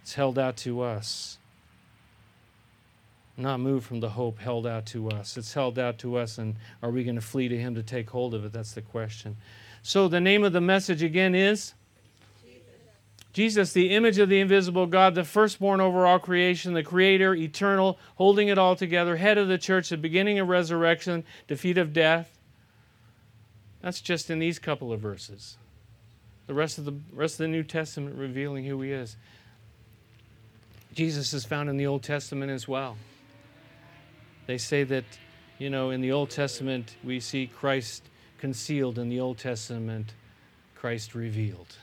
It's 0.02 0.14
held 0.14 0.38
out 0.38 0.56
to 0.58 0.82
us. 0.82 1.38
Not 3.36 3.60
moved 3.60 3.86
from 3.86 4.00
the 4.00 4.08
hope 4.08 4.38
held 4.38 4.66
out 4.66 4.86
to 4.86 5.10
us. 5.10 5.36
It's 5.36 5.52
held 5.52 5.78
out 5.78 5.98
to 5.98 6.16
us, 6.16 6.38
and 6.38 6.56
are 6.82 6.90
we 6.90 7.04
going 7.04 7.16
to 7.16 7.20
flee 7.20 7.48
to 7.48 7.58
Him 7.58 7.74
to 7.74 7.82
take 7.82 8.08
hold 8.08 8.32
of 8.32 8.44
it? 8.44 8.52
That's 8.52 8.72
the 8.72 8.80
question. 8.80 9.36
So, 9.82 10.08
the 10.08 10.20
name 10.20 10.42
of 10.42 10.54
the 10.54 10.60
message 10.60 11.02
again 11.02 11.34
is 11.34 11.74
Jesus, 13.36 13.74
the 13.74 13.90
image 13.90 14.18
of 14.18 14.30
the 14.30 14.40
invisible 14.40 14.86
God, 14.86 15.14
the 15.14 15.22
firstborn 15.22 15.78
over 15.78 16.06
all 16.06 16.18
creation, 16.18 16.72
the 16.72 16.82
creator, 16.82 17.34
eternal, 17.34 17.98
holding 18.14 18.48
it 18.48 18.56
all 18.56 18.74
together, 18.74 19.16
head 19.16 19.36
of 19.36 19.46
the 19.46 19.58
church, 19.58 19.90
the 19.90 19.98
beginning 19.98 20.38
of 20.38 20.48
resurrection, 20.48 21.22
defeat 21.46 21.76
of 21.76 21.92
death. 21.92 22.38
That's 23.82 24.00
just 24.00 24.30
in 24.30 24.38
these 24.38 24.58
couple 24.58 24.90
of 24.90 25.00
verses. 25.00 25.58
The 26.46 26.54
rest 26.54 26.78
of 26.78 26.86
the 26.86 26.94
rest 27.12 27.34
of 27.34 27.44
the 27.44 27.48
New 27.48 27.62
Testament 27.62 28.16
revealing 28.16 28.64
who 28.64 28.80
he 28.80 28.90
is. 28.90 29.18
Jesus 30.94 31.34
is 31.34 31.44
found 31.44 31.68
in 31.68 31.76
the 31.76 31.86
Old 31.86 32.02
Testament 32.02 32.50
as 32.50 32.66
well. 32.66 32.96
They 34.46 34.56
say 34.56 34.82
that, 34.84 35.04
you 35.58 35.68
know, 35.68 35.90
in 35.90 36.00
the 36.00 36.12
Old 36.12 36.30
Testament 36.30 36.96
we 37.04 37.20
see 37.20 37.48
Christ 37.48 38.02
concealed, 38.38 38.98
in 38.98 39.10
the 39.10 39.20
Old 39.20 39.36
Testament, 39.36 40.14
Christ 40.74 41.14
revealed. 41.14 41.76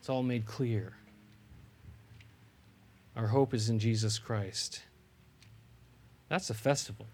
It's 0.00 0.08
all 0.08 0.22
made 0.22 0.46
clear. 0.46 0.94
Our 3.14 3.26
hope 3.26 3.52
is 3.52 3.68
in 3.68 3.78
Jesus 3.78 4.18
Christ. 4.18 4.82
That's 6.30 6.48
a 6.48 6.54
festival. 6.54 7.06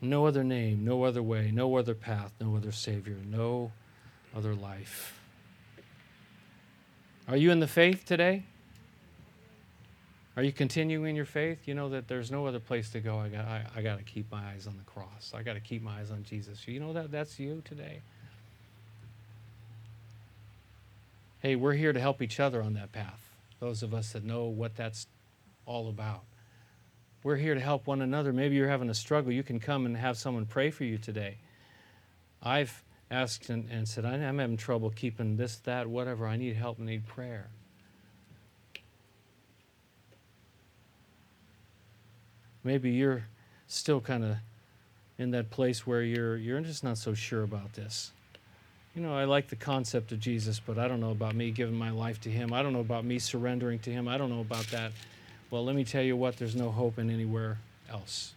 No 0.00 0.26
other 0.26 0.42
name, 0.42 0.84
no 0.84 1.04
other 1.04 1.22
way, 1.22 1.50
no 1.52 1.76
other 1.76 1.94
path, 1.94 2.32
no 2.40 2.56
other 2.56 2.72
Savior, 2.72 3.18
no 3.24 3.70
other 4.34 4.54
life. 4.54 5.20
Are 7.28 7.36
you 7.36 7.50
in 7.52 7.60
the 7.60 7.68
faith 7.68 8.04
today? 8.04 8.44
Are 10.36 10.42
you 10.42 10.50
continuing 10.50 11.14
your 11.14 11.26
faith? 11.26 11.68
You 11.68 11.74
know 11.74 11.90
that 11.90 12.08
there's 12.08 12.30
no 12.30 12.46
other 12.46 12.58
place 12.58 12.90
to 12.90 13.00
go. 13.00 13.18
I 13.18 13.28
got, 13.28 13.44
I, 13.44 13.66
I 13.76 13.82
got 13.82 13.98
to 13.98 14.04
keep 14.04 14.30
my 14.32 14.42
eyes 14.42 14.66
on 14.66 14.78
the 14.78 14.90
cross. 14.90 15.32
I 15.34 15.42
got 15.42 15.54
to 15.54 15.60
keep 15.60 15.82
my 15.82 16.00
eyes 16.00 16.10
on 16.10 16.24
Jesus. 16.24 16.66
You 16.66 16.80
know 16.80 16.94
that 16.94 17.12
that's 17.12 17.38
you 17.38 17.62
today. 17.64 18.00
Hey, 21.42 21.56
we're 21.56 21.72
here 21.72 21.92
to 21.92 21.98
help 21.98 22.22
each 22.22 22.38
other 22.38 22.62
on 22.62 22.74
that 22.74 22.92
path. 22.92 23.20
Those 23.58 23.82
of 23.82 23.92
us 23.92 24.12
that 24.12 24.22
know 24.22 24.44
what 24.44 24.76
that's 24.76 25.08
all 25.66 25.88
about. 25.88 26.22
We're 27.24 27.36
here 27.36 27.54
to 27.54 27.60
help 27.60 27.88
one 27.88 28.00
another. 28.00 28.32
Maybe 28.32 28.54
you're 28.54 28.68
having 28.68 28.88
a 28.88 28.94
struggle. 28.94 29.32
You 29.32 29.42
can 29.42 29.58
come 29.58 29.84
and 29.84 29.96
have 29.96 30.16
someone 30.16 30.46
pray 30.46 30.70
for 30.70 30.84
you 30.84 30.98
today. 30.98 31.38
I've 32.40 32.84
asked 33.10 33.50
and, 33.50 33.68
and 33.70 33.88
said, 33.88 34.04
I'm 34.04 34.38
having 34.38 34.56
trouble 34.56 34.90
keeping 34.90 35.36
this, 35.36 35.56
that, 35.58 35.88
whatever. 35.88 36.28
I 36.28 36.36
need 36.36 36.54
help 36.54 36.78
and 36.78 36.86
need 36.86 37.06
prayer. 37.06 37.48
Maybe 42.62 42.92
you're 42.92 43.24
still 43.66 44.00
kind 44.00 44.24
of 44.24 44.36
in 45.18 45.32
that 45.32 45.50
place 45.50 45.84
where 45.84 46.02
you're 46.02 46.36
you're 46.36 46.60
just 46.60 46.84
not 46.84 46.98
so 46.98 47.14
sure 47.14 47.42
about 47.42 47.72
this. 47.72 48.12
You 48.94 49.00
know, 49.00 49.16
I 49.16 49.24
like 49.24 49.48
the 49.48 49.56
concept 49.56 50.12
of 50.12 50.20
Jesus, 50.20 50.60
but 50.60 50.78
I 50.78 50.86
don't 50.86 51.00
know 51.00 51.12
about 51.12 51.34
me 51.34 51.50
giving 51.50 51.74
my 51.74 51.90
life 51.90 52.20
to 52.22 52.30
him. 52.30 52.52
I 52.52 52.62
don't 52.62 52.74
know 52.74 52.80
about 52.80 53.06
me 53.06 53.18
surrendering 53.18 53.78
to 53.80 53.90
him. 53.90 54.06
I 54.06 54.18
don't 54.18 54.28
know 54.28 54.40
about 54.40 54.66
that. 54.66 54.92
Well, 55.50 55.64
let 55.64 55.74
me 55.74 55.84
tell 55.84 56.02
you 56.02 56.14
what, 56.16 56.36
there's 56.36 56.54
no 56.54 56.70
hope 56.70 56.98
in 56.98 57.08
anywhere 57.08 57.58
else. 57.90 58.34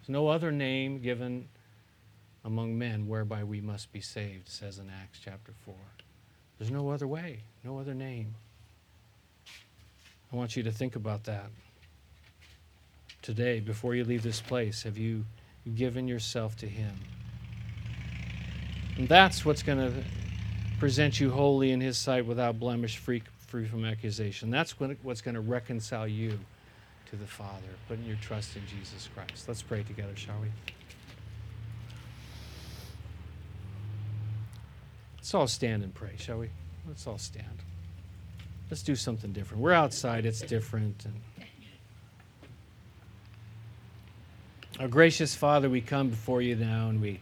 There's 0.00 0.08
no 0.08 0.26
other 0.26 0.50
name 0.50 1.00
given 1.00 1.46
among 2.44 2.76
men 2.78 3.06
whereby 3.06 3.44
we 3.44 3.60
must 3.60 3.92
be 3.92 4.00
saved, 4.00 4.48
says 4.48 4.78
in 4.78 4.90
Acts 5.02 5.20
chapter 5.24 5.52
4. 5.64 5.74
There's 6.58 6.70
no 6.70 6.90
other 6.90 7.06
way, 7.06 7.40
no 7.62 7.78
other 7.78 7.94
name. 7.94 8.34
I 10.32 10.36
want 10.36 10.56
you 10.56 10.62
to 10.64 10.72
think 10.72 10.96
about 10.96 11.24
that 11.24 11.46
today 13.22 13.60
before 13.60 13.94
you 13.94 14.04
leave 14.04 14.22
this 14.22 14.40
place. 14.40 14.82
Have 14.82 14.98
you 14.98 15.24
given 15.74 16.08
yourself 16.08 16.56
to 16.58 16.66
Him? 16.66 16.92
And 18.96 19.08
that's 19.08 19.44
what's 19.44 19.62
going 19.62 19.78
to 19.78 19.92
present 20.78 21.20
you 21.20 21.30
holy 21.30 21.70
in 21.72 21.80
His 21.80 21.98
sight 21.98 22.24
without 22.26 22.58
blemish, 22.58 22.96
free, 22.96 23.22
free 23.46 23.66
from 23.66 23.84
accusation. 23.84 24.50
That's 24.50 24.78
what's 24.80 25.20
going 25.20 25.34
to 25.34 25.40
reconcile 25.40 26.08
you 26.08 26.38
to 27.10 27.16
the 27.16 27.26
Father, 27.26 27.68
putting 27.88 28.04
your 28.04 28.16
trust 28.16 28.56
in 28.56 28.62
Jesus 28.66 29.08
Christ. 29.14 29.48
Let's 29.48 29.62
pray 29.62 29.82
together, 29.82 30.16
shall 30.16 30.40
we? 30.40 30.48
Let's 35.18 35.34
all 35.34 35.46
stand 35.46 35.82
and 35.82 35.94
pray, 35.94 36.12
shall 36.16 36.38
we? 36.38 36.50
Let's 36.86 37.06
all 37.06 37.18
stand. 37.18 37.62
Let's 38.70 38.82
do 38.82 38.96
something 38.96 39.32
different. 39.32 39.62
We're 39.62 39.72
outside, 39.72 40.24
it's 40.26 40.40
different. 40.40 41.04
And 41.04 41.20
our 44.80 44.88
gracious 44.88 45.34
Father, 45.34 45.68
we 45.68 45.80
come 45.80 46.10
before 46.10 46.42
you 46.42 46.56
now 46.56 46.88
and 46.88 47.00
we 47.00 47.20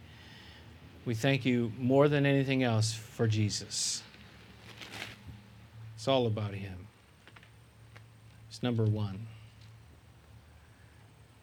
we 1.04 1.14
thank 1.14 1.44
you 1.44 1.72
more 1.78 2.08
than 2.08 2.24
anything 2.24 2.62
else 2.62 2.92
for 2.92 3.26
Jesus. 3.26 4.02
It's 5.96 6.08
all 6.08 6.26
about 6.26 6.54
him. 6.54 6.86
It's 8.48 8.62
number 8.62 8.84
one. 8.84 9.26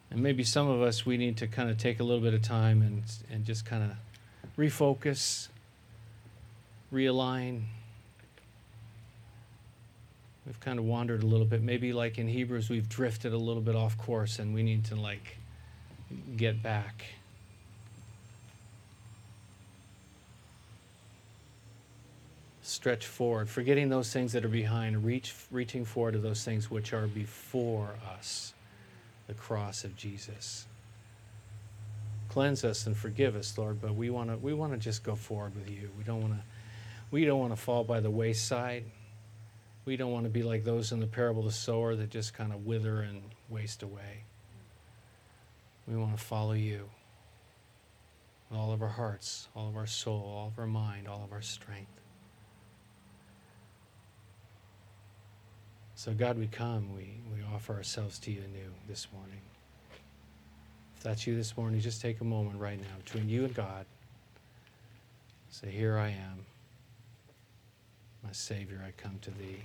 And 0.10 0.22
maybe 0.22 0.44
some 0.44 0.68
of 0.68 0.82
us 0.82 1.06
we 1.06 1.18
need 1.18 1.38
to 1.38 1.48
kind 1.48 1.70
of 1.70 1.78
take 1.78 2.00
a 2.00 2.04
little 2.04 2.22
bit 2.22 2.34
of 2.34 2.42
time 2.42 2.82
and 2.82 3.04
and 3.32 3.46
just 3.46 3.66
kind 3.66 3.84
of 3.84 3.92
refocus, 4.58 5.48
realign. 6.94 7.64
We've 10.46 10.60
kind 10.60 10.80
of 10.80 10.86
wandered 10.86 11.24
a 11.24 11.26
little 11.26 11.46
bit. 11.46 11.62
Maybe 11.62 11.94
like 11.94 12.18
in 12.18 12.28
Hebrews, 12.28 12.70
we've 12.70 12.90
drifted 12.90 13.32
a 13.32 13.38
little 13.38 13.62
bit 13.62 13.76
off 13.76 13.98
course 13.98 14.40
and 14.40 14.54
we 14.54 14.64
need 14.64 14.86
to 14.86 14.96
like 14.96 15.38
get 16.36 16.62
back. 16.62 17.06
Stretch 22.64 23.08
forward, 23.08 23.50
forgetting 23.50 23.90
those 23.90 24.14
things 24.14 24.34
that 24.34 24.46
are 24.46 24.50
behind, 24.50 25.04
reach, 25.04 25.34
reaching 25.50 25.84
forward 25.84 26.12
to 26.12 26.20
those 26.20 26.44
things 26.44 26.70
which 26.70 26.94
are 26.94 27.08
before 27.08 27.96
us, 28.16 28.54
the 29.28 29.34
cross 29.34 29.84
of 29.84 29.96
Jesus. 29.96 30.68
Cleanse 32.30 32.64
us 32.64 32.86
and 32.86 32.96
forgive 32.96 33.36
us, 33.36 33.58
Lord, 33.58 33.82
but 33.82 33.96
we 33.96 34.10
want 34.10 34.30
to 34.30 34.38
we 34.38 34.54
want 34.54 34.74
to 34.74 34.78
just 34.78 35.04
go 35.04 35.16
forward 35.16 35.56
with 35.56 35.70
you. 35.70 35.90
We 35.98 36.04
don't 36.04 36.22
want 36.22 36.34
to 36.34 36.40
we 37.10 37.26
don't 37.26 37.40
want 37.40 37.52
to 37.52 37.58
fall 37.58 37.84
by 37.84 38.00
the 38.00 38.12
wayside. 38.12 38.86
We 39.84 39.98
don't 39.98 40.12
want 40.12 40.26
to 40.26 40.30
be 40.30 40.44
like 40.44 40.64
those 40.64 40.92
in 40.92 41.00
the 41.00 41.08
parable 41.08 41.42
of 41.42 41.48
the 41.48 41.52
sower 41.52 41.96
that 41.96 42.10
just 42.10 42.34
kind 42.34 42.54
of 42.54 42.66
wither 42.66 43.02
and 43.02 43.22
waste 43.50 43.82
away. 43.82 44.24
We 45.88 45.98
want 45.98 46.16
to 46.16 46.24
follow 46.24 46.54
you 46.54 46.90
with 48.50 48.60
all 48.60 48.72
of 48.72 48.82
our 48.82 48.88
hearts, 48.88 49.48
all 49.56 49.68
of 49.68 49.76
our 49.76 49.88
soul, 49.88 50.34
all 50.38 50.48
of 50.48 50.60
our 50.60 50.68
mind, 50.68 51.08
all 51.08 51.24
of 51.24 51.34
our 51.34 51.42
strength. 51.42 52.01
So, 56.04 56.14
God, 56.14 56.36
we 56.36 56.48
come, 56.48 56.96
we, 56.96 57.14
we 57.32 57.44
offer 57.54 57.76
ourselves 57.76 58.18
to 58.22 58.32
you 58.32 58.40
anew 58.40 58.72
this 58.88 59.08
morning. 59.14 59.40
If 60.98 61.04
that's 61.04 61.28
you 61.28 61.36
this 61.36 61.56
morning, 61.56 61.80
just 61.80 62.02
take 62.02 62.22
a 62.22 62.24
moment 62.24 62.60
right 62.60 62.80
now 62.80 62.88
between 63.06 63.30
you 63.30 63.46
and 63.46 63.54
God. 63.54 63.86
Say, 65.52 65.70
Here 65.70 66.00
I 66.00 66.08
am. 66.08 66.44
My 68.24 68.32
Savior, 68.32 68.84
I 68.84 69.00
come 69.00 69.20
to 69.22 69.30
thee. 69.30 69.62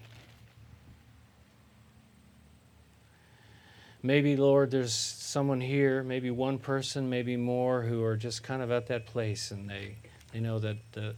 Maybe, 4.03 4.37
Lord, 4.37 4.71
there's 4.71 4.93
someone 4.93 5.63
here, 5.63 6.03
maybe 6.03 6.31
one 6.31 6.59
person, 6.59 7.09
maybe 7.09 7.39
more, 7.39 7.81
who 7.81 8.05
are 8.05 8.15
just 8.15 8.43
kind 8.43 8.61
of 8.61 8.71
at 8.71 8.89
that 8.89 9.07
place 9.07 9.53
and 9.53 9.71
they, 9.71 9.97
they 10.35 10.41
know 10.41 10.59
that 10.59 10.77
the, 10.93 11.15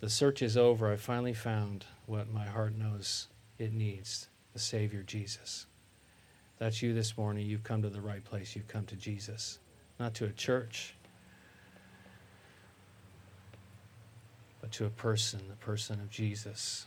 the 0.00 0.08
search 0.08 0.40
is 0.40 0.56
over. 0.56 0.90
I 0.90 0.96
finally 0.96 1.34
found 1.34 1.84
what 2.06 2.32
my 2.32 2.46
heart 2.46 2.74
knows 2.74 3.26
it 3.58 3.74
needs 3.74 4.28
the 4.52 4.58
Savior, 4.58 5.02
Jesus. 5.02 5.66
That's 6.58 6.82
you 6.82 6.94
this 6.94 7.16
morning. 7.16 7.46
You've 7.46 7.64
come 7.64 7.82
to 7.82 7.88
the 7.88 8.00
right 8.00 8.24
place. 8.24 8.54
You've 8.54 8.68
come 8.68 8.84
to 8.86 8.96
Jesus, 8.96 9.58
not 9.98 10.14
to 10.14 10.26
a 10.26 10.30
church, 10.30 10.94
but 14.60 14.70
to 14.72 14.86
a 14.86 14.90
person, 14.90 15.40
the 15.48 15.56
person 15.56 16.00
of 16.00 16.10
Jesus. 16.10 16.86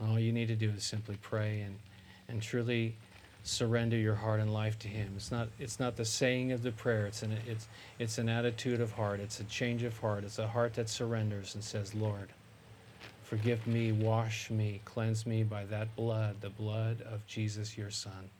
All 0.00 0.18
you 0.18 0.32
need 0.32 0.48
to 0.48 0.56
do 0.56 0.70
is 0.70 0.84
simply 0.84 1.16
pray 1.22 1.60
and, 1.62 1.78
and 2.28 2.42
truly 2.42 2.96
surrender 3.44 3.96
your 3.96 4.14
heart 4.14 4.40
and 4.40 4.52
life 4.52 4.78
to 4.80 4.88
Him. 4.88 5.12
It's 5.16 5.30
not, 5.30 5.48
it's 5.58 5.78
not 5.78 5.96
the 5.96 6.04
saying 6.04 6.52
of 6.52 6.62
the 6.62 6.72
prayer, 6.72 7.06
it's 7.06 7.22
an, 7.22 7.36
it's, 7.46 7.68
it's 7.98 8.18
an 8.18 8.28
attitude 8.28 8.80
of 8.80 8.92
heart, 8.92 9.20
it's 9.20 9.40
a 9.40 9.44
change 9.44 9.82
of 9.84 9.96
heart, 9.98 10.24
it's 10.24 10.38
a 10.38 10.48
heart 10.48 10.74
that 10.74 10.88
surrenders 10.88 11.54
and 11.54 11.62
says, 11.62 11.94
Lord, 11.94 12.30
forgive 13.24 13.66
me, 13.66 13.92
wash 13.92 14.50
me, 14.50 14.80
cleanse 14.84 15.26
me 15.26 15.42
by 15.42 15.64
that 15.64 15.94
blood, 15.96 16.36
the 16.40 16.50
blood 16.50 17.02
of 17.02 17.26
Jesus, 17.26 17.76
your 17.76 17.90
Son, 17.90 18.30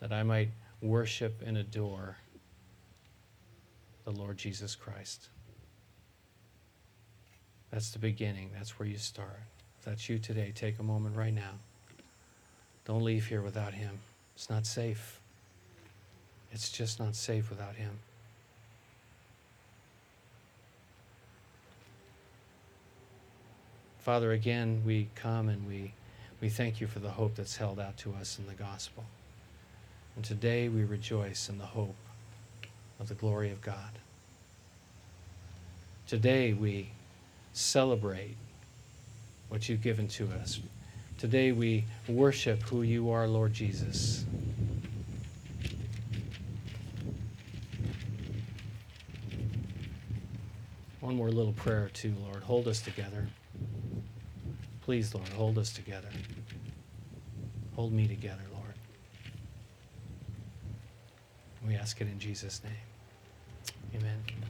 that 0.00 0.12
I 0.12 0.22
might 0.22 0.50
worship 0.82 1.42
and 1.44 1.56
adore 1.56 2.16
the 4.04 4.10
Lord 4.12 4.36
Jesus 4.36 4.74
Christ. 4.74 5.28
That's 7.70 7.90
the 7.90 7.98
beginning. 7.98 8.50
That's 8.54 8.78
where 8.78 8.88
you 8.88 8.98
start. 8.98 9.40
If 9.78 9.84
that's 9.84 10.08
you 10.08 10.18
today, 10.18 10.52
take 10.54 10.78
a 10.78 10.82
moment 10.82 11.16
right 11.16 11.34
now. 11.34 11.52
Don't 12.84 13.02
leave 13.02 13.26
here 13.26 13.42
without 13.42 13.74
Him. 13.74 13.98
It's 14.34 14.48
not 14.48 14.66
safe. 14.66 15.20
It's 16.52 16.70
just 16.70 17.00
not 17.00 17.16
safe 17.16 17.50
without 17.50 17.74
Him. 17.74 17.98
Father, 24.06 24.30
again, 24.30 24.82
we 24.86 25.08
come 25.16 25.48
and 25.48 25.66
we, 25.66 25.92
we 26.40 26.48
thank 26.48 26.80
you 26.80 26.86
for 26.86 27.00
the 27.00 27.10
hope 27.10 27.34
that's 27.34 27.56
held 27.56 27.80
out 27.80 27.96
to 27.96 28.14
us 28.14 28.38
in 28.38 28.46
the 28.46 28.54
gospel. 28.54 29.02
And 30.14 30.24
today 30.24 30.68
we 30.68 30.84
rejoice 30.84 31.48
in 31.48 31.58
the 31.58 31.66
hope 31.66 31.96
of 33.00 33.08
the 33.08 33.14
glory 33.14 33.50
of 33.50 33.60
God. 33.62 33.98
Today 36.06 36.52
we 36.52 36.90
celebrate 37.52 38.36
what 39.48 39.68
you've 39.68 39.82
given 39.82 40.06
to 40.06 40.28
us. 40.40 40.60
Today 41.18 41.50
we 41.50 41.84
worship 42.06 42.62
who 42.62 42.82
you 42.82 43.10
are, 43.10 43.26
Lord 43.26 43.54
Jesus. 43.54 44.24
One 51.00 51.16
more 51.16 51.30
little 51.32 51.54
prayer, 51.54 51.90
too, 51.92 52.14
Lord. 52.24 52.44
Hold 52.44 52.68
us 52.68 52.80
together. 52.80 53.26
Please, 54.86 55.12
Lord, 55.12 55.28
hold 55.30 55.58
us 55.58 55.72
together. 55.72 56.06
Hold 57.74 57.92
me 57.92 58.06
together, 58.06 58.44
Lord. 58.52 58.74
We 61.66 61.74
ask 61.74 62.00
it 62.00 62.06
in 62.06 62.20
Jesus' 62.20 62.62
name. 62.62 64.00
Amen. 64.00 64.22